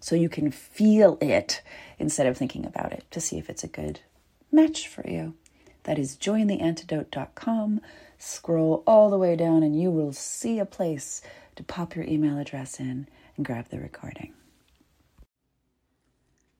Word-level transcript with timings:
so 0.00 0.14
you 0.14 0.28
can 0.28 0.50
feel 0.50 1.18
it 1.20 1.62
instead 1.98 2.26
of 2.26 2.36
thinking 2.36 2.64
about 2.64 2.92
it 2.92 3.04
to 3.10 3.20
see 3.20 3.38
if 3.38 3.50
it's 3.50 3.64
a 3.64 3.68
good 3.68 4.00
match 4.52 4.88
for 4.88 5.08
you. 5.08 5.34
That 5.84 5.98
is 5.98 6.16
jointheantidote.com. 6.16 7.80
Scroll 8.18 8.82
all 8.86 9.10
the 9.10 9.18
way 9.18 9.36
down 9.36 9.62
and 9.62 9.80
you 9.80 9.90
will 9.90 10.12
see 10.12 10.58
a 10.58 10.66
place 10.66 11.22
to 11.56 11.62
pop 11.62 11.94
your 11.96 12.04
email 12.04 12.38
address 12.38 12.78
in 12.78 13.06
and 13.36 13.46
grab 13.46 13.68
the 13.68 13.78
recording. 13.78 14.32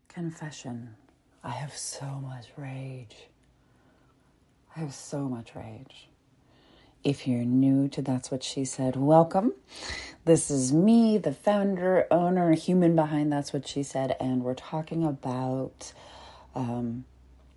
Confession. 0.08 0.94
I 1.44 1.50
have 1.50 1.76
so 1.76 2.06
much 2.06 2.46
rage. 2.56 3.16
I 4.74 4.80
have 4.80 4.94
so 4.94 5.28
much 5.28 5.54
rage. 5.54 6.08
If 7.04 7.28
you're 7.28 7.44
new 7.44 7.86
to 7.88 8.02
That's 8.02 8.30
What 8.30 8.42
She 8.42 8.64
Said, 8.64 8.96
welcome. 8.96 9.52
This 10.24 10.50
is 10.50 10.72
me, 10.72 11.16
the 11.16 11.32
founder, 11.32 12.08
owner, 12.10 12.54
human 12.54 12.96
behind 12.96 13.32
That's 13.32 13.52
What 13.52 13.68
She 13.68 13.84
Said, 13.84 14.16
and 14.20 14.42
we're 14.42 14.54
talking 14.54 15.04
about. 15.04 15.92
Um, 16.56 17.04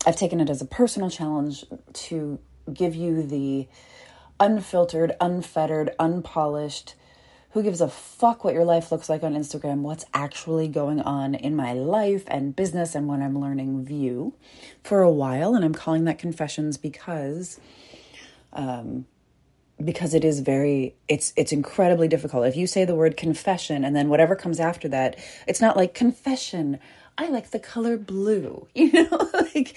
I've 0.06 0.16
taken 0.16 0.40
it 0.40 0.50
as 0.50 0.62
a 0.62 0.66
personal 0.66 1.10
challenge 1.10 1.66
to 1.94 2.40
give 2.72 2.94
you 2.94 3.24
the 3.24 3.68
unfiltered, 4.40 5.14
unfettered, 5.20 5.90
unpolished, 5.98 6.94
who 7.52 7.64
gives 7.64 7.82
a 7.82 7.90
fuck 7.90 8.44
what 8.44 8.54
your 8.54 8.64
life 8.64 8.92
looks 8.92 9.10
like 9.10 9.24
on 9.24 9.34
Instagram, 9.34 9.80
what's 9.80 10.06
actually 10.14 10.68
going 10.68 11.02
on 11.02 11.34
in 11.34 11.56
my 11.56 11.74
life 11.74 12.24
and 12.28 12.56
business 12.56 12.94
and 12.94 13.08
what 13.08 13.22
I'm 13.22 13.40
learning 13.40 13.86
view 13.86 14.36
for 14.84 15.02
a 15.02 15.12
while. 15.12 15.56
And 15.56 15.66
I'm 15.66 15.74
calling 15.74 16.04
that 16.06 16.20
confessions 16.20 16.78
because 16.78 17.60
um, 18.54 19.06
because 19.86 20.14
it 20.14 20.24
is 20.24 20.40
very 20.40 20.96
it's 21.08 21.34
it's 21.36 21.52
incredibly 21.52 22.08
difficult. 22.08 22.46
If 22.46 22.56
you 22.56 22.68
say 22.68 22.86
the 22.86 22.96
word 22.96 23.18
confession 23.18 23.84
and 23.84 23.96
then 23.96 24.10
whatever 24.10 24.36
comes 24.36 24.60
after 24.60 24.88
that 24.90 25.18
it's 25.48 25.62
not 25.62 25.78
like 25.78 25.94
confession 25.94 26.80
i 27.18 27.28
like 27.28 27.52
the 27.52 27.60
color 27.60 27.98
blue. 27.98 28.68
You 28.76 28.92
know 28.92 29.30
like 29.34 29.76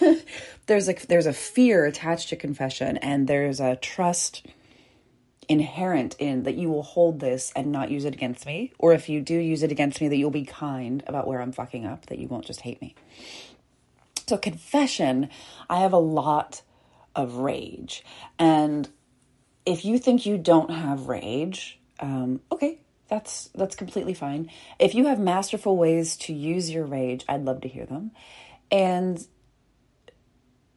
there's 0.66 0.88
a 0.88 0.94
there's 1.08 1.26
a 1.26 1.32
fear 1.32 1.84
attached 1.84 2.28
to 2.30 2.36
confession 2.36 2.96
and 2.98 3.26
there's 3.28 3.60
a 3.60 3.76
trust 3.76 4.46
inherent 5.48 6.14
in 6.18 6.44
that 6.44 6.54
you 6.54 6.70
will 6.70 6.82
hold 6.82 7.20
this 7.20 7.52
and 7.56 7.72
not 7.72 7.90
use 7.90 8.04
it 8.04 8.14
against 8.14 8.46
me. 8.46 8.72
Or 8.78 8.92
if 8.92 9.08
you 9.08 9.20
do 9.20 9.34
use 9.34 9.62
it 9.62 9.72
against 9.72 10.00
me 10.00 10.08
that 10.08 10.16
you'll 10.16 10.30
be 10.30 10.44
kind 10.44 11.02
about 11.06 11.26
where 11.26 11.40
i'm 11.40 11.52
fucking 11.52 11.84
up 11.84 12.06
that 12.06 12.18
you 12.18 12.28
won't 12.28 12.46
just 12.46 12.60
hate 12.62 12.80
me. 12.80 12.94
So 14.26 14.36
confession 14.36 15.28
i 15.68 15.80
have 15.80 15.92
a 15.92 15.98
lot 15.98 16.62
of 17.14 17.36
rage. 17.36 18.04
And 18.38 18.88
if 19.64 19.84
you 19.84 19.98
think 19.98 20.26
you 20.26 20.38
don't 20.38 20.70
have 20.70 21.08
rage, 21.08 21.78
um, 22.00 22.40
okay, 22.50 22.80
that's 23.08 23.50
that's 23.54 23.76
completely 23.76 24.14
fine. 24.14 24.50
If 24.78 24.94
you 24.94 25.06
have 25.06 25.18
masterful 25.18 25.76
ways 25.76 26.16
to 26.18 26.32
use 26.32 26.70
your 26.70 26.84
rage, 26.84 27.24
I'd 27.28 27.44
love 27.44 27.60
to 27.62 27.68
hear 27.68 27.86
them. 27.86 28.12
And 28.70 29.24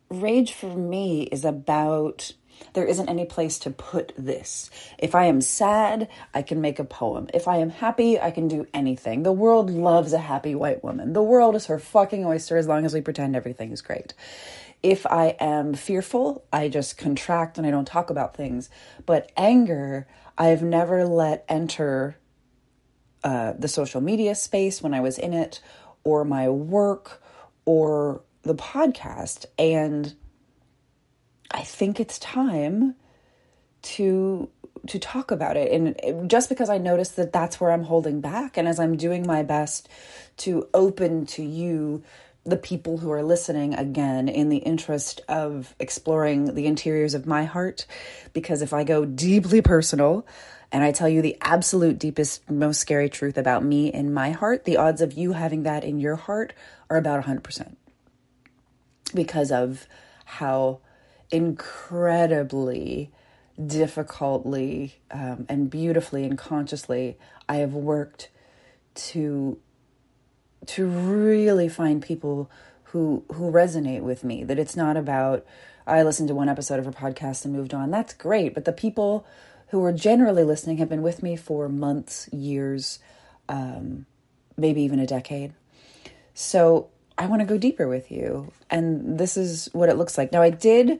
rage 0.09 0.53
for 0.53 0.75
me 0.75 1.23
is 1.23 1.45
about 1.45 2.33
there 2.73 2.85
isn't 2.85 3.09
any 3.09 3.25
place 3.25 3.59
to 3.59 3.69
put 3.69 4.13
this. 4.17 4.69
If 4.97 5.15
I 5.15 5.25
am 5.25 5.41
sad, 5.41 6.07
I 6.33 6.41
can 6.41 6.61
make 6.61 6.79
a 6.79 6.83
poem. 6.85 7.27
If 7.33 7.47
I 7.47 7.57
am 7.57 7.69
happy, 7.69 8.19
I 8.19 8.31
can 8.31 8.47
do 8.47 8.67
anything. 8.73 9.23
The 9.23 9.31
world 9.33 9.69
loves 9.69 10.13
a 10.13 10.19
happy 10.19 10.55
white 10.55 10.83
woman. 10.83 11.13
The 11.13 11.23
world 11.23 11.55
is 11.55 11.65
her 11.67 11.79
fucking 11.79 12.25
oyster 12.25 12.57
as 12.57 12.67
long 12.67 12.85
as 12.85 12.93
we 12.93 13.01
pretend 13.01 13.35
everything 13.35 13.71
is 13.71 13.81
great. 13.81 14.13
If 14.85 15.07
I 15.07 15.35
am 15.39 15.73
fearful, 15.73 16.45
I 16.53 16.69
just 16.69 16.95
contract 16.95 17.57
and 17.57 17.65
I 17.65 17.71
don't 17.71 17.87
talk 17.87 18.11
about 18.11 18.35
things. 18.35 18.69
But 19.07 19.31
anger, 19.35 20.05
I've 20.37 20.61
never 20.61 21.05
let 21.05 21.43
enter 21.49 22.19
uh, 23.23 23.53
the 23.57 23.67
social 23.67 23.99
media 23.99 24.35
space 24.35 24.83
when 24.83 24.93
I 24.93 24.99
was 24.99 25.17
in 25.17 25.33
it, 25.33 25.59
or 26.03 26.23
my 26.23 26.49
work, 26.49 27.23
or 27.65 28.21
the 28.43 28.53
podcast. 28.53 29.47
And 29.57 30.13
I 31.49 31.63
think 31.63 31.99
it's 31.99 32.19
time 32.19 32.93
to 33.81 34.51
to 34.85 34.99
talk 34.99 35.31
about 35.31 35.57
it 35.57 35.71
and 35.71 36.29
just 36.29 36.47
because 36.47 36.69
i 36.69 36.77
noticed 36.77 37.15
that 37.15 37.33
that's 37.33 37.59
where 37.59 37.71
i'm 37.71 37.83
holding 37.83 38.21
back 38.21 38.55
and 38.55 38.67
as 38.67 38.79
i'm 38.79 38.95
doing 38.95 39.25
my 39.25 39.41
best 39.41 39.89
to 40.37 40.67
open 40.75 41.25
to 41.25 41.41
you 41.41 42.03
the 42.45 42.57
people 42.57 42.99
who 42.99 43.11
are 43.11 43.23
listening 43.23 43.73
again 43.73 44.29
in 44.29 44.49
the 44.49 44.57
interest 44.57 45.21
of 45.27 45.73
exploring 45.79 46.53
the 46.53 46.67
interiors 46.67 47.15
of 47.15 47.25
my 47.25 47.43
heart. 47.43 47.87
Because 48.33 48.61
if 48.61 48.71
I 48.71 48.83
go 48.83 49.03
deeply 49.03 49.61
personal 49.61 50.27
and 50.71 50.83
I 50.83 50.91
tell 50.91 51.09
you 51.09 51.21
the 51.21 51.37
absolute 51.41 51.97
deepest, 51.97 52.49
most 52.49 52.79
scary 52.79 53.09
truth 53.09 53.37
about 53.37 53.63
me 53.63 53.91
in 53.91 54.13
my 54.13 54.31
heart, 54.31 54.65
the 54.65 54.77
odds 54.77 55.01
of 55.01 55.13
you 55.13 55.33
having 55.33 55.63
that 55.63 55.83
in 55.83 55.99
your 55.99 56.15
heart 56.15 56.53
are 56.89 56.97
about 56.97 57.25
100%. 57.25 57.75
Because 59.13 59.51
of 59.51 59.87
how 60.25 60.81
incredibly 61.31 63.11
difficultly 63.65 64.95
um, 65.11 65.45
and 65.49 65.69
beautifully 65.69 66.25
and 66.25 66.37
consciously 66.37 67.17
I 67.47 67.57
have 67.57 67.73
worked 67.73 68.29
to 68.95 69.59
to 70.67 70.85
really 70.87 71.69
find 71.69 72.01
people 72.01 72.49
who 72.85 73.23
who 73.33 73.51
resonate 73.51 74.01
with 74.01 74.23
me 74.23 74.43
that 74.43 74.59
it's 74.59 74.75
not 74.75 74.97
about 74.97 75.45
I 75.87 76.01
listened 76.03 76.29
to 76.29 76.35
one 76.35 76.49
episode 76.49 76.79
of 76.79 76.85
her 76.85 76.91
podcast 76.91 77.45
and 77.45 77.53
moved 77.53 77.73
on. 77.73 77.91
That's 77.91 78.13
great, 78.13 78.53
but 78.53 78.65
the 78.65 78.73
people 78.73 79.25
who 79.67 79.83
are 79.83 79.91
generally 79.91 80.43
listening 80.43 80.77
have 80.77 80.89
been 80.89 81.01
with 81.01 81.21
me 81.21 81.35
for 81.35 81.69
months, 81.69 82.29
years, 82.31 82.99
um, 83.49 84.05
maybe 84.57 84.81
even 84.81 84.99
a 84.99 85.05
decade. 85.05 85.53
So 86.33 86.89
I 87.17 87.27
want 87.27 87.41
to 87.41 87.45
go 87.45 87.57
deeper 87.57 87.87
with 87.87 88.11
you, 88.11 88.51
and 88.69 89.19
this 89.19 89.37
is 89.37 89.69
what 89.73 89.89
it 89.89 89.97
looks 89.97 90.17
like. 90.17 90.31
Now, 90.31 90.41
I 90.41 90.49
did, 90.49 90.99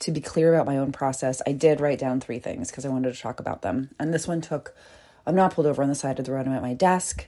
to 0.00 0.12
be 0.12 0.20
clear 0.20 0.54
about 0.54 0.66
my 0.66 0.78
own 0.78 0.92
process, 0.92 1.42
I 1.46 1.52
did 1.52 1.80
write 1.80 1.98
down 1.98 2.20
three 2.20 2.38
things 2.38 2.70
because 2.70 2.84
I 2.84 2.90
wanted 2.90 3.14
to 3.14 3.20
talk 3.20 3.40
about 3.40 3.62
them, 3.62 3.90
and 3.98 4.12
this 4.12 4.28
one 4.28 4.40
took. 4.40 4.74
I'm 5.26 5.34
not 5.34 5.52
pulled 5.52 5.66
over 5.66 5.82
on 5.82 5.90
the 5.90 5.94
side 5.94 6.18
of 6.18 6.24
the 6.24 6.32
road. 6.32 6.46
I'm 6.46 6.54
at 6.54 6.62
my 6.62 6.74
desk, 6.74 7.26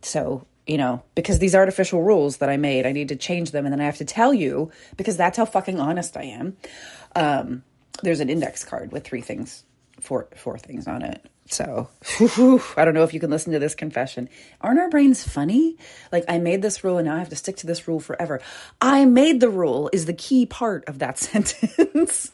so 0.00 0.46
you 0.66 0.78
know, 0.78 1.02
because 1.14 1.38
these 1.38 1.54
artificial 1.54 2.02
rules 2.02 2.38
that 2.38 2.48
I 2.48 2.56
made, 2.56 2.86
I 2.86 2.92
need 2.92 3.08
to 3.08 3.16
change 3.16 3.50
them 3.50 3.66
and 3.66 3.72
then 3.72 3.80
I 3.80 3.84
have 3.84 3.98
to 3.98 4.04
tell 4.04 4.32
you 4.32 4.70
because 4.96 5.16
that's 5.16 5.36
how 5.36 5.44
fucking 5.44 5.78
honest 5.78 6.16
I 6.16 6.24
am. 6.24 6.56
Um, 7.14 7.62
there's 8.02 8.20
an 8.20 8.30
index 8.30 8.64
card 8.64 8.90
with 8.90 9.04
three 9.04 9.20
things, 9.20 9.64
four 10.00 10.28
four 10.36 10.58
things 10.58 10.88
on 10.88 11.02
it. 11.02 11.24
So, 11.46 11.90
I 12.76 12.86
don't 12.86 12.94
know 12.94 13.02
if 13.02 13.12
you 13.12 13.20
can 13.20 13.30
listen 13.30 13.52
to 13.52 13.58
this 13.58 13.74
confession. 13.74 14.30
Aren't 14.62 14.80
our 14.80 14.88
brains 14.88 15.22
funny? 15.22 15.76
Like, 16.10 16.24
I 16.26 16.38
made 16.38 16.62
this 16.62 16.82
rule 16.82 16.96
and 16.96 17.06
now 17.06 17.16
I 17.16 17.18
have 17.18 17.28
to 17.28 17.36
stick 17.36 17.56
to 17.58 17.66
this 17.66 17.86
rule 17.86 18.00
forever. 18.00 18.40
I 18.80 19.04
made 19.04 19.40
the 19.40 19.50
rule 19.50 19.90
is 19.92 20.06
the 20.06 20.14
key 20.14 20.46
part 20.46 20.84
of 20.88 21.00
that 21.00 21.18
sentence. 21.18 22.32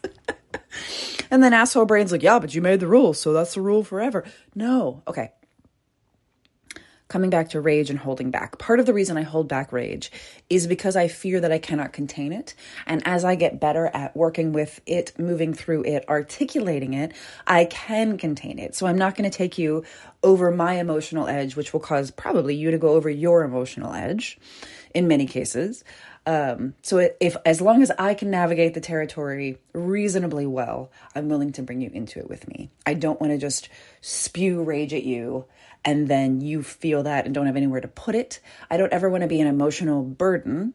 and 1.28 1.42
then 1.42 1.52
asshole 1.52 1.86
brain's 1.86 2.12
like, 2.12 2.22
yeah, 2.22 2.38
but 2.38 2.54
you 2.54 2.62
made 2.62 2.78
the 2.78 2.86
rule, 2.86 3.12
so 3.12 3.32
that's 3.32 3.54
the 3.54 3.60
rule 3.60 3.82
forever. 3.82 4.24
No. 4.54 5.02
Okay 5.08 5.32
coming 7.10 7.28
back 7.28 7.50
to 7.50 7.60
rage 7.60 7.90
and 7.90 7.98
holding 7.98 8.30
back. 8.30 8.58
Part 8.58 8.80
of 8.80 8.86
the 8.86 8.94
reason 8.94 9.18
I 9.18 9.22
hold 9.22 9.48
back 9.48 9.72
rage 9.72 10.10
is 10.48 10.66
because 10.66 10.96
I 10.96 11.08
fear 11.08 11.40
that 11.40 11.52
I 11.52 11.58
cannot 11.58 11.92
contain 11.92 12.32
it. 12.32 12.54
And 12.86 13.06
as 13.06 13.24
I 13.24 13.34
get 13.34 13.60
better 13.60 13.86
at 13.92 14.16
working 14.16 14.54
with 14.54 14.80
it, 14.86 15.12
moving 15.18 15.52
through 15.52 15.84
it, 15.84 16.08
articulating 16.08 16.94
it, 16.94 17.12
I 17.46 17.66
can 17.66 18.16
contain 18.16 18.58
it. 18.58 18.74
So 18.74 18.86
I'm 18.86 18.96
not 18.96 19.14
going 19.16 19.30
to 19.30 19.36
take 19.36 19.58
you 19.58 19.84
over 20.22 20.50
my 20.50 20.74
emotional 20.74 21.26
edge, 21.26 21.56
which 21.56 21.72
will 21.72 21.80
cause 21.80 22.10
probably 22.10 22.54
you 22.54 22.70
to 22.70 22.78
go 22.78 22.90
over 22.90 23.10
your 23.10 23.42
emotional 23.42 23.92
edge. 23.92 24.38
in 24.94 25.08
many 25.08 25.26
cases. 25.26 25.84
Um, 26.30 26.74
so 26.82 27.10
if 27.18 27.36
as 27.44 27.60
long 27.60 27.82
as 27.82 27.90
I 27.98 28.14
can 28.14 28.30
navigate 28.30 28.74
the 28.74 28.80
territory 28.80 29.58
reasonably 29.72 30.46
well, 30.46 30.92
I'm 31.12 31.28
willing 31.28 31.50
to 31.54 31.62
bring 31.62 31.80
you 31.80 31.90
into 31.92 32.20
it 32.20 32.28
with 32.28 32.46
me. 32.46 32.70
I 32.86 32.94
don't 32.94 33.20
want 33.20 33.32
to 33.32 33.38
just 33.38 33.68
spew 34.00 34.62
rage 34.62 34.94
at 34.94 35.02
you 35.02 35.46
and 35.84 36.06
then 36.06 36.40
you 36.40 36.62
feel 36.62 37.02
that 37.02 37.24
and 37.24 37.34
don't 37.34 37.46
have 37.46 37.56
anywhere 37.56 37.80
to 37.80 37.88
put 37.88 38.14
it. 38.14 38.38
I 38.70 38.76
don't 38.76 38.92
ever 38.92 39.10
want 39.10 39.22
to 39.22 39.26
be 39.26 39.40
an 39.40 39.48
emotional 39.48 40.04
burden, 40.04 40.74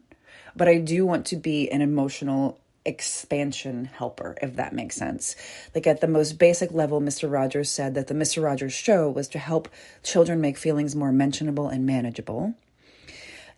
but 0.54 0.68
I 0.68 0.76
do 0.76 1.06
want 1.06 1.24
to 1.28 1.36
be 1.36 1.70
an 1.70 1.80
emotional 1.80 2.60
expansion 2.84 3.86
helper, 3.86 4.36
if 4.42 4.56
that 4.56 4.74
makes 4.74 4.96
sense. 4.96 5.36
Like 5.74 5.86
at 5.86 6.02
the 6.02 6.06
most 6.06 6.38
basic 6.38 6.70
level, 6.70 7.00
Mr. 7.00 7.32
Rogers 7.32 7.70
said 7.70 7.94
that 7.94 8.08
the 8.08 8.14
Mr. 8.14 8.44
Rogers 8.44 8.74
show 8.74 9.08
was 9.08 9.26
to 9.28 9.38
help 9.38 9.70
children 10.02 10.38
make 10.38 10.58
feelings 10.58 10.94
more 10.94 11.12
mentionable 11.12 11.68
and 11.68 11.86
manageable. 11.86 12.54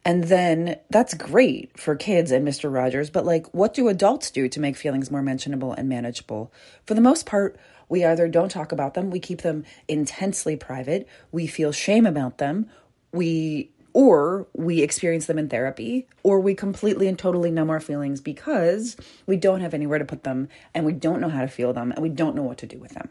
And 0.04 0.24
then 0.24 0.78
that's 0.90 1.14
great 1.14 1.78
for 1.78 1.94
kids 1.94 2.30
and 2.30 2.46
Mr. 2.46 2.72
Rogers, 2.72 3.10
but 3.10 3.26
like, 3.26 3.52
what 3.52 3.74
do 3.74 3.88
adults 3.88 4.30
do 4.30 4.48
to 4.48 4.60
make 4.60 4.76
feelings 4.76 5.10
more 5.10 5.22
mentionable 5.22 5.72
and 5.72 5.88
manageable? 5.88 6.52
For 6.86 6.94
the 6.94 7.00
most 7.00 7.26
part, 7.26 7.58
we 7.88 8.04
either 8.04 8.28
don't 8.28 8.50
talk 8.50 8.72
about 8.72 8.94
them, 8.94 9.10
we 9.10 9.20
keep 9.20 9.42
them 9.42 9.64
intensely 9.86 10.56
private, 10.56 11.08
we 11.32 11.46
feel 11.46 11.72
shame 11.72 12.06
about 12.06 12.38
them, 12.38 12.70
we 13.12 13.70
or 13.92 14.46
we 14.52 14.82
experience 14.82 15.26
them 15.26 15.38
in 15.38 15.48
therapy, 15.48 16.06
or 16.22 16.38
we 16.38 16.54
completely 16.54 17.08
and 17.08 17.18
totally 17.18 17.50
numb 17.50 17.70
our 17.70 17.80
feelings 17.80 18.20
because 18.20 18.96
we 19.26 19.36
don't 19.36 19.60
have 19.60 19.74
anywhere 19.74 19.98
to 19.98 20.04
put 20.04 20.22
them 20.24 20.48
and 20.74 20.86
we 20.86 20.92
don't 20.92 21.20
know 21.20 21.28
how 21.28 21.40
to 21.40 21.48
feel 21.48 21.72
them 21.72 21.90
and 21.90 22.00
we 22.00 22.08
don't 22.08 22.36
know 22.36 22.42
what 22.42 22.58
to 22.58 22.66
do 22.66 22.78
with 22.78 22.92
them. 22.92 23.08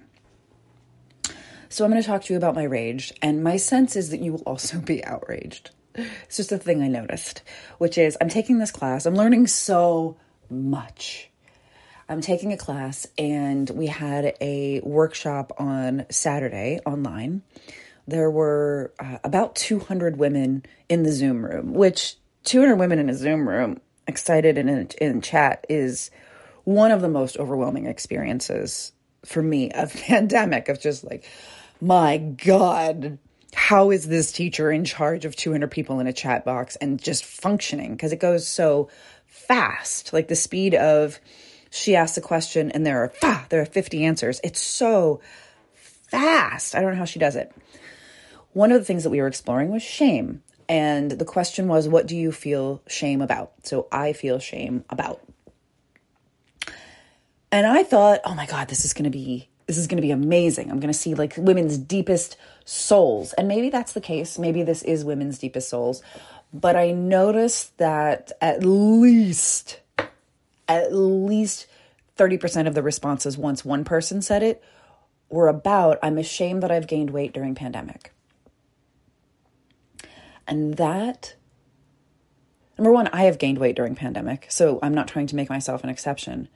So, 1.70 1.84
I'm 1.84 1.92
going 1.92 2.02
to 2.02 2.08
talk 2.08 2.24
to 2.24 2.34
you 2.34 2.38
about 2.38 2.56
my 2.56 2.64
rage, 2.64 3.12
and 3.22 3.44
my 3.44 3.58
sense 3.58 3.98
is 3.98 4.10
that 4.12 4.22
you 4.22 4.32
will 4.32 4.44
also 4.44 4.80
be 4.80 5.04
outraged. 5.06 5.72
It's 5.98 6.38
just 6.38 6.52
a 6.52 6.58
thing 6.58 6.82
I 6.82 6.88
noticed, 6.88 7.44
which 7.78 7.98
is 7.98 8.18
I'm 8.22 8.30
taking 8.30 8.60
this 8.60 8.72
class, 8.72 9.06
I'm 9.06 9.16
learning 9.16 9.48
so 9.48 10.18
much. 10.50 11.30
I'm 12.10 12.22
taking 12.22 12.54
a 12.54 12.58
class, 12.58 13.06
and 13.18 13.70
we 13.70 13.88
had 13.88 14.34
a 14.40 14.80
workshop 14.80 15.52
on 15.58 16.06
Saturday 16.10 16.80
online 16.86 17.42
there 18.08 18.32
were 18.32 18.94
uh, 19.00 19.18
about 19.24 19.56
200 19.56 20.18
women 20.18 20.64
in 20.88 21.04
the 21.04 21.12
Zoom 21.12 21.46
room, 21.46 21.74
which 21.74 22.16
200 22.46 22.78
women 22.78 23.00
in 23.00 23.10
a 23.10 23.14
Zoom 23.14 23.48
room 23.48 23.82
excited 24.08 24.58
in, 24.58 24.70
in, 24.70 24.90
in 25.02 25.22
chat 25.22 25.66
is 25.68 26.10
one 26.64 26.92
of 26.92 27.02
the 27.02 27.10
most 27.10 27.38
overwhelming 27.38 27.86
experiences 27.86 28.94
for 29.26 29.44
me 29.44 29.72
of 29.72 29.94
pandemic 30.08 30.70
of 30.70 30.80
just 30.80 31.04
like, 31.04 31.30
my 31.82 32.18
God, 32.18 33.20
how 33.58 33.92
is 33.92 34.08
this 34.08 34.32
teacher 34.32 34.72
in 34.72 34.86
charge 34.86 35.26
of 35.26 35.36
200 35.36 35.70
people 35.70 36.00
in 36.00 36.08
a 36.08 36.14
chat 36.14 36.46
box 36.46 36.76
and 36.78 37.02
just 37.02 37.26
functioning? 37.26 37.92
Because 37.92 38.14
it 38.14 38.20
goes 38.20 38.48
so 38.48 38.90
fast, 39.26 40.14
like 40.14 40.28
the 40.28 40.36
speed 40.36 40.76
of 40.76 41.20
she 41.70 41.96
asks 41.96 42.18
a 42.18 42.22
question 42.22 42.72
and 42.72 42.86
there 42.86 43.04
are 43.04 43.14
ah, 43.24 43.46
there 43.50 43.62
are 43.62 43.66
50 43.66 44.06
answers. 44.06 44.40
It's 44.44 44.62
so 44.62 45.22
fast. 45.74 46.76
I 46.76 46.82
don't 46.82 46.92
know 46.92 46.98
how 46.98 47.06
she 47.06 47.20
does 47.20 47.36
it 47.36 47.52
one 48.58 48.72
of 48.72 48.82
the 48.82 48.86
things 48.86 49.04
that 49.04 49.12
we 49.12 49.22
were 49.22 49.28
exploring 49.28 49.70
was 49.70 49.84
shame. 49.84 50.42
And 50.68 51.12
the 51.12 51.26
question 51.26 51.68
was, 51.68 51.88
what 51.88 52.08
do 52.08 52.18
you 52.18 52.32
feel 52.32 52.82
shame 52.88 53.22
about? 53.22 53.52
So 53.62 53.88
I 53.92 54.14
feel 54.14 54.40
shame 54.40 54.84
about. 54.90 55.22
And 57.52 57.68
I 57.68 57.84
thought, 57.84 58.22
oh 58.26 58.34
my 58.34 58.48
God, 58.48 58.68
this 58.68 58.84
is 58.84 58.94
going 58.94 59.04
to 59.04 59.12
be 59.12 59.48
this 59.68 59.78
is 59.78 59.88
going 59.88 59.98
to 59.98 60.02
be 60.02 60.12
amazing. 60.12 60.72
I'm 60.72 60.80
going 60.80 60.92
to 60.92 60.98
see 60.98 61.14
like 61.14 61.36
women's 61.38 61.78
deepest 61.78 62.38
souls. 62.66 63.34
And 63.34 63.48
maybe 63.48 63.70
that's 63.70 63.94
the 63.94 64.02
case. 64.02 64.40
Maybe 64.40 64.64
this 64.64 64.82
is 64.82 65.06
women's 65.06 65.38
deepest 65.38 65.70
souls. 65.70 66.02
But 66.54 66.76
I 66.76 66.92
noticed 66.92 67.78
that 67.78 68.32
at 68.42 68.64
least, 68.64 69.82
at 70.68 70.94
least 70.94 71.68
30% 72.18 72.68
of 72.68 72.74
the 72.74 72.82
responses, 72.82 73.38
once 73.38 73.66
one 73.66 73.84
person 73.84 74.22
said 74.22 74.42
it, 74.42 74.64
were 75.30 75.50
about, 75.50 76.00
I'm 76.02 76.18
ashamed 76.18 76.64
that 76.64 76.72
I've 76.72 76.88
gained 76.88 77.10
weight 77.10 77.34
during 77.34 77.54
pandemic. 77.54 78.14
And 80.48 80.76
that 80.78 81.36
number 82.78 82.92
one, 82.92 83.08
I 83.08 83.24
have 83.24 83.38
gained 83.38 83.58
weight 83.58 83.76
during 83.76 83.96
pandemic, 83.96 84.46
so 84.50 84.80
I'm 84.82 84.94
not 84.94 85.10
trying 85.10 85.28
to 85.28 85.36
make 85.36 85.50
myself 85.50 85.84
an 85.84 85.90
exception. 85.90 86.48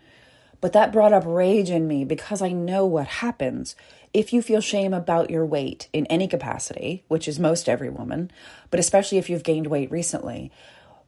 But 0.62 0.74
that 0.74 0.94
brought 0.94 1.14
up 1.14 1.24
rage 1.26 1.70
in 1.70 1.88
me 1.88 2.06
because 2.06 2.42
I 2.42 2.50
know 2.50 2.86
what 2.86 3.08
happens 3.08 3.76
if 4.14 4.32
you 4.32 4.42
feel 4.42 4.62
shame 4.62 4.94
about 4.94 5.30
your 5.30 5.46
weight 5.46 5.90
in 5.92 6.06
any 6.06 6.28
capacity, 6.28 7.04
which 7.08 7.28
is 7.28 7.40
most 7.40 7.68
every 7.68 7.90
woman, 7.90 8.32
but 8.70 8.80
especially 8.80 9.18
if 9.18 9.30
you've 9.30 9.44
gained 9.44 9.68
weight 9.68 9.92
recently 9.92 10.52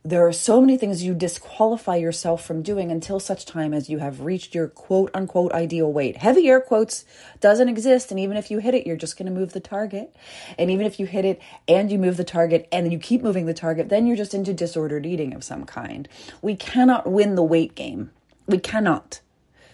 there 0.05 0.27
are 0.27 0.33
so 0.33 0.59
many 0.59 0.75
things 0.75 1.03
you 1.03 1.13
disqualify 1.13 1.95
yourself 1.95 2.43
from 2.43 2.61
doing 2.61 2.91
until 2.91 3.21
such 3.21 3.45
time 3.45 3.73
as 3.73 3.89
you 3.89 3.99
have 3.99 4.19
reached 4.21 4.53
your 4.53 4.67
quote 4.67 5.09
unquote 5.13 5.53
ideal 5.53 5.91
weight. 5.91 6.17
Heavy 6.17 6.49
air 6.49 6.59
quotes 6.59 7.05
doesn't 7.39 7.69
exist. 7.69 8.11
And 8.11 8.19
even 8.19 8.35
if 8.35 8.51
you 8.51 8.59
hit 8.59 8.73
it, 8.73 8.85
you're 8.85 8.97
just 8.97 9.17
going 9.17 9.27
to 9.27 9.39
move 9.39 9.53
the 9.53 9.61
target. 9.61 10.13
And 10.57 10.69
even 10.69 10.85
if 10.85 10.99
you 10.99 11.05
hit 11.05 11.23
it 11.23 11.41
and 11.69 11.89
you 11.89 11.97
move 11.97 12.17
the 12.17 12.25
target 12.25 12.67
and 12.69 12.91
you 12.91 12.99
keep 12.99 13.21
moving 13.21 13.45
the 13.45 13.53
target, 13.53 13.87
then 13.87 14.05
you're 14.05 14.17
just 14.17 14.33
into 14.33 14.53
disordered 14.53 15.05
eating 15.05 15.33
of 15.33 15.43
some 15.43 15.63
kind. 15.63 16.09
We 16.41 16.57
cannot 16.57 17.09
win 17.09 17.35
the 17.35 17.43
weight 17.43 17.73
game. 17.73 18.11
We 18.45 18.57
cannot. 18.57 19.21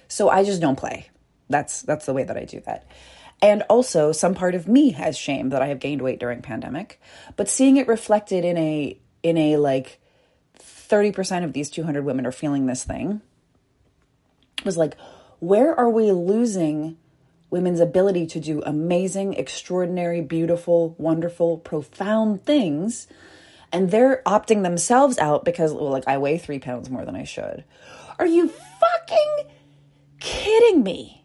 So 0.09 0.29
I 0.29 0.43
just 0.43 0.59
don't 0.59 0.75
play. 0.75 1.09
That's 1.49 1.81
that's 1.81 2.05
the 2.05 2.13
way 2.13 2.25
that 2.25 2.35
I 2.35 2.43
do 2.43 2.59
that. 2.65 2.85
And 3.41 3.63
also 3.69 4.11
some 4.11 4.35
part 4.35 4.53
of 4.53 4.67
me 4.67 4.91
has 4.91 5.17
shame 5.17 5.49
that 5.49 5.61
I 5.61 5.67
have 5.67 5.79
gained 5.79 6.01
weight 6.01 6.19
during 6.19 6.41
pandemic, 6.41 6.99
but 7.37 7.47
seeing 7.47 7.77
it 7.77 7.87
reflected 7.87 8.43
in 8.43 8.57
a 8.57 8.97
in 9.23 9.37
a 9.37 9.57
like 9.57 9.99
30% 10.59 11.43
of 11.43 11.53
these 11.53 11.69
200 11.69 12.03
women 12.03 12.25
are 12.25 12.31
feeling 12.31 12.65
this 12.65 12.83
thing 12.83 13.21
was 14.65 14.75
like, 14.75 14.97
where 15.39 15.77
are 15.77 15.89
we 15.89 16.11
losing 16.11 16.97
women's 17.49 17.79
ability 17.79 18.27
to 18.27 18.39
do 18.39 18.61
amazing, 18.65 19.33
extraordinary, 19.35 20.21
beautiful, 20.21 20.95
wonderful, 20.97 21.57
profound 21.59 22.43
things? 22.43 23.07
And 23.71 23.91
they're 23.91 24.21
opting 24.25 24.63
themselves 24.63 25.17
out 25.19 25.45
because, 25.45 25.73
well, 25.73 25.91
like, 25.91 26.07
I 26.07 26.17
weigh 26.17 26.39
three 26.39 26.59
pounds 26.59 26.89
more 26.89 27.05
than 27.05 27.15
I 27.15 27.23
should. 27.23 27.63
Are 28.17 28.25
you 28.25 28.49
fucking 28.49 29.47
kidding 30.19 30.83
me? 30.83 31.19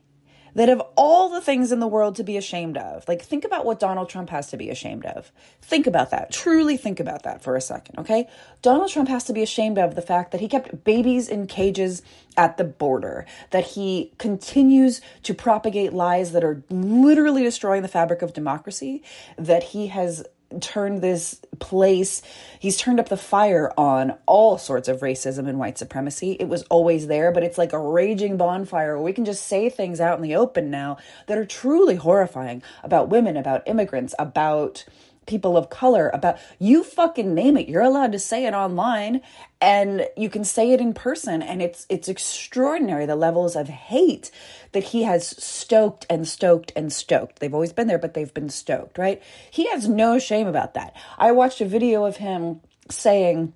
that 0.55 0.69
of 0.69 0.81
all 0.96 1.31
the 1.31 1.41
things 1.41 1.73
in 1.73 1.81
the 1.81 1.87
world 1.87 2.17
to 2.17 2.25
be 2.25 2.37
ashamed 2.37 2.76
of, 2.76 3.06
like 3.08 3.23
think 3.23 3.44
about 3.44 3.64
what 3.64 3.81
Donald 3.81 4.08
Trump 4.08 4.31
has 4.31 4.49
to 4.49 4.56
be 4.56 4.70
ashamed 4.70 5.05
of. 5.05 5.31
Think 5.62 5.87
about 5.87 6.11
that. 6.11 6.32
Truly 6.32 6.76
think 6.76 7.00
about 7.00 7.25
that 7.25 7.43
for 7.43 7.56
a 7.56 7.61
second, 7.61 7.99
okay? 7.99 8.29
Donald 8.62 8.91
Trump 8.91 9.08
has 9.08 9.25
to 9.25 9.32
be 9.32 9.43
ashamed 9.43 9.79
of 9.79 9.94
the 9.94 10.02
fact 10.02 10.32
that 10.32 10.41
he 10.41 10.49
kept 10.49 10.85
babies 10.85 11.29
in 11.29 11.46
cages 11.46 12.03
at 12.36 12.56
the 12.56 12.65
border, 12.65 13.27
that 13.51 13.65
he 13.65 14.13
continues 14.19 15.01
to 15.22 15.34
propagate 15.34 15.93
lies 15.93 16.32
that 16.32 16.44
are 16.44 16.63
literally 16.70 17.43
destroying 17.43 17.82
the 17.82 17.89
fabric 17.89 18.22
of 18.22 18.32
democracy, 18.32 19.03
that 19.36 19.63
he 19.63 19.89
has 19.89 20.24
turned 20.61 21.03
this 21.03 21.41
place, 21.58 22.23
he's 22.58 22.77
turned 22.77 23.01
up 23.01 23.08
the 23.08 23.17
fire 23.17 23.73
on 23.77 24.17
all 24.27 24.58
sorts 24.58 24.89
of 24.89 25.01
racism 25.01 25.49
and 25.49 25.58
white 25.58 25.79
supremacy. 25.79 26.32
It 26.32 26.49
was 26.49 26.63
always 26.65 27.06
there, 27.06 27.32
but 27.32 27.43
it's 27.43 27.58
like 27.58 27.73
a 27.73 27.79
raging 27.79 28.37
bonfire 28.37 28.94
we 29.05 29.13
can 29.13 29.25
just 29.25 29.46
say 29.46 29.69
things 29.69 30.01
out 30.01 30.17
in 30.19 30.23
the 30.23 30.34
open 30.34 30.70
now 30.70 30.96
that 31.27 31.39
are 31.39 31.44
truly 31.44 31.96
horrifying 31.96 32.63
about 32.82 33.08
women, 33.08 33.37
about 33.37 33.63
immigrants, 33.67 34.15
about 34.19 34.84
people 35.26 35.56
of 35.56 35.70
color 35.70 36.10
about 36.12 36.38
you 36.58 36.84
fucking 36.84 37.34
name 37.34 37.56
it 37.56 37.69
you're 37.69 37.82
allowed 37.82 38.12
to 38.12 38.19
say 38.19 38.46
it 38.46 38.54
online 38.54 39.20
and 39.64 40.06
you 40.14 40.28
can 40.28 40.44
say 40.44 40.72
it 40.72 40.81
in 40.81 40.93
person. 40.93 41.40
And 41.40 41.62
it's 41.62 41.86
it's 41.88 42.08
extraordinary 42.08 43.06
the 43.06 43.16
levels 43.16 43.56
of 43.56 43.69
hate 43.69 44.31
that 44.72 44.84
he 44.84 45.04
has 45.04 45.28
stoked 45.43 46.04
and 46.10 46.28
stoked 46.28 46.70
and 46.76 46.93
stoked. 46.93 47.38
They've 47.38 47.54
always 47.54 47.72
been 47.72 47.86
there 47.86 47.98
but 47.98 48.12
they've 48.12 48.34
been 48.34 48.50
stoked 48.50 48.98
right? 48.98 49.22
He 49.50 49.66
has 49.69 49.88
no 49.88 50.19
shame 50.19 50.46
about 50.46 50.74
that. 50.74 50.94
I 51.19 51.32
watched 51.32 51.62
a 51.62 51.66
video 51.66 52.04
of 52.04 52.19
him 52.19 52.60
saying 52.90 53.54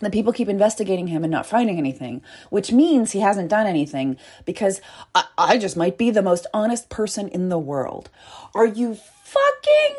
that 0.00 0.12
people 0.12 0.32
keep 0.32 0.48
investigating 0.48 1.08
him 1.08 1.22
and 1.22 1.30
not 1.30 1.46
finding 1.46 1.78
anything, 1.78 2.22
which 2.48 2.72
means 2.72 3.12
he 3.12 3.20
hasn't 3.20 3.50
done 3.50 3.66
anything 3.66 4.16
because 4.46 4.80
I, 5.14 5.24
I 5.36 5.58
just 5.58 5.76
might 5.76 5.98
be 5.98 6.10
the 6.10 6.22
most 6.22 6.46
honest 6.54 6.88
person 6.88 7.28
in 7.28 7.50
the 7.50 7.58
world. 7.58 8.08
Are 8.54 8.66
you 8.66 8.94
fucking 8.94 9.96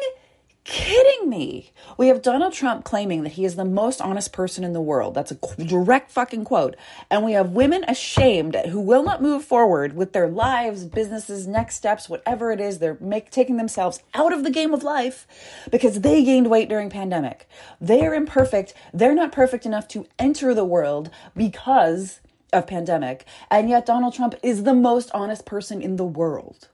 kidding 0.63 1.29
me? 1.29 1.72
We 1.98 2.08
have 2.08 2.22
Donald 2.22 2.53
Trump 2.53 2.86
claiming 2.86 3.24
that 3.24 3.34
he 3.34 3.46
is 3.46 3.55
the 3.55 3.65
most 3.65 4.01
honest 4.01 4.32
person 4.32 4.63
in 4.63 4.74
the 4.74 4.82
world. 4.82 5.13
That's 5.13 5.32
a 5.32 5.38
direct 5.63 6.12
fucking 6.12 6.46
quote. 6.46 6.75
And 7.10 7.24
we 7.24 7.34
have 7.34 7.51
women 7.51 7.84
ashamed 7.88 8.55
who 8.55 8.79
will 8.79 9.03
not 9.03 9.22
move 9.22 9.43
forward 9.43 9.96
with 9.96 10.13
their 10.13 10.27
lives, 10.27 10.86
businesses, 10.86 11.48
next 11.48 11.75
steps, 11.75 12.10
whatever 12.10 12.51
it 12.51 12.60
is. 12.60 12.79
They're 12.79 12.98
make, 13.00 13.29
taking 13.29 13.58
themselves 13.58 14.01
out 14.13 14.34
of 14.34 14.43
the 14.43 14.51
game 14.51 14.74
of 14.74 14.84
life 14.84 15.27
because 15.70 16.01
they 16.01 16.24
gained 16.24 16.50
weight 16.50 16.70
during 16.70 16.89
pandemic. 16.89 17.48
They 17.82 18.05
are 18.05 18.13
imperfect. 18.13 18.74
They're 18.93 19.15
not 19.15 19.32
perfect 19.32 19.65
enough 19.65 19.88
to 19.89 20.08
enter 20.17 20.53
the 20.53 20.65
world 20.65 21.10
because 21.36 22.22
of 22.53 22.67
pandemic. 22.67 23.25
And 23.50 23.70
yet 23.70 23.86
Donald 23.86 24.13
Trump 24.13 24.36
is 24.43 24.63
the 24.63 24.74
most 24.74 25.10
honest 25.13 25.46
person 25.46 25.82
in 25.82 25.98
the 25.98 26.05
world. 26.05 26.70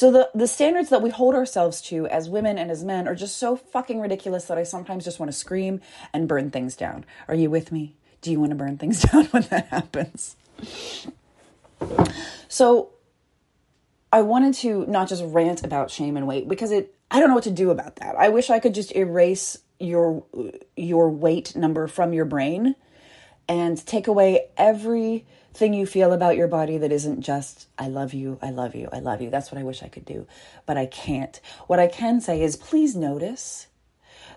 So 0.00 0.10
the 0.10 0.30
the 0.34 0.46
standards 0.46 0.88
that 0.88 1.02
we 1.02 1.10
hold 1.10 1.34
ourselves 1.34 1.82
to 1.82 2.06
as 2.06 2.26
women 2.26 2.56
and 2.56 2.70
as 2.70 2.82
men 2.82 3.06
are 3.06 3.14
just 3.14 3.36
so 3.36 3.54
fucking 3.54 4.00
ridiculous 4.00 4.46
that 4.46 4.56
I 4.56 4.62
sometimes 4.62 5.04
just 5.04 5.20
want 5.20 5.30
to 5.30 5.36
scream 5.36 5.82
and 6.14 6.26
burn 6.26 6.50
things 6.50 6.74
down. 6.74 7.04
Are 7.28 7.34
you 7.34 7.50
with 7.50 7.70
me? 7.70 7.96
Do 8.22 8.30
you 8.30 8.40
want 8.40 8.48
to 8.48 8.56
burn 8.56 8.78
things 8.78 9.02
down 9.12 9.26
when 9.26 9.42
that 9.50 9.66
happens? 9.66 10.36
So 12.48 12.92
I 14.10 14.22
wanted 14.22 14.54
to 14.54 14.86
not 14.86 15.06
just 15.06 15.22
rant 15.22 15.64
about 15.64 15.90
shame 15.90 16.16
and 16.16 16.26
weight 16.26 16.48
because 16.48 16.72
it 16.72 16.94
I 17.10 17.20
don't 17.20 17.28
know 17.28 17.34
what 17.34 17.44
to 17.44 17.50
do 17.50 17.68
about 17.68 17.96
that. 17.96 18.16
I 18.16 18.30
wish 18.30 18.48
I 18.48 18.58
could 18.58 18.72
just 18.72 18.96
erase 18.96 19.58
your 19.78 20.24
your 20.78 21.10
weight 21.10 21.54
number 21.54 21.86
from 21.86 22.14
your 22.14 22.24
brain 22.24 22.74
and 23.48 23.84
take 23.86 24.06
away 24.06 24.46
everything 24.56 25.74
you 25.74 25.86
feel 25.86 26.12
about 26.12 26.36
your 26.36 26.48
body 26.48 26.78
that 26.78 26.92
isn't 26.92 27.22
just 27.22 27.68
I 27.78 27.88
love 27.88 28.14
you, 28.14 28.38
I 28.42 28.50
love 28.50 28.74
you, 28.74 28.88
I 28.92 29.00
love 29.00 29.20
you. 29.20 29.30
That's 29.30 29.50
what 29.50 29.60
I 29.60 29.64
wish 29.64 29.82
I 29.82 29.88
could 29.88 30.04
do, 30.04 30.26
but 30.66 30.76
I 30.76 30.86
can't. 30.86 31.40
What 31.66 31.80
I 31.80 31.86
can 31.86 32.20
say 32.20 32.42
is 32.42 32.56
please 32.56 32.94
notice 32.96 33.66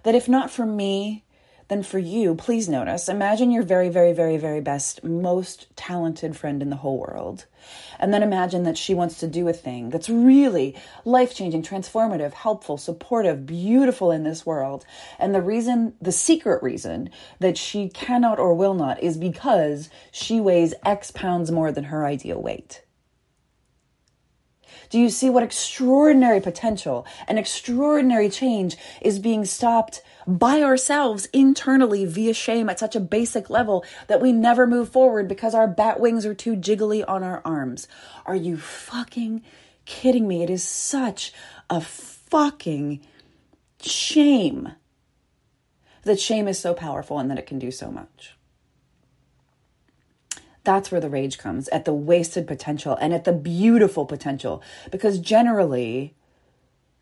that 0.04 0.16
if 0.16 0.28
not 0.28 0.52
for 0.52 0.66
me 0.66 1.24
then 1.74 1.82
for 1.82 1.98
you, 1.98 2.36
please 2.36 2.70
notice. 2.70 3.10
Imagine 3.10 3.50
your 3.50 3.64
very, 3.64 3.90
very, 3.90 4.14
very, 4.14 4.38
very 4.38 4.62
best, 4.62 5.04
most 5.04 5.76
talented 5.76 6.38
friend 6.38 6.62
in 6.62 6.70
the 6.70 6.76
whole 6.76 7.00
world. 7.00 7.48
And 8.00 8.14
then 8.14 8.22
imagine 8.22 8.62
that 8.64 8.78
she 8.78 8.94
wants 8.94 9.20
to 9.20 9.28
do 9.28 9.48
a 9.48 9.54
thing 9.54 9.90
that's 9.90 10.08
really 10.08 10.76
life 11.04 11.34
changing, 11.34 11.64
transformative, 11.64 12.34
helpful, 12.34 12.78
supportive, 12.78 13.48
beautiful 13.48 14.12
in 14.12 14.24
this 14.24 14.46
world. 14.46 14.86
And 15.18 15.34
the 15.34 15.42
reason, 15.42 15.96
the 16.00 16.12
secret 16.12 16.62
reason 16.62 17.10
that 17.40 17.58
she 17.58 17.90
cannot 17.90 18.38
or 18.38 18.54
will 18.54 18.76
not 18.76 19.02
is 19.02 19.18
because 19.18 19.90
she 20.12 20.40
weighs 20.40 20.76
X 20.86 21.10
pounds 21.10 21.50
more 21.50 21.72
than 21.72 21.86
her 21.86 22.06
ideal 22.06 22.40
weight. 22.40 22.84
Do 24.94 25.00
you 25.00 25.10
see 25.10 25.28
what 25.28 25.42
extraordinary 25.42 26.40
potential 26.40 27.08
and 27.28 27.40
extraordinary 27.40 28.30
change 28.30 28.78
is 29.02 29.18
being 29.18 29.44
stopped 29.44 30.04
by 30.28 30.62
ourselves 30.62 31.26
internally 31.34 32.06
via 32.06 32.36
shame 32.36 32.70
at 32.70 32.78
such 32.78 32.96
a 32.96 33.00
basic 33.00 33.50
level 33.50 33.84
that 34.06 34.22
we 34.22 34.32
never 34.32 34.68
move 34.68 34.90
forward 34.90 35.28
because 35.28 35.56
our 35.56 35.68
bat 35.68 36.00
wings 36.00 36.28
are 36.28 36.36
too 36.36 36.56
jiggly 36.56 37.04
on 37.08 37.24
our 37.24 37.42
arms? 37.44 37.88
Are 38.28 38.36
you 38.36 38.56
fucking 38.56 39.42
kidding 39.86 40.28
me? 40.28 40.44
It 40.44 40.52
is 40.52 40.64
such 40.64 41.34
a 41.72 41.82
fucking 41.82 43.04
shame 43.82 44.74
that 46.04 46.20
shame 46.20 46.48
is 46.48 46.60
so 46.60 46.76
powerful 46.76 47.18
and 47.18 47.32
that 47.32 47.40
it 47.40 47.48
can 47.48 47.58
do 47.58 47.72
so 47.72 47.90
much. 47.90 48.36
That's 50.64 50.92
where 50.92 51.02
the 51.02 51.10
rage 51.10 51.38
comes 51.38 51.68
at 51.70 51.86
the 51.86 51.94
wasted 51.94 52.48
potential 52.48 52.98
and 53.02 53.14
at 53.14 53.26
the 53.26 53.34
beautiful 53.34 54.06
potential. 54.06 54.64
Because 54.92 55.20
generally, 55.20 56.16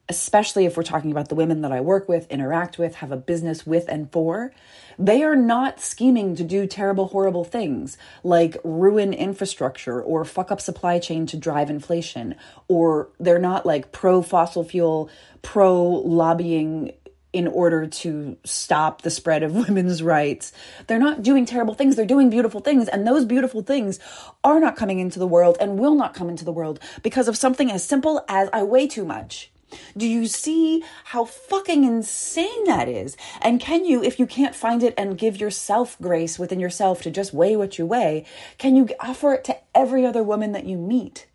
especially 0.09 0.65
if 0.65 0.75
we're 0.75 0.83
talking 0.83 1.11
about 1.11 1.29
the 1.29 1.35
women 1.35 1.61
that 1.61 1.71
I 1.71 1.79
work 1.79 2.09
with, 2.09 2.29
interact 2.29 2.77
with, 2.77 2.95
have 2.95 3.11
a 3.11 3.17
business 3.17 3.65
with, 3.65 3.87
and 3.87 4.11
for, 4.11 4.51
they 4.99 5.23
are 5.23 5.35
not 5.35 5.79
scheming 5.79 6.35
to 6.35 6.43
do 6.43 6.67
terrible, 6.67 7.07
horrible 7.07 7.45
things 7.45 7.97
like 8.23 8.57
ruin 8.63 9.13
infrastructure 9.13 10.01
or 10.01 10.25
fuck 10.25 10.51
up 10.51 10.59
supply 10.59 10.99
chain 10.99 11.25
to 11.27 11.37
drive 11.37 11.69
inflation, 11.69 12.35
or 12.67 13.09
they're 13.19 13.39
not 13.39 13.65
like 13.65 13.91
pro 13.91 14.21
fossil 14.21 14.63
fuel, 14.63 15.09
pro 15.43 15.81
lobbying 15.81 16.91
in 17.33 17.47
order 17.47 17.87
to 17.87 18.37
stop 18.43 19.01
the 19.01 19.09
spread 19.09 19.43
of 19.43 19.55
women's 19.67 20.03
rights. 20.03 20.51
They're 20.87 20.99
not 20.99 21.23
doing 21.23 21.45
terrible 21.45 21.73
things, 21.73 21.95
they're 21.95 22.05
doing 22.05 22.29
beautiful 22.29 22.61
things. 22.61 22.87
And 22.87 23.07
those 23.07 23.25
beautiful 23.25 23.61
things 23.61 23.99
are 24.43 24.59
not 24.59 24.75
coming 24.75 24.99
into 24.99 25.19
the 25.19 25.27
world 25.27 25.57
and 25.59 25.79
will 25.79 25.95
not 25.95 26.13
come 26.13 26.29
into 26.29 26.45
the 26.45 26.51
world 26.51 26.79
because 27.03 27.27
of 27.27 27.37
something 27.37 27.71
as 27.71 27.83
simple 27.83 28.23
as 28.27 28.49
I 28.53 28.63
weigh 28.63 28.87
too 28.87 29.05
much. 29.05 29.51
Do 29.95 30.07
you 30.07 30.27
see 30.27 30.83
how 31.05 31.25
fucking 31.25 31.83
insane 31.83 32.65
that 32.65 32.89
is? 32.89 33.15
And 33.41 33.59
can 33.59 33.85
you, 33.85 34.03
if 34.03 34.19
you 34.19 34.27
can't 34.27 34.55
find 34.55 34.83
it 34.83 34.93
and 34.97 35.17
give 35.17 35.39
yourself 35.39 35.97
grace 36.01 36.37
within 36.37 36.59
yourself 36.59 37.01
to 37.03 37.11
just 37.11 37.33
weigh 37.33 37.55
what 37.55 37.77
you 37.77 37.85
weigh, 37.85 38.25
can 38.57 38.75
you 38.75 38.89
offer 38.99 39.33
it 39.33 39.43
to 39.45 39.57
every 39.73 40.05
other 40.05 40.23
woman 40.23 40.51
that 40.51 40.65
you 40.65 40.77
meet? 40.77 41.27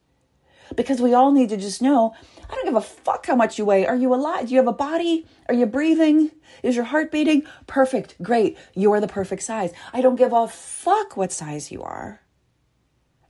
Because 0.74 1.00
we 1.00 1.14
all 1.14 1.32
need 1.32 1.48
to 1.50 1.56
just 1.56 1.80
know 1.80 2.14
I 2.48 2.54
don't 2.54 2.64
give 2.64 2.76
a 2.76 2.80
fuck 2.80 3.26
how 3.26 3.36
much 3.36 3.58
you 3.58 3.64
weigh. 3.64 3.86
Are 3.86 3.96
you 3.96 4.14
alive? 4.14 4.46
Do 4.46 4.54
you 4.54 4.58
have 4.58 4.68
a 4.68 4.72
body? 4.72 5.26
Are 5.48 5.54
you 5.54 5.66
breathing? 5.66 6.30
Is 6.62 6.76
your 6.76 6.84
heart 6.84 7.10
beating? 7.10 7.44
Perfect. 7.66 8.20
Great. 8.22 8.56
You're 8.74 9.00
the 9.00 9.08
perfect 9.08 9.42
size. 9.42 9.72
I 9.92 10.00
don't 10.00 10.16
give 10.16 10.32
a 10.32 10.48
fuck 10.48 11.16
what 11.16 11.32
size 11.32 11.72
you 11.72 11.82
are. 11.82 12.20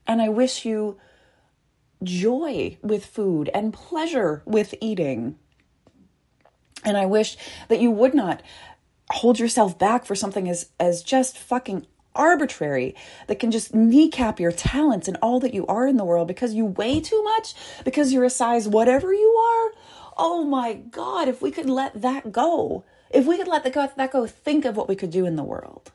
And 0.07 0.21
I 0.21 0.29
wish 0.29 0.65
you 0.65 0.99
joy 2.03 2.79
with 2.83 3.07
food 3.07 3.51
and 3.55 3.73
pleasure 3.73 4.43
with 4.45 4.75
eating. 4.81 5.39
And 6.85 6.97
I 6.97 7.07
wish 7.07 7.37
that 7.69 7.81
you 7.81 7.91
would 7.91 8.15
not 8.15 8.43
hold 9.11 9.39
yourself 9.39 9.79
back 9.79 10.05
for 10.05 10.15
something 10.15 10.49
as 10.49 10.71
as 10.79 11.03
just 11.03 11.39
fucking 11.39 11.87
arbitrary 12.17 12.95
that 13.27 13.39
can 13.39 13.51
just 13.51 13.75
kneecap 13.75 14.41
your 14.41 14.53
talents 14.53 15.09
and 15.09 15.17
all 15.23 15.41
that 15.41 15.55
you 15.55 15.67
are 15.67 15.87
in 15.87 15.97
the 15.97 16.05
world 16.05 16.29
because 16.29 16.55
you 16.55 16.65
weigh 16.65 17.01
too 17.01 17.23
much, 17.23 17.55
because 17.85 18.13
you're 18.13 18.25
a 18.25 18.31
size 18.31 18.67
whatever 18.67 19.13
you 19.13 19.29
are. 19.29 19.73
Oh 20.17 20.45
my 20.45 20.75
God, 20.75 21.29
if 21.29 21.43
we 21.43 21.51
could 21.51 21.69
let 21.69 22.01
that 22.01 22.33
go, 22.33 22.85
if 23.11 23.27
we 23.27 23.37
could 23.37 23.49
let 23.49 23.65
that 23.65 24.13
go, 24.13 24.27
think 24.27 24.65
of 24.65 24.77
what 24.77 24.89
we 24.89 24.97
could 24.97 25.11
do 25.11 25.27
in 25.27 25.37
the 25.37 25.45
world. 25.45 25.93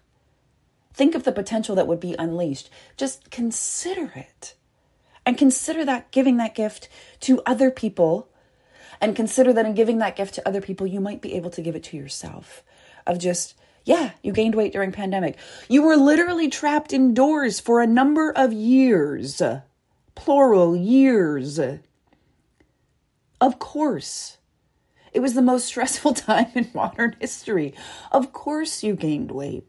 Think 0.94 1.16
of 1.16 1.24
the 1.24 1.32
potential 1.32 1.76
that 1.76 1.88
would 1.88 2.00
be 2.00 2.16
unleashed. 2.20 2.70
Just 2.98 3.32
consider 3.32 4.12
it. 4.16 4.56
And 5.26 5.38
consider 5.38 5.86
that 5.86 6.12
giving 6.12 6.38
that 6.38 6.56
gift 6.56 6.90
to 7.22 7.42
other 7.46 7.72
people. 7.72 8.30
And 9.00 9.16
consider 9.16 9.54
that 9.54 9.66
in 9.66 9.74
giving 9.74 10.00
that 10.00 10.16
gift 10.16 10.36
to 10.36 10.48
other 10.48 10.62
people, 10.62 10.86
you 10.86 11.00
might 11.00 11.22
be 11.22 11.34
able 11.34 11.50
to 11.52 11.62
give 11.62 11.76
it 11.76 11.84
to 11.84 11.98
yourself. 11.98 12.64
Of 13.08 13.20
just 13.20 13.56
yeah, 13.84 14.12
you 14.22 14.32
gained 14.32 14.56
weight 14.56 14.74
during 14.74 14.92
pandemic. 14.92 15.38
You 15.68 15.84
were 15.84 15.96
literally 15.96 16.50
trapped 16.50 16.94
indoors 16.94 17.60
for 17.60 17.82
a 17.82 17.88
number 17.88 18.32
of 18.32 18.54
years. 18.54 19.42
Plural 20.16 20.76
years. 20.76 21.60
Of 23.40 23.60
course. 23.60 24.38
It 25.14 25.20
was 25.20 25.34
the 25.34 25.42
most 25.42 25.66
stressful 25.72 26.14
time 26.14 26.52
in 26.56 26.70
modern 26.74 27.16
history. 27.20 27.74
Of 28.12 28.34
course 28.34 28.84
you 28.84 28.96
gained 28.96 29.32
weight. 29.32 29.66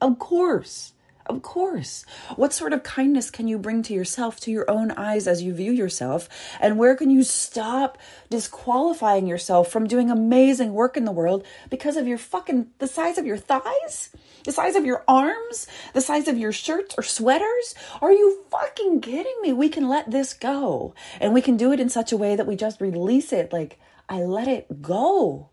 Of 0.00 0.18
course. 0.18 0.92
Of 1.28 1.42
course. 1.42 2.04
What 2.36 2.52
sort 2.52 2.72
of 2.72 2.84
kindness 2.84 3.30
can 3.30 3.48
you 3.48 3.58
bring 3.58 3.82
to 3.82 3.92
yourself, 3.92 4.38
to 4.40 4.52
your 4.52 4.70
own 4.70 4.92
eyes 4.92 5.26
as 5.26 5.42
you 5.42 5.52
view 5.52 5.72
yourself? 5.72 6.28
And 6.60 6.78
where 6.78 6.94
can 6.94 7.10
you 7.10 7.24
stop 7.24 7.98
disqualifying 8.30 9.26
yourself 9.26 9.68
from 9.68 9.88
doing 9.88 10.10
amazing 10.10 10.72
work 10.72 10.96
in 10.96 11.04
the 11.04 11.12
world 11.12 11.44
because 11.68 11.96
of 11.96 12.06
your 12.06 12.18
fucking, 12.18 12.68
the 12.78 12.86
size 12.86 13.18
of 13.18 13.26
your 13.26 13.36
thighs? 13.36 14.10
The 14.44 14.52
size 14.52 14.76
of 14.76 14.84
your 14.84 15.02
arms? 15.08 15.66
The 15.94 16.00
size 16.00 16.28
of 16.28 16.38
your 16.38 16.52
shirts 16.52 16.94
or 16.96 17.02
sweaters? 17.02 17.74
Are 18.00 18.12
you 18.12 18.44
fucking 18.50 19.00
kidding 19.00 19.36
me? 19.42 19.52
We 19.52 19.68
can 19.68 19.88
let 19.88 20.12
this 20.12 20.32
go. 20.32 20.94
And 21.20 21.34
we 21.34 21.42
can 21.42 21.56
do 21.56 21.72
it 21.72 21.80
in 21.80 21.88
such 21.88 22.12
a 22.12 22.16
way 22.16 22.36
that 22.36 22.46
we 22.46 22.54
just 22.54 22.80
release 22.80 23.32
it. 23.32 23.52
Like, 23.52 23.80
I 24.08 24.20
let 24.20 24.46
it 24.46 24.80
go. 24.80 25.50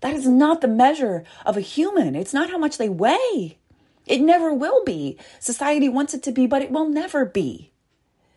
That 0.00 0.14
is 0.14 0.26
not 0.26 0.60
the 0.60 0.68
measure 0.68 1.24
of 1.46 1.56
a 1.56 1.60
human. 1.60 2.16
It's 2.16 2.34
not 2.34 2.50
how 2.50 2.58
much 2.58 2.76
they 2.76 2.88
weigh. 2.88 3.58
It 4.06 4.20
never 4.20 4.52
will 4.52 4.84
be. 4.84 5.18
Society 5.40 5.88
wants 5.88 6.14
it 6.14 6.22
to 6.24 6.32
be, 6.32 6.46
but 6.46 6.62
it 6.62 6.70
will 6.70 6.88
never 6.88 7.24
be. 7.24 7.72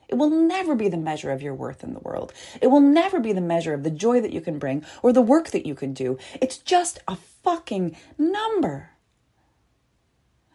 It 0.08 0.16
will 0.16 0.30
never 0.30 0.76
be 0.76 0.88
the 0.88 0.98
measure 0.98 1.32
of 1.32 1.42
your 1.42 1.56
worth 1.56 1.84
in 1.84 1.94
the 1.94 2.00
world. 2.00 2.32
It 2.62 2.68
will 2.68 2.80
never 2.80 3.20
be 3.20 3.34
the 3.34 3.42
measure 3.42 3.74
of 3.74 3.84
the 3.84 3.90
joy 3.90 4.22
that 4.22 4.34
you 4.34 4.42
can 4.42 4.60
bring 4.60 4.86
or 5.02 5.12
the 5.12 5.22
work 5.22 5.50
that 5.50 5.66
you 5.66 5.74
can 5.74 5.94
do. 5.94 6.18
It's 6.40 6.58
just 6.58 7.00
a 7.08 7.16
fucking 7.16 7.96
number. 8.18 8.92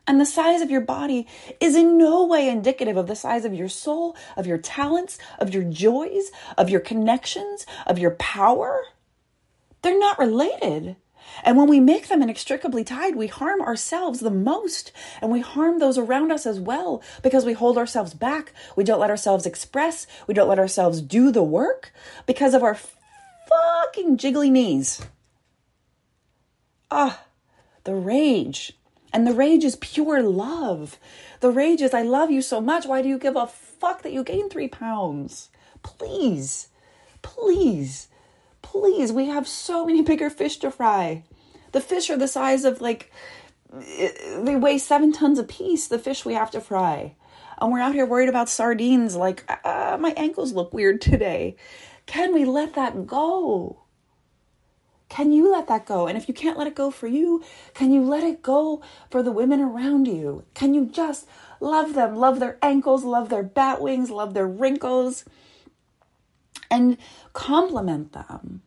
And 0.07 0.21
the 0.21 0.27
size 0.27 0.61
of 0.61 0.71
your 0.71 0.81
body 0.81 1.27
is 1.61 1.77
in 1.77 1.99
no 1.99 2.27
way 2.27 2.49
indicative 2.49 2.97
of 2.97 3.07
the 3.07 3.15
size 3.15 3.45
of 3.45 3.55
your 3.55 3.69
soul, 3.69 4.17
of 4.37 4.47
your 4.47 4.59
talents, 4.59 5.19
of 5.39 5.55
your 5.55 5.65
joys, 5.65 6.31
of 6.57 6.69
your 6.71 6.81
connections, 6.81 7.67
of 7.87 7.99
your 7.99 8.13
power. 8.13 8.83
They're 9.83 9.99
not 9.99 10.19
related. 10.19 10.97
And 11.45 11.57
when 11.57 11.69
we 11.69 11.81
make 11.81 12.09
them 12.09 12.23
inextricably 12.23 12.85
tied, 12.85 13.17
we 13.17 13.27
harm 13.27 13.61
ourselves 13.63 14.21
the 14.21 14.31
most 14.31 14.93
and 15.21 15.31
we 15.31 15.41
harm 15.41 15.79
those 15.79 15.99
around 15.99 16.33
us 16.33 16.47
as 16.47 16.61
well 16.61 17.03
because 17.23 17.45
we 17.45 17.53
hold 17.53 17.79
ourselves 17.79 18.15
back. 18.15 18.53
We 18.77 18.85
don't 18.85 19.01
let 19.01 19.11
ourselves 19.11 19.47
express. 19.47 20.07
We 20.27 20.35
don't 20.35 20.49
let 20.49 20.59
ourselves 20.59 21.01
do 21.01 21.31
the 21.31 21.43
work 21.43 21.93
because 22.27 22.55
of 22.55 22.63
our 22.63 22.75
fucking 22.75 24.17
jiggly 24.17 24.51
knees. 24.51 25.03
Ah, 26.91 27.25
the 27.85 27.95
rage. 27.95 28.73
And 29.13 29.27
the 29.27 29.33
rage 29.33 29.65
is 29.65 29.77
pure 29.77 30.23
love. 30.23 30.99
The 31.41 31.51
rage 31.51 31.81
is, 31.81 31.95
I 31.95 32.03
love 32.03 32.31
you 32.31 32.43
so 32.43 32.61
much. 32.61 32.87
Why 32.87 33.03
do 33.03 33.09
you 33.09 33.19
give 33.19 33.37
a 33.37 33.47
fuck 33.47 34.03
that 34.03 34.13
you 34.13 34.23
gained 34.23 34.51
three 34.51 34.69
pounds? 34.69 35.49
Please, 35.83 36.69
please 37.23 38.09
please, 38.71 39.13
we 39.13 39.27
have 39.27 39.49
so 39.49 39.85
many 39.85 40.01
bigger 40.01 40.31
fish 40.31 40.59
to 40.59 40.71
fry. 40.71 41.25
The 41.73 41.81
fish 41.81 42.09
are 42.09 42.17
the 42.17 42.29
size 42.29 42.65
of 42.65 42.81
like, 42.81 43.11
they 43.73 44.57
weigh 44.57 44.79
seven 44.79 45.13
tons 45.13 45.41
a 45.41 45.45
piece, 45.45 45.89
the 45.89 45.99
fish 45.99 46.25
we 46.25 46.35
have 46.35 46.53
to 46.53 46.61
fry. 46.61 47.17
And 47.61 47.73
we're 47.73 47.81
out 47.81 47.95
here 47.95 48.07
worried 48.07 48.29
about 48.29 48.49
sardines, 48.49 49.17
like, 49.17 49.45
uh, 49.65 49.99
my 50.01 50.15
ankles 50.17 50.53
look 50.53 50.73
weird 50.73 51.01
today. 51.01 51.57
Can 52.07 52.33
we 52.33 52.45
let 52.45 52.75
that 52.75 53.07
go? 53.07 53.83
Can 55.09 55.33
you 55.33 55.51
let 55.51 55.67
that 55.67 55.85
go? 55.85 56.07
And 56.07 56.17
if 56.17 56.29
you 56.29 56.35
can't 56.35 56.57
let 56.57 56.69
it 56.69 56.77
go 56.77 56.93
for 56.93 57.09
you, 57.09 57.43
can 57.75 57.93
you 57.93 58.03
let 58.03 58.23
it 58.23 58.41
go 58.41 58.83
for 59.11 59.23
the 59.23 59.33
women 59.33 59.61
around 59.61 60.07
you? 60.07 60.45
Can 60.55 60.75
you 60.75 60.87
just 60.87 61.27
love 61.59 61.95
them, 61.95 62.15
love 62.15 62.39
their 62.39 62.57
ankles, 62.63 63.03
love 63.03 63.29
their 63.31 63.43
bat 63.43 63.81
wings, 63.81 64.11
love 64.11 64.33
their 64.33 64.47
wrinkles, 64.47 65.25
and 66.71 66.97
compliment 67.33 68.13
them? 68.13 68.63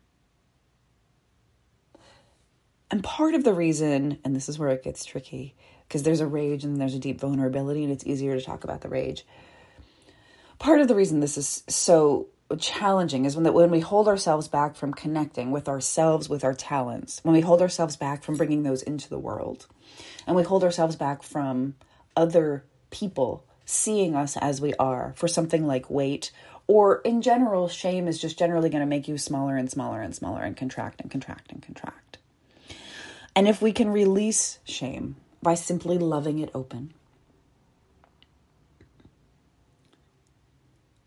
And 2.91 3.03
part 3.03 3.33
of 3.33 3.43
the 3.43 3.53
reason, 3.53 4.19
and 4.23 4.35
this 4.35 4.47
is 4.47 4.59
where 4.59 4.69
it 4.69 4.83
gets 4.83 5.03
tricky, 5.03 5.55
because 5.87 6.03
there's 6.03 6.19
a 6.19 6.27
rage 6.27 6.63
and 6.63 6.79
there's 6.79 6.93
a 6.93 6.99
deep 6.99 7.19
vulnerability, 7.19 7.83
and 7.83 7.91
it's 7.91 8.05
easier 8.05 8.37
to 8.37 8.45
talk 8.45 8.63
about 8.63 8.81
the 8.81 8.89
rage. 8.89 9.25
Part 10.59 10.79
of 10.79 10.87
the 10.87 10.95
reason 10.95 11.19
this 11.19 11.37
is 11.37 11.63
so 11.67 12.27
challenging 12.59 13.25
is 13.25 13.35
when 13.35 13.43
that 13.43 13.53
when 13.53 13.71
we 13.71 13.79
hold 13.79 14.07
ourselves 14.07 14.47
back 14.47 14.75
from 14.75 14.93
connecting 14.93 15.49
with 15.51 15.67
ourselves 15.67 16.29
with 16.29 16.43
our 16.43 16.53
talents 16.53 17.19
when 17.23 17.33
we 17.33 17.41
hold 17.41 17.61
ourselves 17.61 17.95
back 17.95 18.23
from 18.23 18.35
bringing 18.35 18.61
those 18.61 18.83
into 18.83 19.09
the 19.09 19.17
world 19.17 19.65
and 20.27 20.35
we 20.35 20.43
hold 20.43 20.63
ourselves 20.63 20.95
back 20.95 21.23
from 21.23 21.73
other 22.15 22.63
people 22.91 23.43
seeing 23.65 24.15
us 24.15 24.37
as 24.37 24.61
we 24.61 24.73
are 24.75 25.13
for 25.15 25.27
something 25.27 25.65
like 25.65 25.89
weight 25.89 26.31
or 26.67 27.01
in 27.01 27.21
general 27.21 27.67
shame 27.67 28.07
is 28.07 28.19
just 28.19 28.39
generally 28.39 28.69
going 28.69 28.81
to 28.81 28.87
make 28.87 29.07
you 29.07 29.17
smaller 29.17 29.55
and 29.55 29.69
smaller 29.69 30.01
and 30.01 30.15
smaller 30.15 30.41
and 30.41 30.55
contract 30.57 31.01
and 31.01 31.11
contract 31.11 31.51
and 31.51 31.61
contract 31.61 32.17
and 33.35 33.47
if 33.47 33.61
we 33.61 33.71
can 33.71 33.89
release 33.89 34.59
shame 34.63 35.15
by 35.41 35.53
simply 35.53 35.97
loving 35.97 36.39
it 36.39 36.49
open 36.53 36.93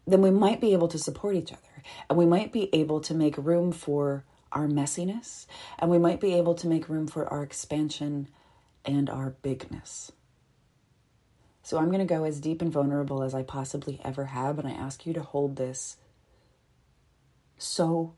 then 0.06 0.22
we 0.22 0.30
might 0.30 0.60
be 0.60 0.72
able 0.72 0.88
to 0.88 0.98
support 0.98 1.34
each 1.34 1.52
other 1.52 1.82
and 2.08 2.18
we 2.18 2.26
might 2.26 2.52
be 2.52 2.72
able 2.74 3.00
to 3.00 3.14
make 3.14 3.36
room 3.36 3.72
for 3.72 4.24
our 4.52 4.68
messiness 4.68 5.46
and 5.78 5.90
we 5.90 5.98
might 5.98 6.20
be 6.20 6.34
able 6.34 6.54
to 6.54 6.66
make 6.66 6.88
room 6.88 7.06
for 7.06 7.26
our 7.28 7.42
expansion 7.42 8.28
and 8.84 9.10
our 9.10 9.30
bigness. 9.42 10.12
So 11.66 11.78
I'm 11.78 11.88
going 11.88 11.98
to 11.98 12.04
go 12.04 12.22
as 12.22 12.38
deep 12.38 12.62
and 12.62 12.72
vulnerable 12.72 13.24
as 13.24 13.34
I 13.34 13.42
possibly 13.42 14.00
ever 14.04 14.26
have 14.26 14.60
and 14.60 14.68
I 14.68 14.70
ask 14.70 15.04
you 15.04 15.12
to 15.14 15.20
hold 15.20 15.56
this 15.56 15.96
so 17.58 18.14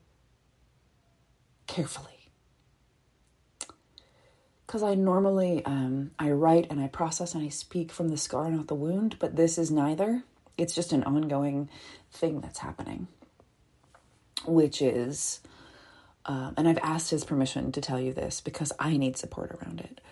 carefully 1.67 2.29
because 4.67 4.83
I 4.83 4.95
normally 4.97 5.65
um, 5.65 6.11
I 6.19 6.31
write 6.31 6.67
and 6.69 6.79
I 6.79 6.89
process 6.89 7.35
and 7.35 7.43
I 7.43 7.49
speak 7.49 7.91
from 7.91 8.11
the 8.11 8.19
scar, 8.19 8.51
not 8.51 8.69
the 8.69 8.75
wound. 8.75 9.17
But 9.19 9.37
this 9.37 9.57
is 9.57 9.71
neither 9.71 10.25
it's 10.59 10.75
just 10.75 10.93
an 10.93 11.03
ongoing 11.05 11.71
thing 12.13 12.43
that's 12.43 12.59
happening, 12.59 13.09
which 14.45 14.83
is, 14.83 15.41
um, 16.27 16.53
and 16.59 16.69
I've 16.69 16.77
asked 16.83 17.13
his 17.13 17.25
permission 17.25 17.73
to 17.73 17.81
tell 17.81 17.99
you 17.99 18.13
this 18.13 18.43
because 18.43 18.75
I 18.79 18.99
need 18.99 19.17
support 19.17 19.53
around 19.53 19.81
it. 19.81 20.03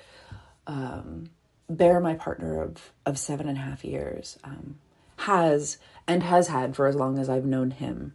Um, 0.66 1.28
Bear, 1.68 2.00
my 2.00 2.14
partner 2.14 2.62
of, 2.62 2.92
of 3.04 3.18
seven 3.18 3.48
and 3.48 3.58
a 3.58 3.60
half 3.60 3.84
years, 3.84 4.38
um, 4.44 4.78
has 5.18 5.78
and 6.06 6.22
has 6.22 6.48
had 6.48 6.76
for 6.76 6.86
as 6.86 6.94
long 6.94 7.18
as 7.18 7.28
I've 7.28 7.44
known 7.44 7.72
him 7.72 8.14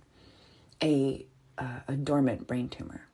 a 0.81 1.25
uh, 1.57 1.79
a 1.87 1.93
dormant 1.93 2.47
brain 2.47 2.69
tumor. 2.69 3.07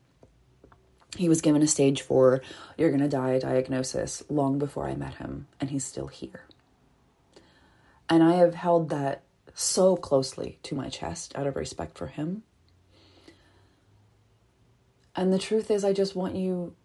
He 1.15 1.27
was 1.27 1.41
given 1.41 1.61
a 1.61 1.67
stage 1.67 2.01
four, 2.01 2.41
you're 2.77 2.89
going 2.91 3.01
to 3.01 3.07
die 3.07 3.39
diagnosis 3.39 4.23
long 4.29 4.59
before 4.59 4.87
I 4.87 4.95
met 4.95 5.15
him, 5.15 5.47
and 5.59 5.69
he's 5.69 5.83
still 5.83 6.07
here. 6.07 6.43
And 8.09 8.23
I 8.23 8.33
have 8.33 8.55
held 8.55 8.89
that 8.89 9.23
so 9.53 9.97
closely 9.97 10.59
to 10.63 10.75
my 10.75 10.89
chest 10.89 11.35
out 11.35 11.47
of 11.47 11.55
respect 11.55 11.97
for 11.97 12.07
him. 12.07 12.43
And 15.15 15.33
the 15.33 15.39
truth 15.39 15.71
is, 15.71 15.83
I 15.83 15.93
just 15.93 16.15
want 16.15 16.35
you 16.35 16.75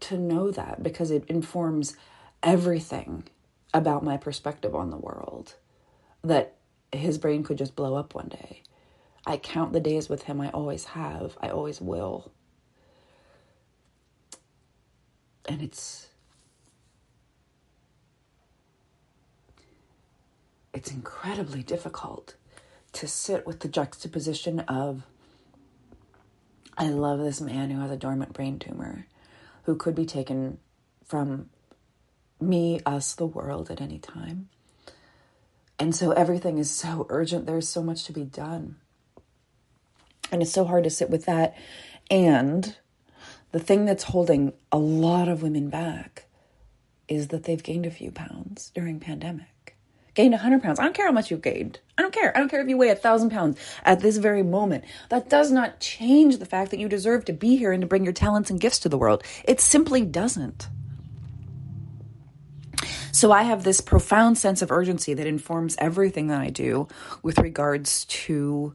to 0.00 0.16
know 0.16 0.50
that 0.50 0.82
because 0.82 1.10
it 1.10 1.24
informs 1.28 1.96
everything 2.42 3.24
about 3.74 4.04
my 4.04 4.16
perspective 4.16 4.74
on 4.74 4.90
the 4.90 4.96
world. 4.96 5.54
That 6.22 6.56
his 6.92 7.18
brain 7.18 7.42
could 7.42 7.58
just 7.58 7.74
blow 7.74 7.94
up 7.94 8.14
one 8.14 8.28
day. 8.28 8.62
I 9.26 9.36
count 9.36 9.72
the 9.72 9.80
days 9.80 10.08
with 10.08 10.24
him. 10.24 10.40
I 10.40 10.50
always 10.50 10.84
have. 10.84 11.36
I 11.40 11.48
always 11.48 11.80
will. 11.80 12.32
And 15.48 15.62
it's 15.62 16.08
it's 20.72 20.90
incredibly 20.90 21.62
difficult 21.62 22.34
to 22.92 23.06
sit 23.06 23.46
with 23.46 23.60
the 23.60 23.68
juxtaposition 23.68 24.60
of 24.60 25.04
I 26.76 26.88
love 26.88 27.20
this 27.20 27.40
man 27.40 27.70
who 27.70 27.80
has 27.80 27.90
a 27.90 27.96
dormant 27.96 28.32
brain 28.32 28.58
tumor 28.58 29.06
who 29.64 29.76
could 29.76 29.94
be 29.94 30.06
taken 30.06 30.58
from 31.04 31.50
me, 32.42 32.80
us, 32.84 33.14
the 33.14 33.26
world 33.26 33.70
at 33.70 33.80
any 33.80 33.98
time. 33.98 34.48
And 35.78 35.94
so 35.94 36.12
everything 36.12 36.58
is 36.58 36.70
so 36.70 37.06
urgent. 37.08 37.46
There's 37.46 37.68
so 37.68 37.82
much 37.82 38.04
to 38.04 38.12
be 38.12 38.24
done. 38.24 38.76
And 40.30 40.42
it's 40.42 40.52
so 40.52 40.64
hard 40.64 40.84
to 40.84 40.90
sit 40.90 41.10
with 41.10 41.26
that. 41.26 41.56
And 42.10 42.76
the 43.52 43.60
thing 43.60 43.84
that's 43.84 44.04
holding 44.04 44.52
a 44.70 44.78
lot 44.78 45.28
of 45.28 45.42
women 45.42 45.70
back 45.70 46.26
is 47.08 47.28
that 47.28 47.44
they've 47.44 47.62
gained 47.62 47.86
a 47.86 47.90
few 47.90 48.10
pounds 48.10 48.70
during 48.74 49.00
pandemic 49.00 49.52
gained 50.14 50.32
100 50.32 50.62
pounds. 50.62 50.78
I 50.78 50.84
don't 50.84 50.94
care 50.94 51.06
how 51.06 51.12
much 51.12 51.30
you've 51.30 51.42
gained. 51.42 51.80
I 51.96 52.02
don't 52.02 52.12
care. 52.12 52.36
I 52.36 52.40
don't 52.40 52.48
care 52.48 52.60
if 52.60 52.68
you 52.68 52.76
weigh 52.76 52.90
a 52.90 52.94
thousand 52.94 53.30
pounds 53.30 53.58
at 53.84 54.00
this 54.00 54.18
very 54.18 54.42
moment. 54.42 54.84
That 55.08 55.28
does 55.28 55.50
not 55.50 55.80
change 55.80 56.38
the 56.38 56.46
fact 56.46 56.70
that 56.70 56.80
you 56.80 56.88
deserve 56.88 57.24
to 57.26 57.32
be 57.32 57.56
here 57.56 57.72
and 57.72 57.80
to 57.80 57.86
bring 57.86 58.04
your 58.04 58.12
talents 58.12 58.50
and 58.50 58.60
gifts 58.60 58.80
to 58.80 58.88
the 58.88 58.98
world. 58.98 59.22
It 59.44 59.60
simply 59.60 60.02
doesn't. 60.02 60.68
So 63.12 63.30
I 63.30 63.42
have 63.42 63.62
this 63.62 63.82
profound 63.82 64.38
sense 64.38 64.62
of 64.62 64.72
urgency 64.72 65.12
that 65.14 65.26
informs 65.26 65.76
everything 65.78 66.28
that 66.28 66.40
I 66.40 66.48
do 66.48 66.88
with 67.22 67.38
regards 67.38 68.06
to 68.06 68.74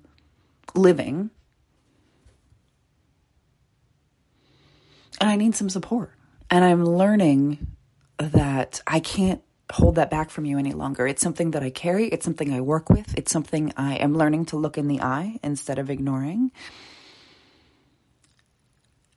living. 0.76 1.32
And 5.19 5.30
I 5.30 5.36
need 5.36 5.56
some 5.56 5.69
support. 5.69 6.12
And 6.52 6.63
I'm 6.63 6.86
learning 6.86 7.76
that 8.19 8.82
I 8.86 9.00
can't 9.00 9.41
hold 9.71 9.95
that 9.95 10.12
back 10.12 10.30
from 10.30 10.45
you 10.45 10.60
any 10.60 10.71
longer. 10.71 11.08
It's 11.08 11.21
something 11.21 11.52
that 11.52 11.63
I 11.63 11.71
carry, 11.71 12.08
it's 12.08 12.23
something 12.23 12.54
I 12.54 12.62
work 12.62 12.89
with, 12.89 13.17
it's 13.17 13.32
something 13.32 13.73
I 13.76 13.95
am 13.95 14.15
learning 14.15 14.45
to 14.45 14.58
look 14.58 14.78
in 14.78 14.88
the 14.88 15.02
eye 15.02 15.39
instead 15.43 15.80
of 15.80 15.89
ignoring. 15.89 16.52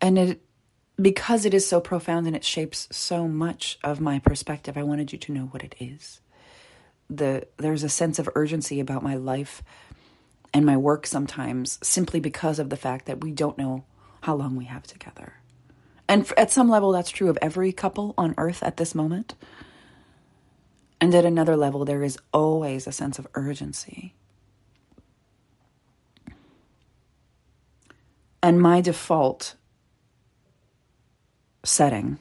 And 0.01 0.19
it 0.19 0.43
because 1.01 1.45
it 1.45 1.55
is 1.55 1.67
so 1.67 1.81
profound 1.81 2.27
and 2.27 2.37
it 2.37 2.45
shapes 2.45 2.89
so 2.91 3.27
much 3.27 3.79
of 3.83 4.01
my 4.01 4.19
perspective, 4.19 4.77
I 4.77 4.83
wanted 4.83 5.13
you 5.13 5.19
to 5.19 5.33
know 5.33 5.47
what 5.47 5.63
it 5.63 5.75
is. 5.79 6.21
The 7.09 7.47
there's 7.57 7.83
a 7.83 7.89
sense 7.89 8.19
of 8.19 8.29
urgency 8.35 8.81
about 8.81 9.03
my 9.03 9.17
life 9.17 9.63
and 10.53 10.67
my 10.67 10.77
work 10.77 11.07
sometimes 11.07 11.79
simply 11.83 12.21
because 12.21 12.59
of 12.59 12.71
the 12.71 12.77
fact 12.77 13.07
that 13.07 13.23
we 13.23 13.33
don't 13.33 13.59
know 13.59 13.85
how 14.23 14.35
long 14.35 14.57
we 14.57 14.67
have 14.67 14.85
together. 14.85 15.35
And 16.09 16.31
at 16.37 16.51
some 16.51 16.69
level 16.69 16.93
that's 16.93 17.11
true 17.11 17.31
of 17.31 17.39
every 17.41 17.73
couple 17.73 18.15
on 18.19 18.35
earth 18.37 18.63
at 18.63 18.77
this 18.77 18.95
moment. 18.95 19.35
And 21.01 21.15
at 21.15 21.25
another 21.25 21.57
level, 21.57 21.85
there 21.85 22.03
is 22.03 22.19
always 22.33 22.87
a 22.87 22.93
sense 22.93 23.19
of 23.19 23.27
urgency. 23.35 24.15
And 28.43 28.61
my 28.61 28.81
default 28.81 29.55
setting, 31.65 32.19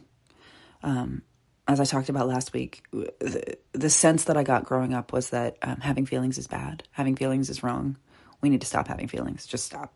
um, 0.84 1.22
as 1.68 1.80
I 1.80 1.86
talked 1.86 2.10
about 2.10 2.28
last 2.28 2.54
week, 2.54 2.84
the, 2.92 3.58
the, 3.74 3.90
sense 3.90 4.24
that 4.24 4.36
I 4.38 4.44
got 4.44 4.66
growing 4.66 4.94
up 4.94 5.14
was 5.14 5.30
that 5.30 5.58
um, 5.62 5.82
having 5.82 6.06
feelings 6.06 6.38
is 6.38 6.48
bad. 6.48 6.84
Having 6.92 7.18
feelings 7.18 7.50
is 7.50 7.62
wrong. 7.62 7.98
We 8.42 8.50
need 8.50 8.62
to 8.62 8.68
stop 8.68 8.88
having 8.88 9.08
feelings. 9.08 9.46
Just 9.46 9.66
stop. 9.66 9.94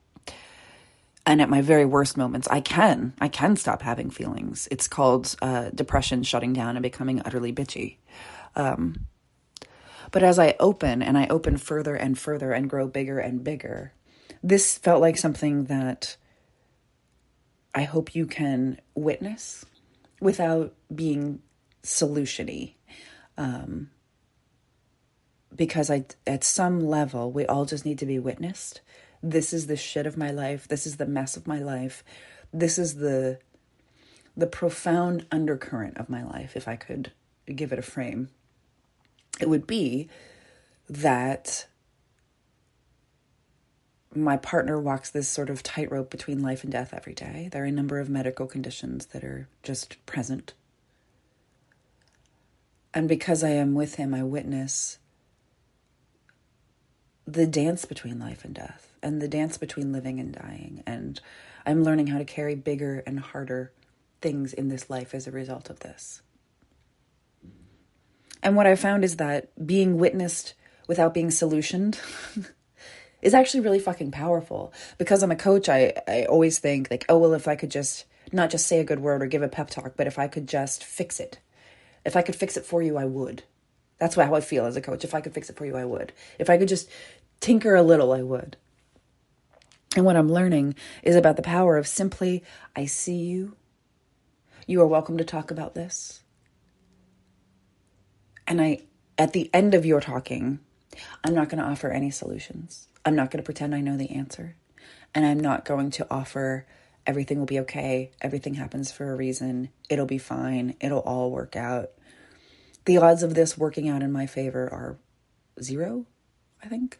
And 1.25 1.41
at 1.41 1.49
my 1.49 1.61
very 1.61 1.85
worst 1.85 2.17
moments, 2.17 2.47
I 2.49 2.59
can. 2.59 3.13
I 3.19 3.27
can 3.27 3.55
stop 3.55 3.81
having 3.81 4.09
feelings. 4.09 4.67
It's 4.69 4.87
called 4.87 5.35
uh, 5.41 5.69
depression 5.73 6.23
shutting 6.23 6.53
down 6.53 6.75
and 6.75 6.83
becoming 6.83 7.21
utterly 7.25 7.53
bitchy. 7.53 7.97
Um, 8.55 9.07
but 10.11 10.21
as 10.21 10.37
I 10.37 10.55
open 10.59 11.01
and 11.01 11.17
I 11.17 11.27
open 11.27 11.57
further 11.57 11.95
and 11.95 12.19
further 12.19 12.51
and 12.51 12.69
grow 12.69 12.87
bigger 12.87 13.19
and 13.19 13.43
bigger, 13.43 13.93
this 14.43 14.77
felt 14.77 15.01
like 15.01 15.17
something 15.17 15.65
that 15.65 16.17
I 17.73 17.83
hope 17.83 18.15
you 18.15 18.25
can 18.25 18.79
witness 18.95 19.65
without 20.19 20.73
being 20.93 21.41
solutiony. 21.83 22.75
Um, 23.37 23.89
because 25.55 25.89
I, 25.89 26.05
at 26.25 26.43
some 26.43 26.79
level, 26.79 27.31
we 27.31 27.45
all 27.45 27.65
just 27.65 27.85
need 27.85 27.99
to 27.99 28.05
be 28.05 28.19
witnessed. 28.19 28.81
This 29.21 29.53
is 29.53 29.67
the 29.67 29.75
shit 29.75 30.05
of 30.05 30.17
my 30.17 30.31
life. 30.31 30.67
This 30.67 30.85
is 30.85 30.97
the 30.97 31.05
mess 31.05 31.37
of 31.37 31.47
my 31.47 31.59
life. 31.59 32.03
This 32.51 32.77
is 32.77 32.95
the 32.95 33.39
the 34.35 34.47
profound 34.47 35.27
undercurrent 35.31 35.95
of 35.97 36.09
my 36.09 36.23
life, 36.23 36.55
if 36.55 36.67
I 36.67 36.75
could 36.75 37.11
give 37.55 37.71
it 37.71 37.77
a 37.77 37.83
frame 37.83 38.29
it 39.39 39.49
would 39.49 39.67
be 39.67 40.09
that 40.89 41.67
my 44.15 44.37
partner 44.37 44.79
walks 44.79 45.09
this 45.09 45.27
sort 45.27 45.49
of 45.49 45.63
tightrope 45.63 46.09
between 46.09 46.41
life 46.41 46.63
and 46.63 46.71
death 46.71 46.93
every 46.93 47.13
day. 47.13 47.49
There 47.51 47.63
are 47.63 47.67
a 47.67 47.71
number 47.71 47.99
of 47.99 48.09
medical 48.09 48.47
conditions 48.47 49.07
that 49.07 49.23
are 49.23 49.47
just 49.63 50.03
present. 50.05 50.53
And 52.93 53.07
because 53.07 53.43
I 53.43 53.49
am 53.49 53.73
with 53.73 53.95
him, 53.95 54.13
I 54.13 54.23
witness 54.23 54.99
the 57.25 57.47
dance 57.47 57.85
between 57.85 58.19
life 58.19 58.43
and 58.43 58.53
death 58.53 58.93
and 59.01 59.21
the 59.21 59.27
dance 59.27 59.57
between 59.57 59.91
living 59.91 60.19
and 60.19 60.33
dying. 60.33 60.83
And 60.85 61.19
I'm 61.65 61.83
learning 61.83 62.07
how 62.07 62.17
to 62.17 62.25
carry 62.25 62.55
bigger 62.55 63.03
and 63.07 63.19
harder 63.19 63.71
things 64.21 64.53
in 64.53 64.67
this 64.67 64.89
life 64.89 65.13
as 65.13 65.27
a 65.27 65.31
result 65.31 65.69
of 65.69 65.79
this. 65.79 66.21
And 68.41 68.55
what 68.55 68.67
I 68.67 68.75
found 68.75 69.03
is 69.03 69.17
that 69.17 69.49
being 69.65 69.97
witnessed 69.97 70.53
without 70.87 71.13
being 71.13 71.29
solutioned 71.29 71.97
is 73.23 73.33
actually 73.33 73.61
really 73.61 73.79
fucking 73.79 74.11
powerful. 74.11 74.71
Because 74.97 75.23
I'm 75.23 75.31
a 75.31 75.35
coach, 75.35 75.69
I, 75.69 75.93
I 76.07 76.25
always 76.25 76.59
think 76.59 76.89
like, 76.91 77.05
oh 77.09 77.17
well 77.17 77.33
if 77.33 77.47
I 77.47 77.55
could 77.55 77.71
just 77.71 78.05
not 78.31 78.49
just 78.49 78.67
say 78.67 78.79
a 78.79 78.83
good 78.83 78.99
word 78.99 79.21
or 79.21 79.27
give 79.27 79.41
a 79.41 79.47
pep 79.47 79.69
talk, 79.69 79.93
but 79.95 80.07
if 80.07 80.19
I 80.19 80.27
could 80.27 80.47
just 80.47 80.83
fix 80.83 81.19
it. 81.19 81.39
If 82.05 82.15
I 82.15 82.21
could 82.21 82.35
fix 82.35 82.57
it 82.57 82.65
for 82.65 82.81
you, 82.81 82.97
I 82.97 83.05
would. 83.05 83.43
That's 83.99 84.15
how 84.15 84.35
I 84.35 84.41
feel 84.41 84.65
as 84.65 84.75
a 84.75 84.81
coach. 84.81 85.03
If 85.03 85.13
I 85.13 85.21
could 85.21 85.33
fix 85.33 85.49
it 85.49 85.55
for 85.55 85.65
you, 85.65 85.77
I 85.77 85.85
would. 85.85 86.11
If 86.39 86.49
I 86.49 86.57
could 86.57 86.67
just 86.67 86.89
tinker 87.39 87.75
a 87.75 87.83
little, 87.83 88.11
I 88.11 88.21
would. 88.21 88.57
And 89.95 90.05
what 90.05 90.17
I'm 90.17 90.31
learning 90.31 90.75
is 91.03 91.15
about 91.15 91.35
the 91.35 91.43
power 91.43 91.77
of 91.77 91.87
simply, 91.87 92.43
I 92.75 92.85
see 92.85 93.15
you. 93.15 93.55
You 94.65 94.81
are 94.81 94.87
welcome 94.87 95.17
to 95.17 95.23
talk 95.23 95.51
about 95.51 95.75
this. 95.75 96.23
And 98.47 98.59
I, 98.59 98.81
at 99.17 99.33
the 99.33 99.49
end 99.53 99.73
of 99.73 99.85
your 99.85 100.01
talking, 100.01 100.59
I'm 101.23 101.35
not 101.35 101.49
going 101.49 101.63
to 101.63 101.69
offer 101.69 101.89
any 101.89 102.11
solutions. 102.11 102.87
I'm 103.05 103.15
not 103.15 103.31
going 103.31 103.41
to 103.41 103.45
pretend 103.45 103.75
I 103.75 103.81
know 103.81 103.97
the 103.97 104.11
answer. 104.11 104.55
And 105.13 105.25
I'm 105.25 105.39
not 105.39 105.65
going 105.65 105.91
to 105.91 106.07
offer 106.09 106.65
everything 107.05 107.39
will 107.39 107.45
be 107.45 107.59
okay. 107.59 108.11
Everything 108.21 108.55
happens 108.55 108.91
for 108.91 109.11
a 109.11 109.15
reason. 109.15 109.69
It'll 109.89 110.05
be 110.05 110.17
fine. 110.17 110.75
It'll 110.79 110.99
all 110.99 111.31
work 111.31 111.55
out. 111.55 111.91
The 112.85 112.97
odds 112.97 113.23
of 113.23 113.33
this 113.33 113.57
working 113.57 113.89
out 113.89 114.01
in 114.01 114.11
my 114.11 114.25
favor 114.25 114.63
are 114.63 114.97
zero, 115.61 116.05
I 116.63 116.67
think. 116.67 116.99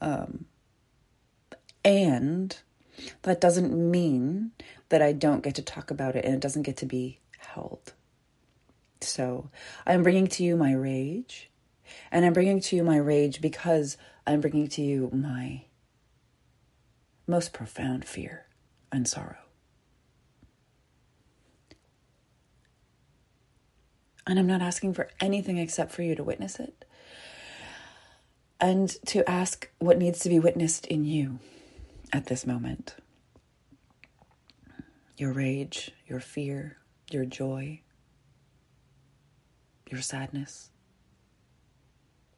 Um, 0.00 0.46
and 1.84 2.56
that 3.22 3.40
doesn't 3.40 3.72
mean 3.72 4.52
that 4.88 5.02
I 5.02 5.12
don't 5.12 5.42
get 5.42 5.54
to 5.56 5.62
talk 5.62 5.90
about 5.90 6.16
it 6.16 6.24
and 6.24 6.34
it 6.34 6.40
doesn't 6.40 6.62
get 6.62 6.76
to 6.78 6.86
be 6.86 7.20
held. 7.38 7.92
So 9.00 9.50
I'm 9.86 10.02
bringing 10.02 10.26
to 10.28 10.44
you 10.44 10.56
my 10.56 10.72
rage. 10.72 11.50
And 12.10 12.24
I'm 12.24 12.32
bringing 12.32 12.60
to 12.60 12.76
you 12.76 12.84
my 12.84 12.98
rage 12.98 13.40
because 13.40 13.96
I'm 14.28 14.42
bringing 14.42 14.68
to 14.68 14.82
you 14.82 15.08
my 15.10 15.62
most 17.26 17.54
profound 17.54 18.04
fear 18.04 18.44
and 18.92 19.08
sorrow. 19.08 19.38
And 24.26 24.38
I'm 24.38 24.46
not 24.46 24.60
asking 24.60 24.92
for 24.92 25.08
anything 25.18 25.56
except 25.56 25.92
for 25.92 26.02
you 26.02 26.14
to 26.14 26.22
witness 26.22 26.60
it 26.60 26.84
and 28.60 28.90
to 29.06 29.28
ask 29.28 29.70
what 29.78 29.96
needs 29.96 30.18
to 30.20 30.28
be 30.28 30.38
witnessed 30.38 30.86
in 30.86 31.06
you 31.06 31.38
at 32.12 32.26
this 32.26 32.46
moment 32.46 32.96
your 35.16 35.32
rage, 35.32 35.90
your 36.06 36.20
fear, 36.20 36.76
your 37.10 37.24
joy, 37.24 37.80
your 39.90 40.02
sadness, 40.02 40.70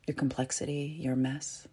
your 0.07 0.14
complexity, 0.14 0.96
your 0.98 1.14
mess. 1.14 1.66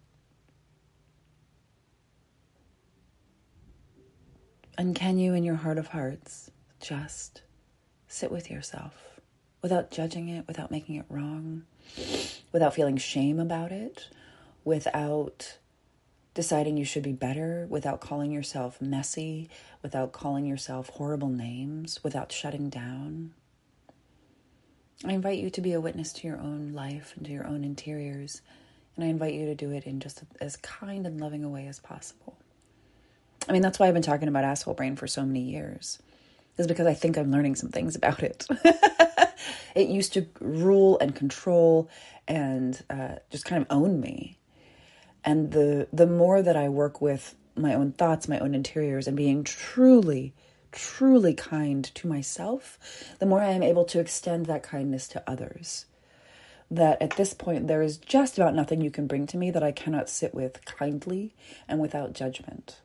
And 4.78 4.94
can 4.94 5.18
you, 5.18 5.34
in 5.34 5.42
your 5.42 5.56
heart 5.56 5.76
of 5.76 5.88
hearts, 5.88 6.50
just 6.80 7.42
sit 8.06 8.30
with 8.30 8.48
yourself 8.50 9.20
without 9.60 9.90
judging 9.90 10.28
it, 10.28 10.46
without 10.46 10.70
making 10.70 10.94
it 10.94 11.04
wrong, 11.08 11.64
without 12.52 12.74
feeling 12.74 12.96
shame 12.96 13.40
about 13.40 13.72
it, 13.72 14.08
without 14.64 15.58
deciding 16.38 16.76
you 16.76 16.84
should 16.84 17.02
be 17.02 17.12
better 17.12 17.66
without 17.68 18.00
calling 18.00 18.30
yourself 18.30 18.80
messy, 18.80 19.50
without 19.82 20.12
calling 20.12 20.46
yourself 20.46 20.88
horrible 20.90 21.28
names, 21.28 22.04
without 22.04 22.30
shutting 22.30 22.70
down. 22.70 23.34
I 25.04 25.14
invite 25.14 25.40
you 25.40 25.50
to 25.50 25.60
be 25.60 25.72
a 25.72 25.80
witness 25.80 26.12
to 26.12 26.28
your 26.28 26.38
own 26.38 26.72
life 26.72 27.14
and 27.16 27.26
to 27.26 27.32
your 27.32 27.44
own 27.44 27.64
interiors, 27.64 28.40
and 28.94 29.04
I 29.04 29.08
invite 29.08 29.34
you 29.34 29.46
to 29.46 29.56
do 29.56 29.72
it 29.72 29.82
in 29.82 29.98
just 29.98 30.22
as 30.40 30.56
kind 30.58 31.08
and 31.08 31.20
loving 31.20 31.42
a 31.42 31.48
way 31.48 31.66
as 31.66 31.80
possible. 31.80 32.36
I 33.48 33.52
mean, 33.52 33.62
that's 33.62 33.78
why 33.78 33.88
I've 33.88 33.94
been 33.94 34.02
talking 34.02 34.28
about 34.28 34.44
asshole 34.44 34.74
brain 34.74 34.96
for 34.96 35.06
so 35.06 35.24
many 35.24 35.40
years, 35.40 35.98
is 36.58 36.66
because 36.66 36.86
I 36.86 36.94
think 36.94 37.16
I'm 37.16 37.30
learning 37.30 37.54
some 37.54 37.70
things 37.70 37.96
about 37.96 38.22
it. 38.22 38.46
it 39.74 39.88
used 39.88 40.12
to 40.14 40.26
rule 40.40 40.98
and 41.00 41.14
control 41.14 41.88
and 42.26 42.82
uh, 42.90 43.16
just 43.30 43.44
kind 43.44 43.62
of 43.62 43.66
own 43.70 44.00
me 44.00 44.38
and 45.24 45.52
the 45.52 45.88
the 45.92 46.06
more 46.06 46.42
that 46.42 46.56
I 46.56 46.68
work 46.68 47.00
with 47.00 47.34
my 47.54 47.74
own 47.74 47.92
thoughts, 47.92 48.28
my 48.28 48.38
own 48.38 48.54
interiors, 48.54 49.06
and 49.06 49.16
being 49.16 49.44
truly, 49.44 50.32
truly 50.72 51.34
kind 51.34 51.84
to 51.96 52.08
myself, 52.08 52.78
the 53.18 53.26
more 53.26 53.42
I 53.42 53.50
am 53.50 53.62
able 53.62 53.84
to 53.86 54.00
extend 54.00 54.46
that 54.46 54.62
kindness 54.62 55.08
to 55.08 55.30
others. 55.30 55.86
That 56.70 57.00
at 57.02 57.16
this 57.16 57.34
point, 57.34 57.66
there 57.66 57.82
is 57.82 57.96
just 57.98 58.38
about 58.38 58.54
nothing 58.54 58.80
you 58.80 58.90
can 58.90 59.06
bring 59.06 59.26
to 59.28 59.36
me 59.36 59.50
that 59.50 59.62
I 59.62 59.72
cannot 59.72 60.08
sit 60.08 60.34
with 60.34 60.64
kindly 60.64 61.34
and 61.66 61.80
without 61.80 62.12
judgment. 62.12 62.80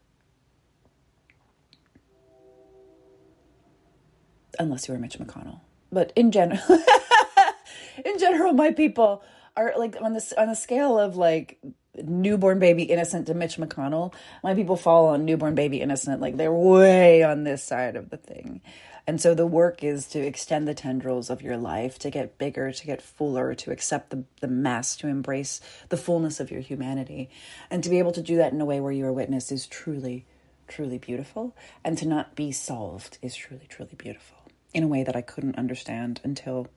Unless 4.59 4.87
you 4.87 4.93
are 4.93 4.99
Mitch 4.99 5.17
McConnell. 5.17 5.59
But 5.91 6.11
in 6.15 6.31
general, 6.31 6.61
in 8.05 8.17
general, 8.19 8.53
my 8.53 8.71
people 8.71 9.23
are 9.55 9.73
like 9.77 9.95
on 10.01 10.13
this 10.13 10.33
on 10.33 10.47
the 10.47 10.55
scale 10.55 10.97
of 10.97 11.15
like 11.15 11.59
newborn 11.95 12.57
baby 12.59 12.83
innocent 12.83 13.27
to 13.27 13.33
Mitch 13.33 13.57
McConnell. 13.57 14.13
My 14.43 14.55
people 14.55 14.75
fall 14.75 15.07
on 15.07 15.25
newborn 15.25 15.55
baby 15.55 15.81
innocent, 15.81 16.21
like 16.21 16.37
they're 16.37 16.53
way 16.53 17.23
on 17.23 17.43
this 17.43 17.63
side 17.63 17.95
of 17.95 18.09
the 18.09 18.17
thing. 18.17 18.61
And 19.05 19.19
so 19.19 19.35
the 19.35 19.45
work 19.45 19.83
is 19.83 20.07
to 20.09 20.19
extend 20.19 20.67
the 20.67 20.73
tendrils 20.73 21.29
of 21.29 21.41
your 21.41 21.57
life, 21.57 21.99
to 21.99 22.09
get 22.09 22.37
bigger, 22.37 22.71
to 22.71 22.85
get 22.85 23.01
fuller, 23.01 23.53
to 23.55 23.71
accept 23.71 24.11
the, 24.11 24.23
the 24.39 24.47
mess, 24.47 24.95
to 24.97 25.07
embrace 25.07 25.59
the 25.89 25.97
fullness 25.97 26.39
of 26.39 26.49
your 26.49 26.61
humanity. 26.61 27.29
And 27.69 27.83
to 27.83 27.89
be 27.89 27.99
able 27.99 28.13
to 28.13 28.21
do 28.21 28.37
that 28.37 28.53
in 28.53 28.61
a 28.61 28.65
way 28.65 28.79
where 28.79 28.93
you 28.93 29.05
are 29.05 29.11
witness 29.11 29.51
is 29.51 29.67
truly, 29.67 30.25
truly 30.69 30.97
beautiful. 30.97 31.53
And 31.83 31.97
to 31.97 32.07
not 32.07 32.33
be 32.35 32.53
solved 32.53 33.17
is 33.21 33.35
truly, 33.35 33.65
truly 33.67 33.95
beautiful 33.97 34.42
in 34.73 34.83
a 34.83 34.87
way 34.87 35.03
that 35.03 35.15
I 35.15 35.21
couldn't 35.21 35.57
understand 35.57 36.19
until 36.23 36.67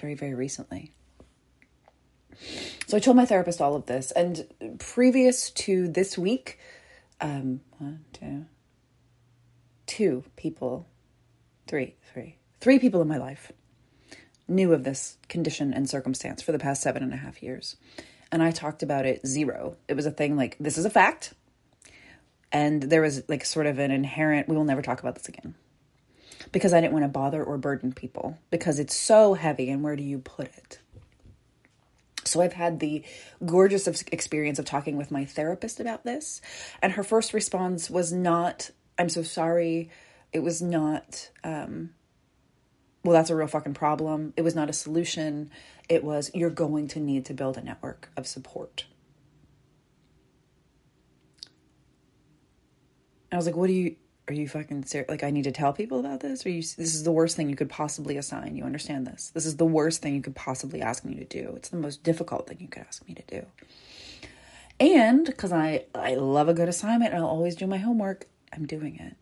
very, 0.00 0.14
very 0.14 0.34
recently. 0.34 0.92
So 2.86 2.96
I 2.96 3.00
told 3.00 3.16
my 3.16 3.26
therapist 3.26 3.60
all 3.60 3.74
of 3.74 3.86
this. 3.86 4.10
And 4.12 4.46
previous 4.78 5.50
to 5.50 5.88
this 5.88 6.16
week, 6.16 6.58
um, 7.20 7.60
one, 7.78 8.04
two, 8.12 8.46
two 9.86 10.24
people, 10.36 10.88
three, 11.66 11.96
three, 12.12 12.36
three 12.60 12.78
people 12.78 13.02
in 13.02 13.08
my 13.08 13.18
life 13.18 13.52
knew 14.46 14.72
of 14.72 14.84
this 14.84 15.18
condition 15.28 15.74
and 15.74 15.90
circumstance 15.90 16.40
for 16.40 16.52
the 16.52 16.58
past 16.58 16.82
seven 16.82 17.02
and 17.02 17.12
a 17.12 17.16
half 17.16 17.42
years. 17.42 17.76
And 18.30 18.42
I 18.42 18.50
talked 18.50 18.82
about 18.82 19.06
it 19.06 19.26
zero. 19.26 19.76
It 19.88 19.94
was 19.94 20.06
a 20.06 20.10
thing 20.10 20.36
like, 20.36 20.56
this 20.58 20.78
is 20.78 20.84
a 20.84 20.90
fact. 20.90 21.34
And 22.50 22.84
there 22.84 23.02
was 23.02 23.28
like 23.28 23.44
sort 23.44 23.66
of 23.66 23.78
an 23.78 23.90
inherent, 23.90 24.48
we 24.48 24.56
will 24.56 24.64
never 24.64 24.82
talk 24.82 25.00
about 25.00 25.16
this 25.16 25.28
again. 25.28 25.54
Because 26.52 26.72
I 26.72 26.80
didn't 26.80 26.92
want 26.92 27.04
to 27.04 27.08
bother 27.08 27.44
or 27.44 27.58
burden 27.58 27.92
people 27.92 28.38
because 28.50 28.78
it's 28.78 28.96
so 28.96 29.34
heavy 29.34 29.68
and 29.70 29.82
where 29.82 29.96
do 29.96 30.02
you 30.02 30.18
put 30.18 30.46
it? 30.46 30.78
So 32.24 32.42
I've 32.42 32.52
had 32.52 32.80
the 32.80 33.02
gorgeous 33.44 33.86
experience 34.12 34.58
of 34.58 34.64
talking 34.64 34.96
with 34.96 35.10
my 35.10 35.24
therapist 35.24 35.80
about 35.80 36.04
this. 36.04 36.40
And 36.82 36.92
her 36.92 37.02
first 37.02 37.32
response 37.32 37.90
was 37.90 38.12
not, 38.12 38.70
I'm 38.98 39.08
so 39.08 39.22
sorry. 39.22 39.90
It 40.32 40.40
was 40.40 40.60
not, 40.60 41.30
um, 41.42 41.90
well, 43.02 43.14
that's 43.14 43.30
a 43.30 43.36
real 43.36 43.46
fucking 43.46 43.74
problem. 43.74 44.34
It 44.36 44.42
was 44.42 44.54
not 44.54 44.68
a 44.68 44.74
solution. 44.74 45.50
It 45.88 46.04
was, 46.04 46.30
you're 46.34 46.50
going 46.50 46.88
to 46.88 47.00
need 47.00 47.24
to 47.26 47.34
build 47.34 47.56
a 47.56 47.62
network 47.62 48.10
of 48.16 48.26
support. 48.26 48.84
I 53.32 53.36
was 53.36 53.46
like, 53.46 53.56
what 53.56 53.68
do 53.68 53.72
you, 53.72 53.96
are 54.28 54.34
you 54.34 54.46
fucking 54.46 54.84
serious? 54.84 55.08
Like, 55.08 55.24
I 55.24 55.30
need 55.30 55.44
to 55.44 55.52
tell 55.52 55.72
people 55.72 56.00
about 56.00 56.20
this? 56.20 56.44
Or 56.44 56.50
you, 56.50 56.60
this 56.60 56.94
is 56.94 57.04
the 57.04 57.12
worst 57.12 57.36
thing 57.36 57.48
you 57.48 57.56
could 57.56 57.70
possibly 57.70 58.16
assign. 58.18 58.56
You 58.56 58.64
understand 58.64 59.06
this? 59.06 59.30
This 59.34 59.46
is 59.46 59.56
the 59.56 59.64
worst 59.64 60.02
thing 60.02 60.14
you 60.14 60.22
could 60.22 60.36
possibly 60.36 60.82
ask 60.82 61.04
me 61.04 61.14
to 61.14 61.24
do. 61.24 61.54
It's 61.56 61.70
the 61.70 61.78
most 61.78 62.02
difficult 62.02 62.46
thing 62.46 62.58
you 62.60 62.68
could 62.68 62.82
ask 62.82 63.06
me 63.08 63.14
to 63.14 63.22
do. 63.26 63.46
And 64.78 65.24
because 65.24 65.52
I, 65.52 65.86
I 65.94 66.14
love 66.14 66.48
a 66.48 66.54
good 66.54 66.68
assignment 66.68 67.12
and 67.12 67.22
I'll 67.22 67.28
always 67.28 67.56
do 67.56 67.66
my 67.66 67.78
homework, 67.78 68.26
I'm 68.52 68.66
doing 68.66 68.96
it. 68.96 69.16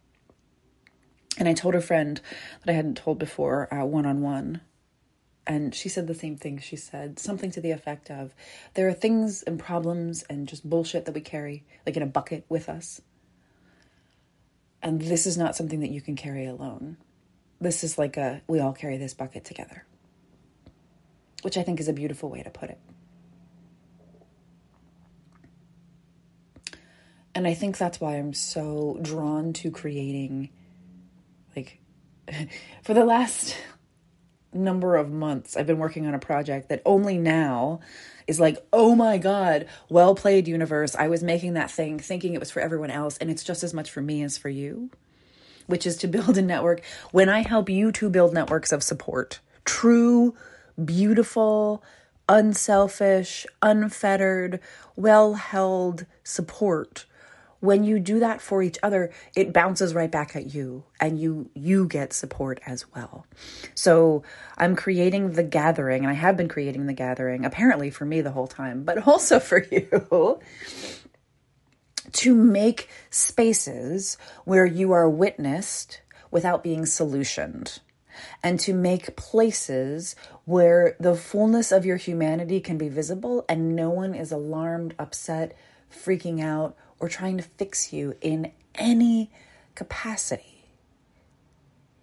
And 1.38 1.49
I 1.49 1.55
told 1.55 1.75
a 1.75 1.81
friend 1.81 2.21
that 2.64 2.73
I 2.73 2.75
hadn't 2.75 2.97
told 2.97 3.19
before 3.19 3.69
one 3.71 4.07
on 4.07 4.23
one. 4.23 4.61
And 5.47 5.73
she 5.75 5.88
said 5.88 6.09
the 6.09 6.14
same 6.14 6.37
thing. 6.37 6.59
She 6.59 6.75
said 6.75 7.21
something 7.21 7.53
to 7.53 7.61
the 7.61 7.71
effect 7.71 8.11
of 8.11 8.35
there 8.75 8.88
are 8.88 8.92
things 8.92 9.45
and 9.45 9.59
problems 9.59 10.25
and 10.25 10.49
just 10.49 10.69
bullshit 10.69 11.05
that 11.05 11.14
we 11.14 11.21
carry, 11.21 11.64
like 11.87 11.97
in 11.97 12.03
a 12.03 12.07
bucket 12.07 12.45
with 12.49 12.69
us. 12.69 13.01
And 14.83 15.01
this 15.01 15.27
is 15.27 15.37
not 15.37 15.57
something 15.57 15.81
that 15.81 15.91
you 15.91 16.01
can 16.01 16.17
carry 16.17 16.47
alone. 16.47 16.97
This 17.61 17.83
is 17.83 17.99
like 17.99 18.17
a 18.17 18.43
we 18.47 18.61
all 18.61 18.73
carry 18.73 18.99
this 18.99 19.15
bucket 19.15 19.45
together, 19.45 19.85
which 21.43 21.57
I 21.57 21.62
think 21.62 21.81
is 21.81 21.89
a 21.89 21.93
beautiful 21.93 22.29
way 22.29 22.43
to 22.43 22.51
put 22.51 22.71
it. 22.71 22.79
And 27.35 27.47
I 27.47 27.53
think 27.53 27.77
that's 27.77 28.01
why 28.01 28.17
I'm 28.17 28.33
so 28.33 28.99
drawn 29.03 29.53
to 29.55 29.71
creating, 29.71 30.49
like, 31.55 31.81
for 32.83 32.95
the 32.95 33.05
last 33.05 33.55
number 34.55 34.97
of 34.97 35.11
months, 35.11 35.55
I've 35.55 35.67
been 35.67 35.77
working 35.79 36.07
on 36.07 36.15
a 36.15 36.19
project 36.19 36.71
that 36.71 36.81
only 36.87 37.19
now 37.19 37.81
is 38.27 38.41
like, 38.41 38.65
oh 38.73 38.95
my 38.95 39.19
God, 39.19 39.67
well 39.89 40.15
played, 40.15 40.49
universe. 40.49 40.95
I 40.97 41.09
was 41.09 41.23
making 41.23 41.55
that 41.55 41.71
thing 41.71 41.99
thinking 41.99 42.35
it 42.35 42.41
was 42.41 42.51
for 42.51 42.61
everyone 42.61 42.91
else, 42.91 43.17
and 43.19 43.31
it's 43.31 43.45
just 43.45 43.62
as 43.62 43.73
much 43.75 43.91
for 43.91 44.01
me 44.01 44.23
as 44.23 44.37
for 44.37 44.49
you, 44.49 44.91
which 45.67 45.87
is 45.87 45.97
to 45.99 46.09
build 46.09 46.37
a 46.37 46.43
network. 46.43 46.83
When 47.12 47.29
I 47.29 47.43
help 47.43 47.69
you 47.69 47.93
to 47.93 48.11
build 48.11 48.35
networks 48.35 48.73
of 48.73 48.83
support, 48.83 49.41
true, 49.65 50.35
beautiful, 50.83 51.83
unselfish, 52.29 53.47
unfettered, 53.62 54.61
well 54.97 55.35
held 55.35 56.07
support 56.25 57.07
when 57.61 57.85
you 57.85 57.99
do 57.99 58.21
that 58.21 58.40
for 58.40 58.62
each 58.62 58.79
other 58.83 59.11
it 59.35 59.53
bounces 59.53 59.95
right 59.95 60.11
back 60.11 60.37
at 60.37 60.55
you 60.55 60.85
and 61.01 61.19
you 61.19 61.51
you 61.55 61.87
get 61.87 62.12
support 62.12 62.61
as 62.66 62.85
well. 62.95 63.27
So 63.75 64.23
i'm 64.57 64.77
creating 64.77 65.33
the 65.33 65.42
gathering 65.42 66.03
and 66.03 66.11
i 66.11 66.14
have 66.14 66.37
been 66.37 66.49
creating 66.49 66.87
the 66.87 66.92
gathering 66.92 67.45
apparently 67.45 67.90
for 67.90 68.05
me 68.05 68.21
the 68.21 68.33
whole 68.33 68.47
time 68.47 68.85
but 68.85 69.07
also 69.09 69.38
for 69.38 69.64
you 69.71 70.40
to 72.12 72.35
make 72.35 72.88
spaces 73.11 74.16
where 74.45 74.66
you 74.66 74.92
are 74.92 75.09
witnessed 75.09 76.01
without 76.31 76.62
being 76.62 76.83
solutioned 76.83 77.81
and 78.42 78.59
to 78.61 78.73
make 78.73 79.16
places 79.16 80.16
where 80.45 80.97
the 80.99 81.14
fullness 81.14 81.73
of 81.73 81.85
your 81.85 81.97
humanity 81.97 82.61
can 82.61 82.79
be 82.79 82.88
visible 82.88 83.45
and 83.49 83.77
no 83.77 83.90
one 83.90 84.14
is 84.14 84.33
alarmed 84.33 84.95
upset 84.99 85.57
freaking 85.90 86.42
out 86.42 86.77
or 86.99 87.09
trying 87.09 87.37
to 87.37 87.43
fix 87.43 87.93
you 87.93 88.15
in 88.21 88.53
any 88.75 89.31
capacity. 89.75 90.65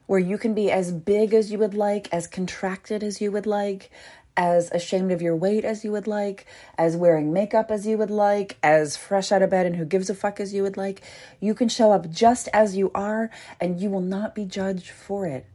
Where 0.06 0.20
you 0.20 0.38
can 0.38 0.54
be 0.54 0.72
as 0.72 0.92
big 0.92 1.34
as 1.34 1.52
you 1.52 1.58
would 1.60 1.74
like, 1.74 2.08
as 2.14 2.28
contracted 2.28 3.04
as 3.04 3.22
you 3.22 3.32
would 3.32 3.46
like, 3.46 3.90
as 4.36 4.72
ashamed 4.72 5.12
of 5.12 5.22
your 5.22 5.36
weight 5.36 5.64
as 5.64 5.84
you 5.84 5.92
would 5.92 6.08
like, 6.08 6.46
as 6.78 6.98
wearing 6.98 7.32
makeup 7.32 7.70
as 7.70 7.86
you 7.86 7.98
would 7.98 8.12
like, 8.12 8.58
as 8.64 8.98
fresh 8.98 9.32
out 9.32 9.42
of 9.42 9.50
bed 9.50 9.66
and 9.66 9.76
who 9.76 9.86
gives 9.86 10.10
a 10.10 10.16
fuck 10.16 10.40
as 10.40 10.54
you 10.54 10.64
would 10.64 10.78
like. 10.78 11.02
You 11.40 11.54
can 11.54 11.70
show 11.70 11.92
up 11.92 12.10
just 12.10 12.50
as 12.54 12.76
you 12.76 12.92
are 12.96 13.30
and 13.60 13.80
you 13.80 13.90
will 13.90 14.02
not 14.02 14.36
be 14.36 14.46
judged 14.46 14.90
for 14.90 15.26
it. 15.26 15.46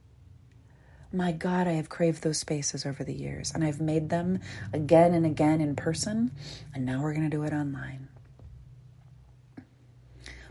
My 1.12 1.32
God, 1.32 1.66
I 1.66 1.72
have 1.72 1.88
craved 1.88 2.22
those 2.22 2.38
spaces 2.38 2.84
over 2.84 3.02
the 3.02 3.14
years 3.14 3.52
and 3.54 3.64
I've 3.64 3.80
made 3.80 4.10
them 4.10 4.40
again 4.72 5.14
and 5.14 5.24
again 5.24 5.60
in 5.60 5.74
person, 5.74 6.32
and 6.74 6.84
now 6.84 7.02
we're 7.02 7.14
going 7.14 7.28
to 7.28 7.36
do 7.36 7.44
it 7.44 7.52
online 7.52 8.08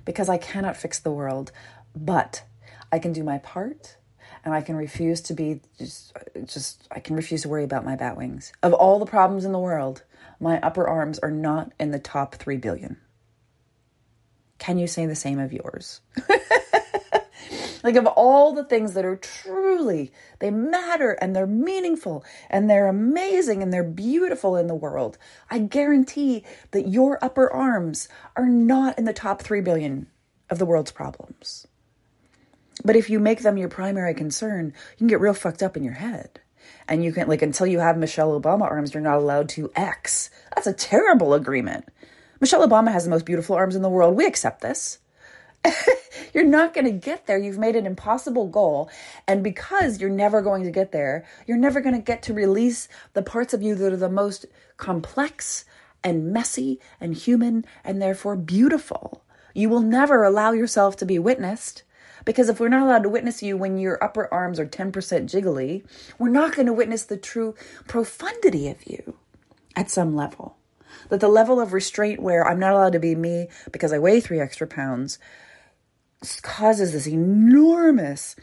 because 0.07 0.29
I 0.29 0.37
cannot 0.37 0.77
fix 0.77 0.99
the 0.99 1.11
world, 1.11 1.51
but 1.93 2.43
I 2.93 2.97
can 2.97 3.11
do 3.11 3.25
my 3.25 3.39
part 3.39 3.97
and 4.45 4.53
I 4.53 4.61
can 4.61 4.77
refuse 4.77 5.19
to 5.23 5.33
be 5.33 5.59
just 5.77 6.13
just 6.45 6.87
I 6.89 7.01
can 7.01 7.17
refuse 7.17 7.41
to 7.41 7.49
worry 7.49 7.65
about 7.65 7.83
my 7.83 7.97
bat 7.97 8.15
wings. 8.15 8.53
Of 8.63 8.71
all 8.73 8.99
the 8.99 9.05
problems 9.05 9.43
in 9.43 9.51
the 9.51 9.59
world, 9.59 10.03
my 10.39 10.61
upper 10.61 10.87
arms 10.87 11.19
are 11.19 11.29
not 11.29 11.73
in 11.77 11.91
the 11.91 11.99
top 11.99 12.35
3 12.35 12.55
billion. 12.55 12.97
Can 14.59 14.79
you 14.79 14.87
say 14.87 15.05
the 15.05 15.15
same 15.15 15.39
of 15.39 15.51
yours? 15.51 15.99
like 17.83 17.95
of 17.95 18.05
all 18.07 18.53
the 18.53 18.63
things 18.63 18.93
that 18.93 19.05
are 19.05 19.15
truly 19.15 20.11
they 20.39 20.49
matter 20.49 21.11
and 21.21 21.35
they're 21.35 21.47
meaningful 21.47 22.23
and 22.49 22.69
they're 22.69 22.87
amazing 22.87 23.61
and 23.61 23.73
they're 23.73 23.83
beautiful 23.83 24.55
in 24.55 24.67
the 24.67 24.75
world 24.75 25.17
i 25.49 25.59
guarantee 25.59 26.43
that 26.71 26.87
your 26.87 27.23
upper 27.23 27.51
arms 27.51 28.07
are 28.35 28.47
not 28.47 28.97
in 28.97 29.05
the 29.05 29.13
top 29.13 29.41
3 29.41 29.61
billion 29.61 30.07
of 30.49 30.59
the 30.59 30.65
world's 30.65 30.91
problems. 30.91 31.67
But 32.85 32.95
if 32.95 33.09
you 33.09 33.19
make 33.19 33.41
them 33.41 33.57
your 33.57 33.69
primary 33.69 34.13
concern 34.13 34.67
you 34.67 34.97
can 34.97 35.07
get 35.07 35.19
real 35.19 35.33
fucked 35.33 35.63
up 35.63 35.75
in 35.75 35.83
your 35.83 35.93
head. 35.93 36.39
And 36.87 37.03
you 37.03 37.11
can 37.11 37.27
like 37.27 37.41
until 37.41 37.67
you 37.67 37.79
have 37.79 37.97
michelle 37.97 38.39
obama 38.39 38.63
arms 38.63 38.93
you're 38.93 39.01
not 39.03 39.17
allowed 39.17 39.49
to 39.49 39.71
x. 39.75 40.29
That's 40.55 40.67
a 40.67 40.73
terrible 40.73 41.33
agreement. 41.33 41.85
Michelle 42.39 42.67
obama 42.67 42.91
has 42.91 43.03
the 43.03 43.09
most 43.09 43.25
beautiful 43.25 43.55
arms 43.55 43.75
in 43.75 43.81
the 43.81 43.89
world. 43.89 44.15
We 44.15 44.27
accept 44.27 44.61
this 44.61 44.99
you're 46.33 46.43
not 46.43 46.73
going 46.73 46.85
to 46.85 46.91
get 46.91 47.27
there. 47.27 47.37
You've 47.37 47.57
made 47.57 47.75
an 47.75 47.85
impossible 47.85 48.47
goal. 48.47 48.89
And 49.27 49.43
because 49.43 49.99
you're 49.99 50.09
never 50.09 50.41
going 50.41 50.63
to 50.63 50.71
get 50.71 50.91
there, 50.91 51.25
you're 51.45 51.57
never 51.57 51.81
going 51.81 51.95
to 51.95 52.01
get 52.01 52.21
to 52.23 52.33
release 52.33 52.87
the 53.13 53.23
parts 53.23 53.53
of 53.53 53.61
you 53.61 53.75
that 53.75 53.93
are 53.93 53.97
the 53.97 54.09
most 54.09 54.45
complex 54.77 55.65
and 56.03 56.31
messy 56.31 56.79
and 57.01 57.13
human 57.13 57.65
and 57.83 58.01
therefore 58.01 58.35
beautiful. 58.35 59.23
You 59.53 59.69
will 59.69 59.81
never 59.81 60.23
allow 60.23 60.51
yourself 60.51 60.95
to 60.97 61.05
be 61.05 61.19
witnessed. 61.19 61.83
Because 62.25 62.49
if 62.49 62.59
we're 62.59 62.67
not 62.67 62.83
allowed 62.83 63.03
to 63.03 63.09
witness 63.09 63.41
you 63.41 63.55
when 63.55 63.77
your 63.77 64.03
upper 64.03 64.31
arms 64.33 64.59
are 64.59 64.65
10% 64.65 64.91
jiggly, 64.91 65.85
we're 66.19 66.29
not 66.29 66.55
going 66.55 66.65
to 66.65 66.73
witness 66.73 67.05
the 67.05 67.17
true 67.17 67.55
profundity 67.87 68.67
of 68.67 68.85
you 68.85 69.17
at 69.75 69.89
some 69.89 70.15
level. 70.15 70.57
That 71.09 71.21
the 71.21 71.29
level 71.29 71.59
of 71.61 71.73
restraint 71.73 72.21
where 72.21 72.45
I'm 72.45 72.59
not 72.59 72.73
allowed 72.73 72.93
to 72.93 72.99
be 72.99 73.15
me 73.15 73.47
because 73.71 73.93
I 73.93 73.99
weigh 73.99 74.19
three 74.19 74.41
extra 74.41 74.67
pounds 74.67 75.19
causes 76.41 76.93
this 76.93 77.07
enormous 77.07 78.35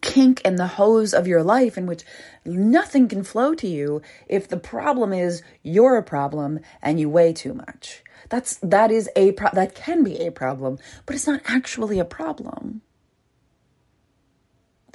kink 0.00 0.40
in 0.42 0.56
the 0.56 0.66
hose 0.66 1.14
of 1.14 1.26
your 1.26 1.42
life 1.42 1.76
in 1.76 1.86
which 1.86 2.04
nothing 2.44 3.08
can 3.08 3.24
flow 3.24 3.54
to 3.54 3.66
you 3.66 4.02
if 4.28 4.48
the 4.48 4.56
problem 4.56 5.12
is 5.12 5.42
you're 5.62 5.96
a 5.96 6.02
problem 6.02 6.60
and 6.82 7.00
you 7.00 7.08
weigh 7.08 7.32
too 7.32 7.54
much. 7.54 8.02
That's 8.28 8.56
that 8.56 8.90
is 8.90 9.08
a 9.16 9.32
pro- 9.32 9.50
that 9.52 9.74
can 9.74 10.02
be 10.02 10.18
a 10.26 10.32
problem 10.32 10.78
but 11.04 11.14
it's 11.14 11.26
not 11.26 11.42
actually 11.46 11.98
a 11.98 12.04
problem. 12.04 12.82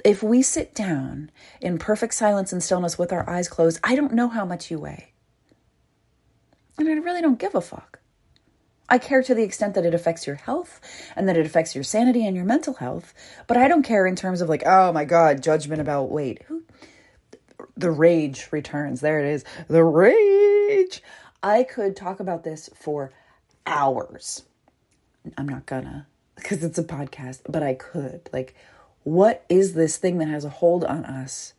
If 0.04 0.22
we 0.22 0.42
sit 0.42 0.74
down 0.74 1.30
in 1.60 1.78
perfect 1.78 2.14
silence 2.14 2.52
and 2.52 2.62
stillness 2.62 2.98
with 2.98 3.12
our 3.12 3.28
eyes 3.28 3.48
closed 3.48 3.80
i 3.84 3.94
don't 3.94 4.14
know 4.14 4.28
how 4.28 4.44
much 4.44 4.70
you 4.70 4.78
weigh. 4.78 5.12
And 6.78 6.88
i 6.88 6.92
really 6.92 7.22
don't 7.22 7.38
give 7.38 7.54
a 7.54 7.60
fuck 7.60 8.01
I 8.92 8.98
care 8.98 9.22
to 9.22 9.34
the 9.34 9.42
extent 9.42 9.72
that 9.72 9.86
it 9.86 9.94
affects 9.94 10.26
your 10.26 10.36
health 10.36 10.78
and 11.16 11.26
that 11.26 11.38
it 11.38 11.46
affects 11.46 11.74
your 11.74 11.82
sanity 11.82 12.26
and 12.26 12.36
your 12.36 12.44
mental 12.44 12.74
health, 12.74 13.14
but 13.46 13.56
I 13.56 13.66
don't 13.66 13.84
care 13.84 14.06
in 14.06 14.16
terms 14.16 14.42
of 14.42 14.50
like, 14.50 14.64
oh 14.66 14.92
my 14.92 15.06
God, 15.06 15.42
judgment 15.42 15.80
about 15.80 16.10
weight. 16.10 16.42
Who? 16.42 16.62
The 17.74 17.90
rage 17.90 18.48
returns. 18.50 19.00
There 19.00 19.18
it 19.18 19.32
is. 19.32 19.46
The 19.66 19.82
rage. 19.82 21.02
I 21.42 21.62
could 21.62 21.96
talk 21.96 22.20
about 22.20 22.44
this 22.44 22.68
for 22.74 23.10
hours. 23.64 24.42
I'm 25.38 25.48
not 25.48 25.64
gonna 25.64 26.06
because 26.36 26.62
it's 26.62 26.78
a 26.78 26.84
podcast, 26.84 27.40
but 27.48 27.62
I 27.62 27.72
could. 27.72 28.28
Like, 28.30 28.54
what 29.04 29.46
is 29.48 29.72
this 29.72 29.96
thing 29.96 30.18
that 30.18 30.28
has 30.28 30.44
a 30.44 30.50
hold 30.50 30.84
on 30.84 31.06
us 31.06 31.54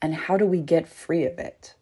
and 0.00 0.14
how 0.14 0.38
do 0.38 0.46
we 0.46 0.62
get 0.62 0.88
free 0.88 1.26
of 1.26 1.38
it? 1.38 1.74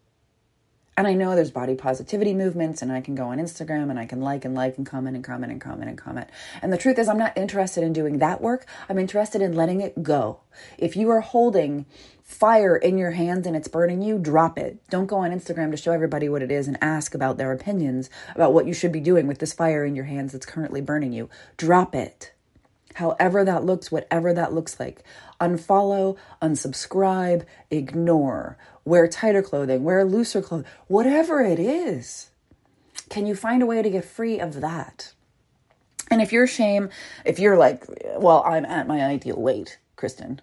And 0.99 1.07
I 1.07 1.13
know 1.13 1.33
there's 1.33 1.49
body 1.49 1.75
positivity 1.75 2.33
movements, 2.33 2.81
and 2.81 2.91
I 2.91 2.99
can 2.99 3.15
go 3.15 3.27
on 3.27 3.37
Instagram 3.37 3.89
and 3.89 3.97
I 3.97 4.05
can 4.05 4.19
like 4.19 4.43
and 4.43 4.53
like 4.53 4.77
and 4.77 4.85
comment 4.85 5.15
and 5.15 5.23
comment 5.23 5.49
and 5.49 5.61
comment 5.61 5.87
and 5.87 5.97
comment. 5.97 6.27
And 6.61 6.73
the 6.73 6.77
truth 6.77 6.99
is, 6.99 7.07
I'm 7.07 7.17
not 7.17 7.37
interested 7.37 7.85
in 7.85 7.93
doing 7.93 8.17
that 8.17 8.41
work. 8.41 8.65
I'm 8.89 8.99
interested 8.99 9.41
in 9.41 9.53
letting 9.53 9.79
it 9.79 10.03
go. 10.03 10.41
If 10.77 10.97
you 10.97 11.09
are 11.11 11.21
holding 11.21 11.85
fire 12.21 12.75
in 12.75 12.97
your 12.97 13.11
hands 13.11 13.47
and 13.47 13.55
it's 13.55 13.69
burning 13.69 14.01
you, 14.01 14.17
drop 14.17 14.57
it. 14.57 14.85
Don't 14.89 15.05
go 15.05 15.19
on 15.19 15.31
Instagram 15.31 15.71
to 15.71 15.77
show 15.77 15.93
everybody 15.93 16.27
what 16.27 16.41
it 16.41 16.51
is 16.51 16.67
and 16.67 16.77
ask 16.81 17.15
about 17.15 17.37
their 17.37 17.53
opinions 17.53 18.09
about 18.35 18.51
what 18.51 18.67
you 18.67 18.73
should 18.73 18.91
be 18.91 18.99
doing 18.99 19.25
with 19.25 19.39
this 19.39 19.53
fire 19.53 19.85
in 19.85 19.95
your 19.95 20.03
hands 20.03 20.33
that's 20.33 20.45
currently 20.45 20.81
burning 20.81 21.13
you. 21.13 21.29
Drop 21.55 21.95
it. 21.95 22.33
However 22.95 23.45
that 23.45 23.63
looks, 23.63 23.89
whatever 23.89 24.33
that 24.33 24.51
looks 24.51 24.77
like. 24.77 25.03
Unfollow, 25.39 26.17
unsubscribe, 26.41 27.45
ignore 27.71 28.57
wear 28.89 29.07
tighter 29.07 29.41
clothing, 29.41 29.83
wear 29.83 30.03
looser 30.03 30.41
clothing, 30.41 30.67
whatever 30.87 31.41
it 31.41 31.59
is. 31.59 32.31
Can 33.09 33.25
you 33.25 33.35
find 33.35 33.63
a 33.63 33.65
way 33.65 33.81
to 33.81 33.89
get 33.89 34.03
free 34.03 34.39
of 34.39 34.61
that? 34.61 35.13
And 36.11 36.21
if 36.21 36.33
you're 36.33 36.47
shame, 36.47 36.89
if 37.23 37.39
you're 37.39 37.57
like, 37.57 37.85
well, 38.17 38.43
I'm 38.45 38.65
at 38.65 38.87
my 38.87 39.05
ideal 39.05 39.39
weight, 39.39 39.77
Kristen, 39.95 40.41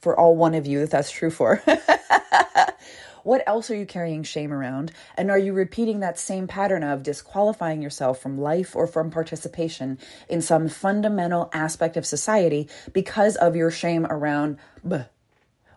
for 0.00 0.18
all 0.18 0.36
one 0.36 0.54
of 0.54 0.66
you 0.66 0.80
that 0.80 0.90
that's 0.90 1.10
true 1.10 1.30
for. 1.30 1.62
what 3.22 3.42
else 3.46 3.70
are 3.70 3.76
you 3.76 3.86
carrying 3.86 4.22
shame 4.22 4.52
around? 4.52 4.92
And 5.16 5.30
are 5.30 5.38
you 5.38 5.54
repeating 5.54 6.00
that 6.00 6.18
same 6.18 6.46
pattern 6.46 6.84
of 6.84 7.02
disqualifying 7.02 7.80
yourself 7.80 8.20
from 8.20 8.38
life 8.38 8.76
or 8.76 8.86
from 8.86 9.10
participation 9.10 9.98
in 10.28 10.42
some 10.42 10.68
fundamental 10.68 11.48
aspect 11.54 11.96
of 11.96 12.04
society 12.04 12.68
because 12.92 13.36
of 13.36 13.56
your 13.56 13.70
shame 13.70 14.06
around 14.06 14.58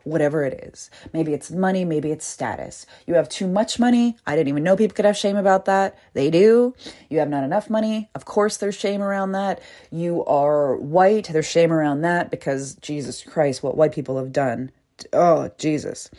whatever 0.10 0.44
it 0.44 0.54
is. 0.54 0.90
Maybe 1.14 1.34
it's 1.34 1.52
money, 1.52 1.86
maybe 1.86 2.12
it's 2.12 2.26
status. 2.26 2.86
You 3.08 3.16
have 3.16 3.30
too 3.30 3.48
much 3.48 3.80
money. 3.80 4.18
I 4.26 4.36
didn't 4.36 4.50
even 4.50 4.64
know 4.64 4.76
people 4.76 4.96
could 4.96 5.06
have 5.06 5.18
shame 5.18 5.38
about 5.38 5.66
that. 5.66 5.98
They 6.14 6.30
do. 6.30 6.74
You 7.10 7.20
have 7.20 7.30
not 7.30 7.44
enough 7.44 7.70
money. 7.70 8.10
Of 8.16 8.26
course, 8.26 8.58
there's 8.58 8.76
shame 8.76 9.02
around 9.02 9.32
that. 9.34 9.62
You 9.92 10.26
are 10.26 10.76
white. 10.76 11.30
There's 11.32 11.46
shame 11.46 11.72
around 11.72 12.02
that 12.02 12.30
because 12.32 12.76
Jesus 12.76 13.24
Christ, 13.24 13.64
what 13.64 13.78
white 13.78 13.94
people 13.94 14.18
have 14.18 14.32
done. 14.32 14.72
Oh, 15.14 15.52
Jesus 15.58 16.10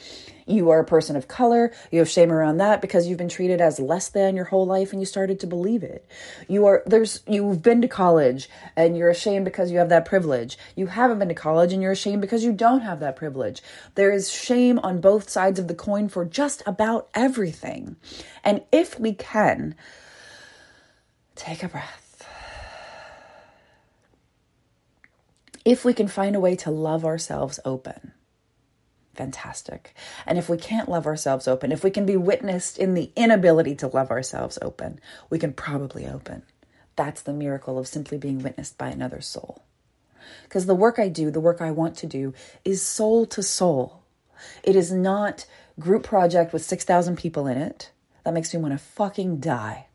you 0.50 0.70
are 0.70 0.80
a 0.80 0.84
person 0.84 1.16
of 1.16 1.28
color, 1.28 1.72
you 1.90 1.98
have 2.00 2.08
shame 2.08 2.32
around 2.32 2.58
that 2.58 2.80
because 2.80 3.06
you've 3.06 3.18
been 3.18 3.28
treated 3.28 3.60
as 3.60 3.78
less 3.78 4.08
than 4.08 4.36
your 4.36 4.46
whole 4.46 4.66
life 4.66 4.92
and 4.92 5.00
you 5.00 5.06
started 5.06 5.40
to 5.40 5.46
believe 5.46 5.82
it. 5.82 6.06
You 6.48 6.66
are 6.66 6.82
there's 6.86 7.22
you've 7.26 7.62
been 7.62 7.82
to 7.82 7.88
college 7.88 8.48
and 8.76 8.96
you're 8.96 9.10
ashamed 9.10 9.44
because 9.44 9.70
you 9.70 9.78
have 9.78 9.88
that 9.90 10.04
privilege. 10.04 10.58
You 10.74 10.86
haven't 10.86 11.18
been 11.18 11.28
to 11.28 11.34
college 11.34 11.72
and 11.72 11.82
you're 11.82 11.92
ashamed 11.92 12.20
because 12.20 12.44
you 12.44 12.52
don't 12.52 12.80
have 12.80 13.00
that 13.00 13.16
privilege. 13.16 13.62
There 13.94 14.10
is 14.10 14.32
shame 14.32 14.78
on 14.80 15.00
both 15.00 15.30
sides 15.30 15.58
of 15.58 15.68
the 15.68 15.74
coin 15.74 16.08
for 16.08 16.24
just 16.24 16.62
about 16.66 17.08
everything. 17.14 17.96
And 18.44 18.62
if 18.72 18.98
we 18.98 19.12
can 19.14 19.74
take 21.36 21.62
a 21.62 21.68
breath 21.68 22.06
if 25.62 25.84
we 25.84 25.92
can 25.92 26.08
find 26.08 26.34
a 26.34 26.40
way 26.40 26.56
to 26.56 26.70
love 26.70 27.04
ourselves 27.04 27.60
open 27.64 28.12
fantastic. 29.14 29.94
And 30.27 30.38
if 30.38 30.49
we 30.49 30.57
can't 30.57 30.88
love 30.88 31.07
ourselves 31.07 31.49
open, 31.49 31.73
if 31.73 31.85
we 31.85 31.90
can 31.90 32.07
be 32.07 32.16
witnessed 32.16 32.79
in 32.79 32.94
the 32.94 33.11
inability 33.16 33.75
to 33.77 33.88
love 33.88 34.11
ourselves 34.11 34.59
open, 34.62 35.01
we 35.29 35.38
can 35.38 35.53
probably 35.53 36.07
open. 36.07 36.42
That's 36.96 37.23
the 37.23 37.33
miracle 37.33 37.79
of 37.79 37.87
simply 37.87 38.18
being 38.18 38.40
witnessed 38.40 38.79
by 38.79 38.88
another 38.88 39.20
soul. 39.20 39.62
Because 40.44 40.66
the 40.66 40.75
work 40.75 40.99
I 40.99 41.09
do, 41.09 41.31
the 41.31 41.40
work 41.40 41.61
I 41.61 41.70
want 41.70 41.96
to 41.99 42.07
do, 42.07 42.35
is 42.64 42.83
soul 42.83 43.27
to 43.27 43.42
soul. 43.42 44.03
It 44.62 44.77
is 44.77 44.92
not 44.92 45.46
group 45.79 46.03
project 46.03 46.53
with 46.53 46.64
6,000 46.64 47.16
people 47.16 47.46
in 47.46 47.57
it. 47.57 47.90
That 48.25 48.35
makes 48.35 48.53
me 48.53 48.61
want 48.61 48.75
to 48.75 48.79
fucking 48.79 49.38
die. 49.38 49.87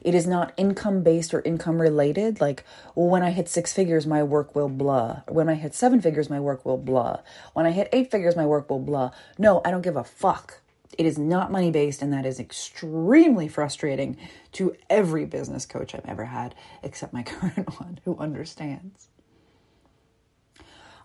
It 0.00 0.14
is 0.14 0.26
not 0.26 0.52
income 0.56 1.02
based 1.02 1.34
or 1.34 1.40
income 1.42 1.80
related. 1.80 2.40
Like, 2.40 2.64
when 2.94 3.22
I 3.22 3.30
hit 3.30 3.48
six 3.48 3.72
figures, 3.72 4.06
my 4.06 4.22
work 4.22 4.54
will 4.54 4.68
blah. 4.68 5.22
When 5.28 5.48
I 5.48 5.54
hit 5.54 5.74
seven 5.74 6.00
figures, 6.00 6.30
my 6.30 6.40
work 6.40 6.64
will 6.64 6.78
blah. 6.78 7.20
When 7.52 7.66
I 7.66 7.70
hit 7.70 7.88
eight 7.92 8.10
figures, 8.10 8.36
my 8.36 8.46
work 8.46 8.70
will 8.70 8.80
blah. 8.80 9.10
No, 9.38 9.60
I 9.64 9.70
don't 9.70 9.82
give 9.82 9.96
a 9.96 10.04
fuck. 10.04 10.60
It 10.96 11.06
is 11.06 11.18
not 11.18 11.50
money 11.50 11.70
based, 11.70 12.02
and 12.02 12.12
that 12.12 12.26
is 12.26 12.38
extremely 12.38 13.48
frustrating 13.48 14.16
to 14.52 14.76
every 14.88 15.24
business 15.24 15.66
coach 15.66 15.94
I've 15.94 16.06
ever 16.06 16.26
had, 16.26 16.54
except 16.82 17.12
my 17.12 17.22
current 17.24 17.80
one 17.80 17.98
who 18.04 18.16
understands. 18.18 19.08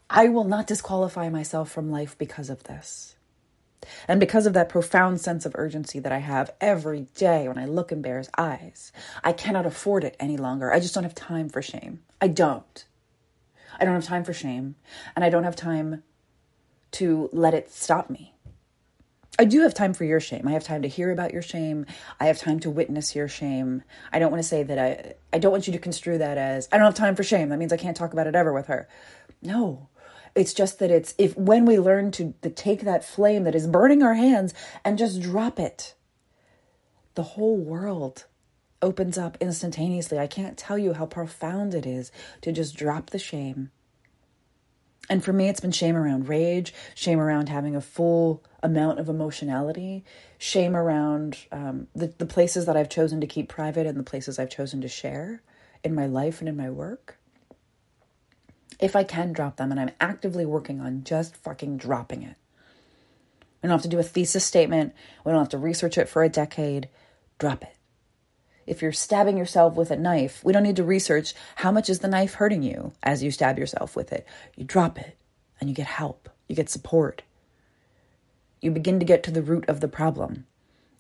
I 0.10 0.28
will 0.28 0.44
not 0.44 0.68
disqualify 0.68 1.30
myself 1.30 1.72
from 1.72 1.92
life 1.92 2.18
because 2.18 2.50
of 2.50 2.64
this. 2.64 3.16
And 4.08 4.20
because 4.20 4.46
of 4.46 4.54
that 4.54 4.70
profound 4.70 5.22
sense 5.22 5.46
of 5.46 5.56
urgency 5.56 6.00
that 6.00 6.12
I 6.12 6.20
have 6.20 6.52
every 6.60 7.08
day 7.16 7.48
when 7.48 7.58
I 7.58 7.66
look 7.66 7.92
in 7.92 8.02
Bear's 8.02 8.30
eyes, 8.38 8.92
I 9.24 9.34
cannot 9.34 9.66
afford 9.66 10.04
it 10.04 10.16
any 10.20 10.38
longer. 10.38 10.72
I 10.72 10.80
just 10.80 10.94
don't 10.94 11.04
have 11.04 11.16
time 11.16 11.50
for 11.50 11.62
shame. 11.62 12.02
I 12.22 12.28
don't. 12.28 12.86
I 13.80 13.86
don't 13.86 13.94
have 13.94 14.06
time 14.06 14.24
for 14.24 14.34
shame, 14.34 14.76
and 15.16 15.24
I 15.24 15.30
don't 15.30 15.46
have 15.46 15.56
time 15.56 16.04
to 16.92 17.30
let 17.32 17.54
it 17.54 17.72
stop 17.72 18.10
me. 18.10 18.34
I 19.38 19.46
do 19.46 19.62
have 19.62 19.74
time 19.74 19.94
for 19.94 20.04
your 20.04 20.20
shame. 20.20 20.48
I 20.48 20.52
have 20.52 20.66
time 20.66 20.82
to 20.82 20.90
hear 20.90 21.12
about 21.12 21.32
your 21.32 21.42
shame. 21.42 21.86
I 22.20 22.26
have 22.26 22.38
time 22.38 22.60
to 22.62 22.70
witness 22.70 23.16
your 23.16 23.30
shame. 23.30 23.84
I 24.12 24.20
don't 24.20 24.32
want 24.32 24.44
to 24.44 24.48
say 24.48 24.64
that 24.64 24.78
I 24.78 25.14
I 25.32 25.40
don't 25.40 25.52
want 25.52 25.68
you 25.68 25.74
to 25.74 25.80
construe 25.80 26.18
that 26.18 26.38
as 26.38 26.68
I 26.72 26.78
don't 26.78 26.86
have 26.86 26.96
time 26.96 27.16
for 27.16 27.24
shame. 27.24 27.50
That 27.50 27.58
means 27.58 27.72
I 27.72 27.78
can't 27.78 27.96
talk 27.96 28.12
about 28.12 28.28
it 28.28 28.36
ever 28.36 28.52
with 28.52 28.68
her. 28.68 28.90
No. 29.42 29.88
It's 30.36 30.54
just 30.54 30.80
that 30.80 30.92
it's 30.92 31.16
if 31.18 31.38
when 31.38 31.66
we 31.66 31.80
learn 31.80 32.12
to, 32.12 32.34
to 32.42 32.50
take 32.50 32.82
that 32.82 33.04
flame 33.04 33.44
that 33.44 33.56
is 33.56 33.68
burning 33.68 34.04
our 34.04 34.14
hands 34.14 34.54
and 34.86 34.98
just 34.98 35.22
drop 35.22 35.60
it, 35.60 35.96
the 37.16 37.24
whole 37.24 37.58
world 37.58 38.26
opens 38.82 39.18
up 39.18 39.38
instantaneously. 39.42 40.18
I 40.18 40.28
can't 40.28 40.58
tell 40.58 40.78
you 40.78 40.94
how 40.94 41.06
profound 41.06 41.74
it 41.74 41.86
is 41.86 42.12
to 42.42 42.52
just 42.52 42.78
drop 42.78 43.10
the 43.10 43.20
shame. 43.20 43.72
And 45.10 45.24
for 45.24 45.34
me, 45.34 45.50
it's 45.50 45.60
been 45.60 45.72
shame 45.72 45.98
around 45.98 46.30
rage, 46.30 46.74
shame 46.94 47.20
around 47.20 47.50
having 47.50 47.76
a 47.76 47.82
full 47.82 48.44
amount 48.62 49.00
of 49.00 49.10
emotionality, 49.10 50.06
shame 50.38 50.76
around 50.76 51.40
um, 51.52 51.88
the, 51.96 52.14
the 52.20 52.28
places 52.28 52.68
that 52.68 52.78
I've 52.78 52.90
chosen 52.90 53.20
to 53.22 53.28
keep 53.28 53.50
private 53.50 53.88
and 53.88 53.98
the 53.98 54.04
places 54.04 54.38
I've 54.38 54.52
chosen 54.52 54.82
to 54.82 54.88
share 54.88 55.42
in 55.84 55.96
my 55.96 56.06
life 56.06 56.40
and 56.42 56.48
in 56.48 56.56
my 56.56 56.70
work 56.70 57.19
if 58.80 58.96
I 58.96 59.04
can 59.04 59.34
drop 59.34 59.58
them, 59.58 59.72
and 59.72 59.80
I'm 59.80 59.92
actively 60.00 60.46
working 60.46 60.80
on 60.80 61.04
just 61.04 61.36
fucking 61.36 61.78
dropping 61.78 62.24
it. 62.24 62.36
We 63.62 63.68
don't 63.68 63.78
have 63.78 63.82
to 63.84 63.90
do 63.90 64.00
a 64.00 64.04
thesis 64.04 64.46
statement, 64.46 64.94
we 65.26 65.32
don't 65.32 65.42
have 65.42 65.50
to 65.50 65.58
research 65.58 65.98
it 65.98 66.08
for 66.08 66.24
a 66.24 66.30
decade. 66.30 66.88
Drop 67.38 67.64
it. 67.64 67.76
If 68.66 68.82
you're 68.82 68.92
stabbing 68.92 69.38
yourself 69.38 69.76
with 69.76 69.92
a 69.92 69.98
knife, 69.98 70.44
we 70.44 70.54
don't 70.54 70.64
need 70.64 70.76
to 70.76 70.84
research 70.84 71.34
how 71.56 71.72
much 71.72 71.90
is 71.90 72.00
the 72.00 72.08
knife 72.08 72.36
hurting 72.36 72.64
you 72.64 72.94
as 73.02 73.24
you 73.24 73.32
stab 73.32 73.58
yourself 73.58 73.96
with 73.96 74.14
it. 74.14 74.26
You 74.56 74.64
drop 74.64 75.00
it 75.00 75.18
and 75.60 75.70
you 75.70 75.76
get 75.76 75.88
help, 75.88 76.30
you 76.48 76.56
get 76.56 76.70
support. 76.70 77.24
You 78.62 78.72
begin 78.72 79.00
to 79.00 79.06
get 79.06 79.24
to 79.24 79.32
the 79.32 79.42
root 79.42 79.68
of 79.68 79.80
the 79.80 79.88
problem. 79.88 80.46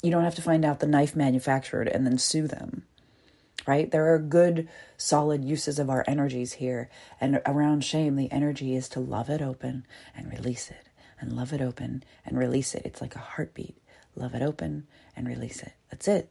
You 0.01 0.11
don't 0.11 0.23
have 0.23 0.35
to 0.35 0.41
find 0.41 0.65
out 0.65 0.79
the 0.79 0.87
knife 0.87 1.15
manufactured 1.15 1.87
and 1.87 2.05
then 2.05 2.17
sue 2.17 2.47
them 2.47 2.83
right? 3.67 3.89
There 3.89 4.13
are 4.13 4.19
good, 4.19 4.67
solid 4.97 5.43
uses 5.43 5.79
of 5.79 5.89
our 5.89 6.03
energies 6.07 6.53
here. 6.53 6.89
And 7.19 7.41
around 7.45 7.83
shame, 7.83 8.15
the 8.15 8.31
energy 8.31 8.75
is 8.75 8.89
to 8.89 8.99
love 8.99 9.29
it 9.29 9.41
open 9.41 9.85
and 10.15 10.31
release 10.31 10.69
it, 10.69 10.89
and 11.19 11.33
love 11.33 11.53
it 11.53 11.61
open 11.61 12.03
and 12.25 12.37
release 12.37 12.75
it. 12.75 12.83
It's 12.85 13.01
like 13.01 13.15
a 13.15 13.19
heartbeat. 13.19 13.77
Love 14.15 14.35
it 14.35 14.41
open 14.41 14.87
and 15.15 15.27
release 15.27 15.61
it. 15.61 15.73
That's 15.89 16.07
it. 16.07 16.29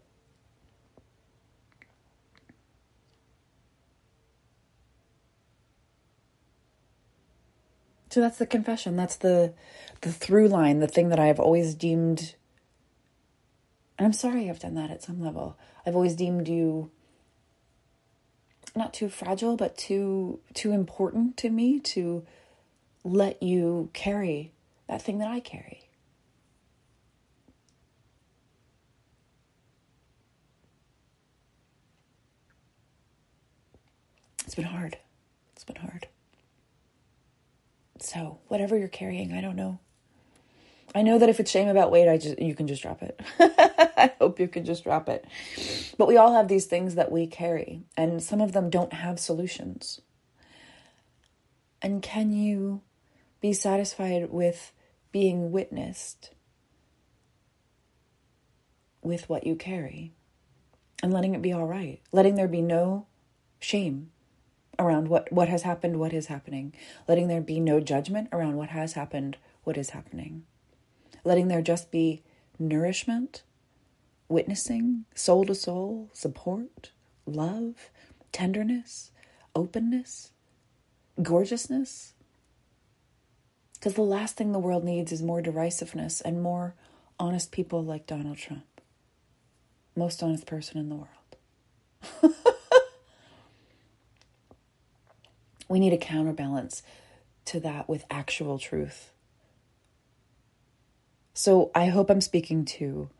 So 8.10 8.20
that's 8.20 8.38
the 8.38 8.46
confession. 8.46 8.96
That's 8.96 9.16
the 9.16 9.52
the 10.00 10.12
through 10.12 10.48
line, 10.48 10.78
the 10.78 10.88
thing 10.88 11.08
that 11.10 11.18
I've 11.18 11.40
always 11.40 11.74
deemed 11.74 12.34
and 13.98 14.06
I'm 14.06 14.12
sorry 14.12 14.48
I've 14.48 14.60
done 14.60 14.74
that 14.74 14.90
at 14.90 15.02
some 15.02 15.20
level. 15.20 15.58
I've 15.84 15.96
always 15.96 16.14
deemed 16.14 16.48
you 16.48 16.90
not 18.76 18.94
too 18.94 19.08
fragile, 19.08 19.56
but 19.56 19.76
too 19.76 20.40
too 20.54 20.72
important 20.72 21.36
to 21.38 21.50
me 21.50 21.80
to 21.80 22.24
let 23.04 23.42
you 23.42 23.90
carry 23.92 24.52
that 24.88 25.02
thing 25.02 25.18
that 25.18 25.28
I 25.28 25.40
carry. 25.40 25.88
It's 34.44 34.54
been 34.54 34.64
hard. 34.64 34.96
It's 35.54 35.64
been 35.64 35.76
hard. 35.76 36.08
So, 38.00 38.38
whatever 38.48 38.78
you're 38.78 38.88
carrying, 38.88 39.32
I 39.32 39.40
don't 39.40 39.56
know. 39.56 39.80
I 40.94 41.02
know 41.02 41.18
that 41.18 41.28
if 41.28 41.38
it's 41.38 41.50
shame 41.50 41.68
about 41.68 41.90
weight, 41.90 42.08
I 42.08 42.16
just 42.16 42.38
you 42.38 42.54
can 42.54 42.66
just 42.66 42.82
drop 42.82 43.02
it. 43.02 43.20
I 43.38 44.12
hope 44.18 44.40
you 44.40 44.48
can 44.48 44.64
just 44.64 44.84
drop 44.84 45.08
it. 45.08 45.26
But 45.98 46.08
we 46.08 46.16
all 46.16 46.32
have 46.32 46.48
these 46.48 46.66
things 46.66 46.94
that 46.94 47.12
we 47.12 47.26
carry, 47.26 47.82
and 47.96 48.22
some 48.22 48.40
of 48.40 48.52
them 48.52 48.70
don't 48.70 48.92
have 48.92 49.18
solutions. 49.18 50.00
And 51.82 52.00
can 52.02 52.32
you 52.32 52.82
be 53.40 53.52
satisfied 53.52 54.30
with 54.30 54.72
being 55.12 55.50
witnessed 55.50 56.30
with 59.02 59.28
what 59.28 59.46
you 59.46 59.56
carry 59.56 60.12
and 61.02 61.12
letting 61.12 61.34
it 61.34 61.42
be 61.42 61.52
all 61.52 61.66
right, 61.66 62.00
letting 62.12 62.36
there 62.36 62.48
be 62.48 62.62
no 62.62 63.06
shame 63.60 64.10
around 64.78 65.08
what, 65.08 65.32
what 65.32 65.48
has 65.48 65.62
happened, 65.62 65.98
what 65.98 66.12
is 66.12 66.26
happening, 66.26 66.72
letting 67.08 67.26
there 67.26 67.40
be 67.40 67.58
no 67.58 67.80
judgment 67.80 68.28
around 68.32 68.56
what 68.56 68.68
has 68.70 68.92
happened, 68.92 69.36
what 69.64 69.76
is 69.76 69.90
happening. 69.90 70.44
Letting 71.24 71.48
there 71.48 71.62
just 71.62 71.90
be 71.90 72.22
nourishment, 72.58 73.42
witnessing, 74.28 75.04
soul 75.14 75.44
to 75.46 75.54
soul, 75.54 76.10
support, 76.12 76.90
love, 77.26 77.90
tenderness, 78.32 79.10
openness, 79.54 80.30
gorgeousness. 81.22 82.12
Because 83.74 83.94
the 83.94 84.02
last 84.02 84.36
thing 84.36 84.52
the 84.52 84.58
world 84.58 84.84
needs 84.84 85.12
is 85.12 85.22
more 85.22 85.40
derisiveness 85.40 86.20
and 86.20 86.42
more 86.42 86.74
honest 87.18 87.52
people 87.52 87.82
like 87.82 88.06
Donald 88.06 88.38
Trump. 88.38 88.64
Most 89.96 90.22
honest 90.22 90.46
person 90.46 90.78
in 90.78 90.88
the 90.88 90.96
world. 90.96 92.34
we 95.68 95.80
need 95.80 95.92
a 95.92 95.98
counterbalance 95.98 96.82
to 97.44 97.60
that 97.60 97.88
with 97.88 98.04
actual 98.10 98.58
truth 98.58 99.12
so 101.38 101.70
I 101.72 101.86
hope 101.86 102.10
I'm 102.10 102.20
speaking 102.20 102.64
to 102.64 103.10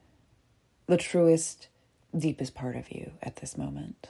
the 0.89 0.97
truest, 0.97 1.68
deepest 2.16 2.55
part 2.55 2.74
of 2.74 2.91
you 2.91 3.12
at 3.22 3.36
this 3.36 3.57
moment. 3.57 4.09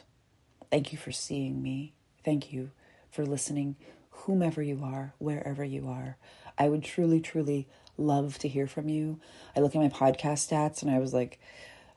Thank 0.70 0.92
you 0.92 0.98
for 0.98 1.12
seeing 1.12 1.60
me. 1.60 1.92
Thank 2.24 2.52
you 2.52 2.70
for 3.10 3.26
listening, 3.26 3.76
whomever 4.10 4.62
you 4.62 4.80
are, 4.84 5.12
wherever 5.18 5.64
you 5.64 5.88
are. 5.88 6.16
I 6.56 6.68
would 6.68 6.84
truly, 6.84 7.20
truly 7.20 7.66
love 7.96 8.38
to 8.38 8.48
hear 8.48 8.66
from 8.66 8.88
you. 8.88 9.18
I 9.56 9.60
look 9.60 9.74
at 9.74 9.80
my 9.80 9.88
podcast 9.88 10.48
stats 10.48 10.82
and 10.82 10.90
I 10.90 10.98
was 10.98 11.12
like, 11.12 11.40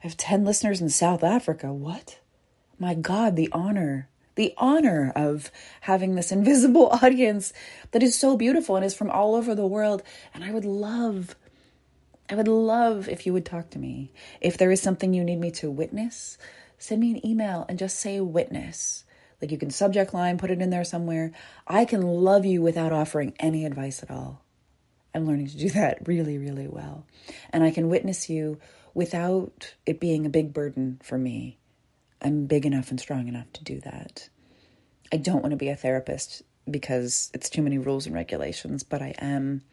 I 0.02 0.06
have 0.08 0.16
10 0.16 0.44
listeners 0.44 0.80
in 0.80 0.88
South 0.88 1.22
Africa. 1.22 1.72
What? 1.72 2.18
My 2.78 2.94
God, 2.94 3.36
the 3.36 3.48
honor, 3.52 4.08
the 4.34 4.52
honor 4.56 5.12
of 5.14 5.52
having 5.82 6.16
this 6.16 6.32
invisible 6.32 6.88
audience 7.02 7.52
that 7.92 8.02
is 8.02 8.18
so 8.18 8.36
beautiful 8.36 8.74
and 8.74 8.84
is 8.84 8.94
from 8.94 9.10
all 9.10 9.36
over 9.36 9.54
the 9.54 9.66
world. 9.66 10.02
And 10.34 10.42
I 10.42 10.50
would 10.50 10.64
love, 10.64 11.36
I 12.32 12.34
would 12.34 12.48
love 12.48 13.10
if 13.10 13.26
you 13.26 13.34
would 13.34 13.44
talk 13.44 13.68
to 13.70 13.78
me. 13.78 14.10
If 14.40 14.56
there 14.56 14.70
is 14.70 14.80
something 14.80 15.12
you 15.12 15.22
need 15.22 15.38
me 15.38 15.50
to 15.50 15.70
witness, 15.70 16.38
send 16.78 17.02
me 17.02 17.10
an 17.10 17.26
email 17.26 17.66
and 17.68 17.78
just 17.78 17.98
say 17.98 18.20
witness. 18.20 19.04
Like 19.42 19.50
you 19.50 19.58
can 19.58 19.68
subject 19.68 20.14
line, 20.14 20.38
put 20.38 20.50
it 20.50 20.62
in 20.62 20.70
there 20.70 20.82
somewhere. 20.82 21.32
I 21.66 21.84
can 21.84 22.00
love 22.00 22.46
you 22.46 22.62
without 22.62 22.90
offering 22.90 23.34
any 23.38 23.66
advice 23.66 24.02
at 24.02 24.10
all. 24.10 24.46
I'm 25.14 25.26
learning 25.26 25.48
to 25.48 25.58
do 25.58 25.68
that 25.74 26.08
really, 26.08 26.38
really 26.38 26.66
well. 26.66 27.04
And 27.50 27.62
I 27.62 27.70
can 27.70 27.90
witness 27.90 28.30
you 28.30 28.58
without 28.94 29.74
it 29.84 30.00
being 30.00 30.24
a 30.24 30.30
big 30.30 30.54
burden 30.54 31.00
for 31.02 31.18
me. 31.18 31.58
I'm 32.22 32.46
big 32.46 32.64
enough 32.64 32.88
and 32.88 32.98
strong 32.98 33.28
enough 33.28 33.52
to 33.52 33.62
do 33.62 33.78
that. 33.80 34.30
I 35.12 35.18
don't 35.18 35.42
want 35.42 35.50
to 35.50 35.58
be 35.58 35.68
a 35.68 35.76
therapist 35.76 36.40
because 36.70 37.30
it's 37.34 37.50
too 37.50 37.60
many 37.60 37.76
rules 37.76 38.06
and 38.06 38.14
regulations, 38.14 38.84
but 38.84 39.02
I 39.02 39.14
am. 39.18 39.64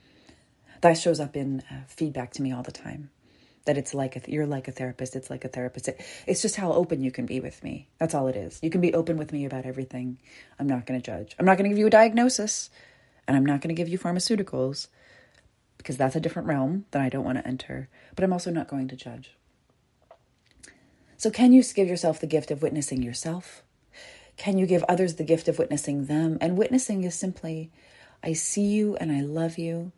That 0.82 0.98
shows 0.98 1.20
up 1.20 1.36
in 1.36 1.62
uh, 1.72 1.82
feedback 1.88 2.32
to 2.34 2.42
me 2.42 2.52
all 2.52 2.64
the 2.64 2.72
time. 2.72 3.10
That 3.66 3.78
it's 3.78 3.94
like 3.94 4.16
a, 4.16 4.32
you're 4.32 4.46
like 4.46 4.68
a 4.68 4.72
therapist. 4.72 5.16
It's 5.16 5.30
like 5.30 5.44
a 5.44 5.50
therapist. 5.50 5.90
It, 5.90 6.02
it's 6.26 6.42
just 6.42 6.56
how 6.56 6.72
open 6.72 7.04
you 7.04 7.12
can 7.12 7.26
be 7.26 7.40
with 7.40 7.64
me. 7.64 7.90
That's 8.00 8.14
all 8.14 8.28
it 8.28 8.36
is. 8.36 8.60
You 8.64 8.70
can 8.70 8.82
be 8.82 8.94
open 8.94 9.18
with 9.18 9.34
me 9.34 9.46
about 9.46 9.66
everything. 9.66 10.18
I'm 10.58 10.68
not 10.68 10.86
going 10.86 11.00
to 11.00 11.06
judge. 11.06 11.36
I'm 11.38 11.46
not 11.46 11.58
going 11.58 11.66
to 11.66 11.70
give 11.70 11.78
you 11.78 11.88
a 11.88 11.92
diagnosis, 11.92 12.70
and 13.28 13.36
I'm 13.36 13.46
not 13.46 13.62
going 13.62 13.76
to 13.76 13.80
give 13.80 13.90
you 13.90 14.00
pharmaceuticals 14.00 14.88
because 15.78 15.98
that's 15.98 16.16
a 16.16 16.20
different 16.20 16.48
realm 16.48 16.86
that 16.92 17.02
I 17.02 17.10
don't 17.10 17.26
want 17.26 17.38
to 17.38 17.48
enter. 17.48 17.90
But 18.16 18.24
I'm 18.24 18.34
also 18.34 18.52
not 18.52 18.68
going 18.68 18.88
to 18.88 18.96
judge. 18.96 19.36
So, 21.18 21.30
can 21.30 21.52
you 21.52 21.62
give 21.64 21.90
yourself 21.90 22.22
the 22.22 22.28
gift 22.28 22.50
of 22.50 22.62
witnessing 22.62 23.04
yourself? 23.04 23.64
Can 24.38 24.58
you 24.58 24.66
give 24.66 24.86
others 24.88 25.16
the 25.16 25.26
gift 25.26 25.50
of 25.50 25.60
witnessing 25.60 26.06
them? 26.06 26.38
And 26.40 26.58
witnessing 26.58 27.04
is 27.04 27.14
simply, 27.14 27.72
I 28.24 28.32
see 28.32 28.64
you 28.64 28.96
and 28.96 29.12
I 29.12 29.20
love 29.20 29.58
you, 29.58 29.92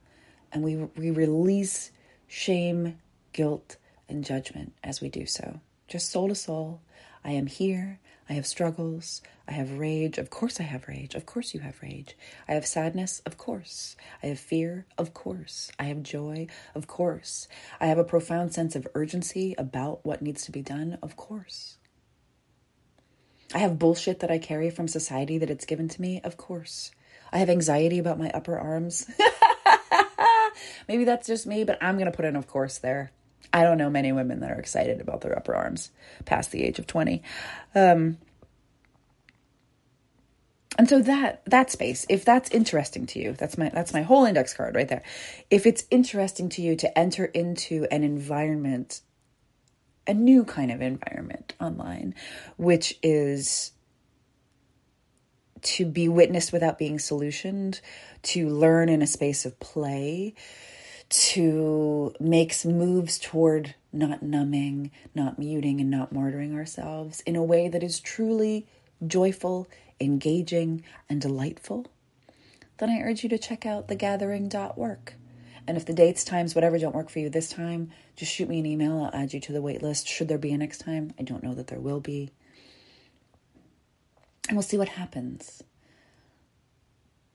and 0.52 0.64
we, 0.64 0.76
we 0.76 1.12
release 1.12 1.92
shame, 2.28 2.98
guilt, 3.34 3.78
and 4.08 4.24
judgment 4.24 4.74
as 4.84 5.02
we 5.02 5.10
do 5.10 5.26
so. 5.26 5.60
Just 5.88 6.10
soul 6.10 6.28
to 6.28 6.36
soul. 6.36 6.82
I 7.24 7.32
am 7.32 7.48
here. 7.48 8.00
I 8.30 8.34
have 8.34 8.48
struggles. 8.48 9.22
I 9.48 9.52
have 9.52 9.78
rage. 9.78 10.18
Of 10.18 10.30
course, 10.30 10.60
I 10.60 10.64
have 10.64 10.88
rage. 10.88 11.16
Of 11.16 11.26
course, 11.26 11.54
you 11.54 11.60
have 11.60 11.82
rage. 11.82 12.16
I 12.48 12.54
have 12.54 12.66
sadness. 12.66 13.22
Of 13.26 13.38
course. 13.38 13.98
I 14.24 14.28
have 14.28 14.40
fear. 14.40 14.86
Of 14.98 15.14
course. 15.14 15.72
I 15.78 15.86
have 15.86 16.02
joy. 16.02 16.48
Of 16.74 16.88
course. 16.88 17.48
I 17.80 17.88
have 17.88 17.98
a 17.98 18.06
profound 18.06 18.54
sense 18.54 18.76
of 18.76 18.88
urgency 18.96 19.54
about 19.58 20.06
what 20.06 20.22
needs 20.22 20.46
to 20.46 20.52
be 20.52 20.62
done. 20.62 20.98
Of 21.02 21.18
course. 21.18 21.78
I 23.54 23.58
have 23.58 23.80
bullshit 23.80 24.22
that 24.22 24.32
I 24.32 24.38
carry 24.38 24.70
from 24.70 24.88
society 24.88 25.38
that 25.40 25.50
it's 25.50 25.66
given 25.66 25.90
to 25.90 26.02
me. 26.02 26.22
Of 26.24 26.38
course. 26.38 26.92
I 27.34 27.40
have 27.40 27.50
anxiety 27.50 28.00
about 28.00 28.20
my 28.20 28.30
upper 28.34 28.58
arms. 28.58 29.10
Maybe 30.88 31.04
that's 31.04 31.28
just 31.28 31.46
me, 31.48 31.64
but 31.64 31.78
I'm 31.82 31.98
going 31.98 32.12
to 32.12 32.16
put 32.16 32.26
in, 32.26 32.36
of 32.36 32.48
course, 32.48 32.78
there. 32.78 33.12
I 33.54 33.64
don't 33.64 33.78
know 33.78 33.90
many 33.90 34.12
women 34.12 34.40
that 34.42 34.52
are 34.52 34.60
excited 34.60 35.02
about 35.02 35.22
their 35.22 35.38
upper 35.38 35.56
arms 35.56 35.92
past 36.26 36.52
the 36.52 36.64
age 36.64 36.80
of 36.80 36.88
20. 36.88 37.22
Um, 37.76 38.18
and 40.78 40.88
so 40.88 41.02
that 41.02 41.44
that 41.46 41.70
space 41.70 42.06
if 42.10 42.24
that's 42.24 42.50
interesting 42.52 43.06
to 43.06 43.20
you 43.20 43.34
that's 43.34 43.58
my 43.58 43.70
that's 43.70 43.94
my 43.94 44.02
whole 44.02 44.26
index 44.26 44.54
card 44.54 44.74
right 44.74 44.88
there 44.88 45.04
if 45.50 45.66
it's 45.66 45.86
interesting 45.92 46.50
to 46.50 46.62
you 46.62 46.76
to 46.76 46.98
enter 46.98 47.26
into 47.26 47.86
an 47.92 48.04
environment 48.04 49.02
a 50.08 50.14
new 50.14 50.44
kind 50.44 50.72
of 50.72 50.82
environment 50.82 51.54
online 51.60 52.16
which 52.58 52.98
is 53.04 53.74
to 55.62 55.86
be 55.86 56.08
witnessed 56.08 56.52
without 56.54 56.78
being 56.78 56.98
solutioned 56.98 57.82
to 58.24 58.50
learn 58.50 58.90
in 58.90 59.02
a 59.02 59.08
space 59.08 59.46
of 59.46 59.60
play 59.60 60.34
to 61.10 62.14
make 62.20 62.64
moves 62.64 63.20
toward 63.20 63.76
not 63.92 64.24
numbing, 64.24 64.92
not 65.14 65.38
muting, 65.38 65.82
and 65.82 65.92
not 65.92 66.14
martyring 66.14 66.56
ourselves 66.56 67.22
in 67.22 67.36
a 67.36 67.44
way 67.44 67.68
that 67.68 67.84
is 67.84 68.00
truly 68.00 68.66
joyful, 69.06 69.68
engaging, 70.00 70.84
and 71.10 71.20
delightful, 71.20 71.88
then 72.78 72.90
I 72.90 73.02
urge 73.02 73.24
you 73.24 73.30
to 73.30 73.38
check 73.38 73.66
out 73.66 73.88
thegathering.work. 73.88 75.16
And 75.68 75.78
if 75.78 75.86
the 75.86 75.94
dates, 75.94 76.24
times, 76.24 76.56
whatever 76.56 76.80
don't 76.80 76.96
work 76.96 77.10
for 77.10 77.20
you 77.20 77.30
this 77.30 77.50
time, 77.50 77.92
just 78.16 78.32
shoot 78.32 78.50
me 78.50 78.60
an 78.60 78.66
email. 78.66 79.04
I'll 79.04 79.22
add 79.22 79.34
you 79.34 79.40
to 79.42 79.52
the 79.52 79.62
wait 79.62 79.84
list. 79.84 80.08
Should 80.08 80.28
there 80.28 80.38
be 80.38 80.52
a 80.52 80.58
next 80.58 80.80
time? 80.80 81.14
I 81.20 81.24
don't 81.24 81.44
know 81.44 81.54
that 81.54 81.68
there 81.68 81.80
will 81.80 82.00
be. 82.00 82.32
And 84.52 84.58
we'll 84.58 84.64
see 84.64 84.78
what 84.78 84.90
happens. 84.90 85.64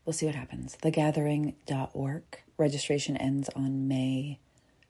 We'll 0.04 0.12
see 0.12 0.26
what 0.26 0.34
happens. 0.34 0.76
Thegathering.work. 0.82 2.42
Registration 2.58 3.16
ends 3.16 3.48
on 3.56 3.88
May 3.88 4.38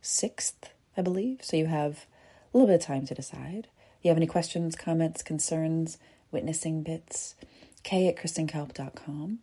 6th, 0.02 0.70
I 0.96 1.02
believe. 1.02 1.44
So 1.44 1.56
you 1.56 1.66
have 1.66 2.06
a 2.52 2.58
little 2.58 2.66
bit 2.66 2.80
of 2.80 2.84
time 2.84 3.06
to 3.06 3.14
decide. 3.14 3.68
If 4.00 4.04
you 4.04 4.08
have 4.08 4.16
any 4.16 4.26
questions, 4.26 4.74
comments, 4.74 5.22
concerns, 5.22 5.98
witnessing 6.32 6.82
bits, 6.82 7.36
k 7.84 8.08
at 8.08 8.16
kristenkalp.com. 8.16 9.38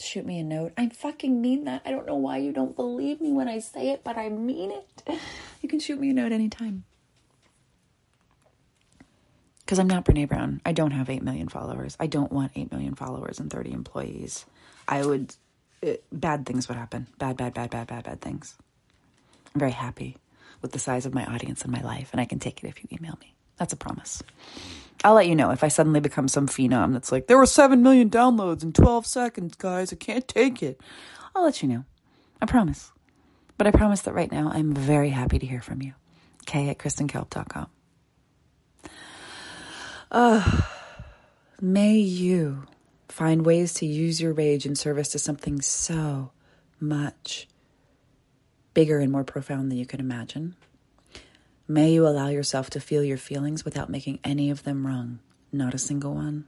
Shoot 0.00 0.24
me 0.24 0.38
a 0.38 0.44
note. 0.44 0.72
I 0.78 0.88
fucking 0.90 1.42
mean 1.42 1.64
that. 1.64 1.82
I 1.84 1.90
don't 1.90 2.06
know 2.06 2.14
why 2.14 2.36
you 2.36 2.52
don't 2.52 2.76
believe 2.76 3.20
me 3.20 3.32
when 3.32 3.48
I 3.48 3.58
say 3.58 3.90
it, 3.90 4.04
but 4.04 4.16
I 4.16 4.28
mean 4.28 4.70
it. 4.70 5.02
You 5.62 5.68
can 5.68 5.80
shoot 5.80 6.00
me 6.00 6.08
a 6.10 6.14
note 6.14 6.32
anytime. 6.32 6.84
Because 9.70 9.78
I'm 9.78 9.86
not 9.86 10.04
Brene 10.04 10.26
Brown. 10.26 10.60
I 10.66 10.72
don't 10.72 10.90
have 10.90 11.08
8 11.08 11.22
million 11.22 11.46
followers. 11.46 11.96
I 12.00 12.08
don't 12.08 12.32
want 12.32 12.50
8 12.56 12.72
million 12.72 12.96
followers 12.96 13.38
and 13.38 13.48
30 13.48 13.70
employees. 13.70 14.44
I 14.88 15.06
would 15.06 15.36
it, 15.80 16.02
bad 16.10 16.44
things 16.44 16.66
would 16.66 16.76
happen. 16.76 17.06
Bad, 17.18 17.36
bad, 17.36 17.54
bad, 17.54 17.70
bad, 17.70 17.86
bad, 17.86 18.02
bad 18.02 18.20
things. 18.20 18.56
I'm 19.54 19.60
very 19.60 19.70
happy 19.70 20.16
with 20.60 20.72
the 20.72 20.80
size 20.80 21.06
of 21.06 21.14
my 21.14 21.24
audience 21.24 21.64
in 21.64 21.70
my 21.70 21.80
life, 21.82 22.08
and 22.10 22.20
I 22.20 22.24
can 22.24 22.40
take 22.40 22.64
it 22.64 22.66
if 22.66 22.82
you 22.82 22.88
email 22.92 23.16
me. 23.20 23.36
That's 23.58 23.72
a 23.72 23.76
promise. 23.76 24.24
I'll 25.04 25.14
let 25.14 25.28
you 25.28 25.36
know 25.36 25.52
if 25.52 25.62
I 25.62 25.68
suddenly 25.68 26.00
become 26.00 26.26
some 26.26 26.48
phenom 26.48 26.92
that's 26.92 27.12
like, 27.12 27.28
there 27.28 27.38
were 27.38 27.46
7 27.46 27.80
million 27.80 28.10
downloads 28.10 28.64
in 28.64 28.72
12 28.72 29.06
seconds, 29.06 29.54
guys. 29.54 29.92
I 29.92 29.96
can't 29.96 30.26
take 30.26 30.64
it. 30.64 30.80
I'll 31.32 31.44
let 31.44 31.62
you 31.62 31.68
know. 31.68 31.84
I 32.42 32.46
promise. 32.46 32.90
But 33.56 33.68
I 33.68 33.70
promise 33.70 34.00
that 34.00 34.14
right 34.14 34.32
now 34.32 34.50
I'm 34.52 34.74
very 34.74 35.10
happy 35.10 35.38
to 35.38 35.46
hear 35.46 35.60
from 35.60 35.80
you. 35.80 35.92
K 36.44 36.70
at 36.70 36.78
kristenkalp.com. 36.78 37.68
Uh, 40.10 40.62
may 41.60 41.96
you 41.96 42.66
Find 43.10 43.44
ways 43.44 43.74
to 43.74 43.86
use 43.86 44.20
your 44.20 44.32
rage 44.32 44.64
in 44.64 44.76
service 44.76 45.08
to 45.08 45.18
something 45.18 45.60
so 45.60 46.30
much 46.78 47.48
bigger 48.72 49.00
and 49.00 49.10
more 49.10 49.24
profound 49.24 49.70
than 49.70 49.78
you 49.78 49.84
can 49.84 49.98
imagine. 49.98 50.54
May 51.66 51.92
you 51.92 52.06
allow 52.06 52.28
yourself 52.28 52.70
to 52.70 52.80
feel 52.80 53.02
your 53.02 53.18
feelings 53.18 53.64
without 53.64 53.90
making 53.90 54.20
any 54.22 54.48
of 54.48 54.62
them 54.62 54.86
wrong, 54.86 55.18
not 55.52 55.74
a 55.74 55.78
single 55.78 56.14
one. 56.14 56.44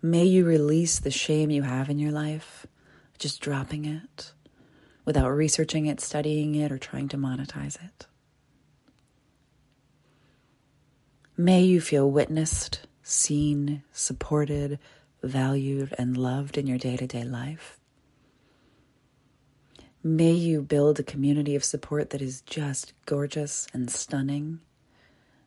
May 0.00 0.24
you 0.24 0.44
release 0.44 1.00
the 1.00 1.10
shame 1.10 1.50
you 1.50 1.62
have 1.62 1.90
in 1.90 1.98
your 1.98 2.12
life, 2.12 2.64
just 3.18 3.40
dropping 3.40 3.84
it 3.84 4.32
without 5.04 5.30
researching 5.30 5.86
it, 5.86 6.00
studying 6.00 6.54
it, 6.54 6.70
or 6.70 6.78
trying 6.78 7.08
to 7.08 7.16
monetize 7.16 7.84
it. 7.84 8.06
May 11.42 11.62
you 11.62 11.80
feel 11.80 12.08
witnessed 12.08 12.86
seen, 13.02 13.82
supported, 13.92 14.78
valued, 15.24 15.92
and 15.98 16.16
loved 16.16 16.56
in 16.56 16.68
your 16.68 16.78
day 16.78 16.96
to 16.96 17.04
day 17.08 17.24
life. 17.24 17.80
May 20.04 20.30
you 20.30 20.62
build 20.62 21.00
a 21.00 21.02
community 21.02 21.56
of 21.56 21.64
support 21.64 22.10
that 22.10 22.22
is 22.22 22.42
just 22.42 22.92
gorgeous 23.06 23.66
and 23.74 23.90
stunning. 23.90 24.60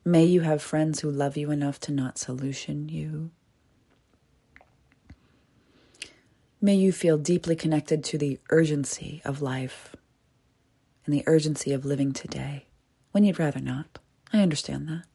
May 0.03 0.25
you 0.25 0.41
have 0.41 0.61
friends 0.61 0.99
who 0.99 1.09
love 1.09 1.37
you 1.37 1.49
enough 1.49 1.79
to 1.79 1.93
not 1.93 2.17
solution 2.17 2.89
you. 2.89 3.31
May 6.59 6.75
you 6.75 6.91
feel 6.91 7.17
deeply 7.17 7.55
connected 7.55 8.03
to 8.03 8.17
the 8.17 8.37
urgency 8.49 9.21
of 9.23 9.41
life 9.41 9.95
and 11.05 11.15
the 11.15 11.23
urgency 11.25 11.71
of 11.71 11.85
living 11.85 12.11
today 12.11 12.65
when 13.13 13.23
you'd 13.23 13.39
rather 13.39 13.61
not. 13.61 13.99
I 14.33 14.41
understand 14.41 14.89
that. 14.89 15.05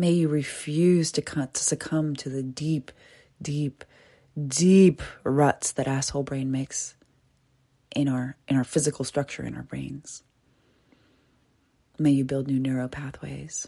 May 0.00 0.12
you 0.12 0.28
refuse 0.28 1.10
to, 1.12 1.20
to 1.20 1.48
succumb 1.54 2.14
to 2.16 2.28
the 2.28 2.42
deep, 2.42 2.92
deep, 3.42 3.84
deep 4.46 5.02
ruts 5.24 5.72
that 5.72 5.88
asshole 5.88 6.22
brain 6.22 6.52
makes 6.52 6.94
in 7.96 8.06
our 8.06 8.36
in 8.46 8.56
our 8.56 8.62
physical 8.62 9.04
structure 9.04 9.42
in 9.42 9.56
our 9.56 9.64
brains. 9.64 10.22
May 11.98 12.12
you 12.12 12.24
build 12.24 12.46
new 12.46 12.60
neural 12.60 12.88
pathways. 12.88 13.66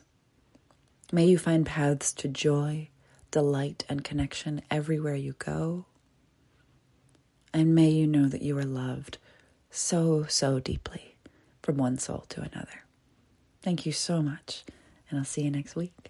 May 1.13 1.27
you 1.27 1.37
find 1.37 1.67
paths 1.67 2.13
to 2.13 2.29
joy, 2.29 2.91
delight, 3.33 3.85
and 3.89 4.05
connection 4.05 4.63
everywhere 4.71 5.17
you 5.17 5.33
go. 5.33 5.87
And 7.53 7.75
may 7.75 7.89
you 7.89 8.07
know 8.07 8.29
that 8.29 8.43
you 8.43 8.57
are 8.57 8.65
loved 8.65 9.19
so, 9.69 10.27
so 10.29 10.61
deeply 10.61 11.17
from 11.61 11.77
one 11.77 11.99
soul 11.99 12.25
to 12.29 12.43
another. 12.43 12.85
Thank 13.63 13.85
you 13.85 13.91
so 13.91 14.23
much, 14.23 14.65
and 15.09 15.19
I'll 15.19 15.25
see 15.25 15.43
you 15.43 15.51
next 15.51 15.75
week. 15.75 16.10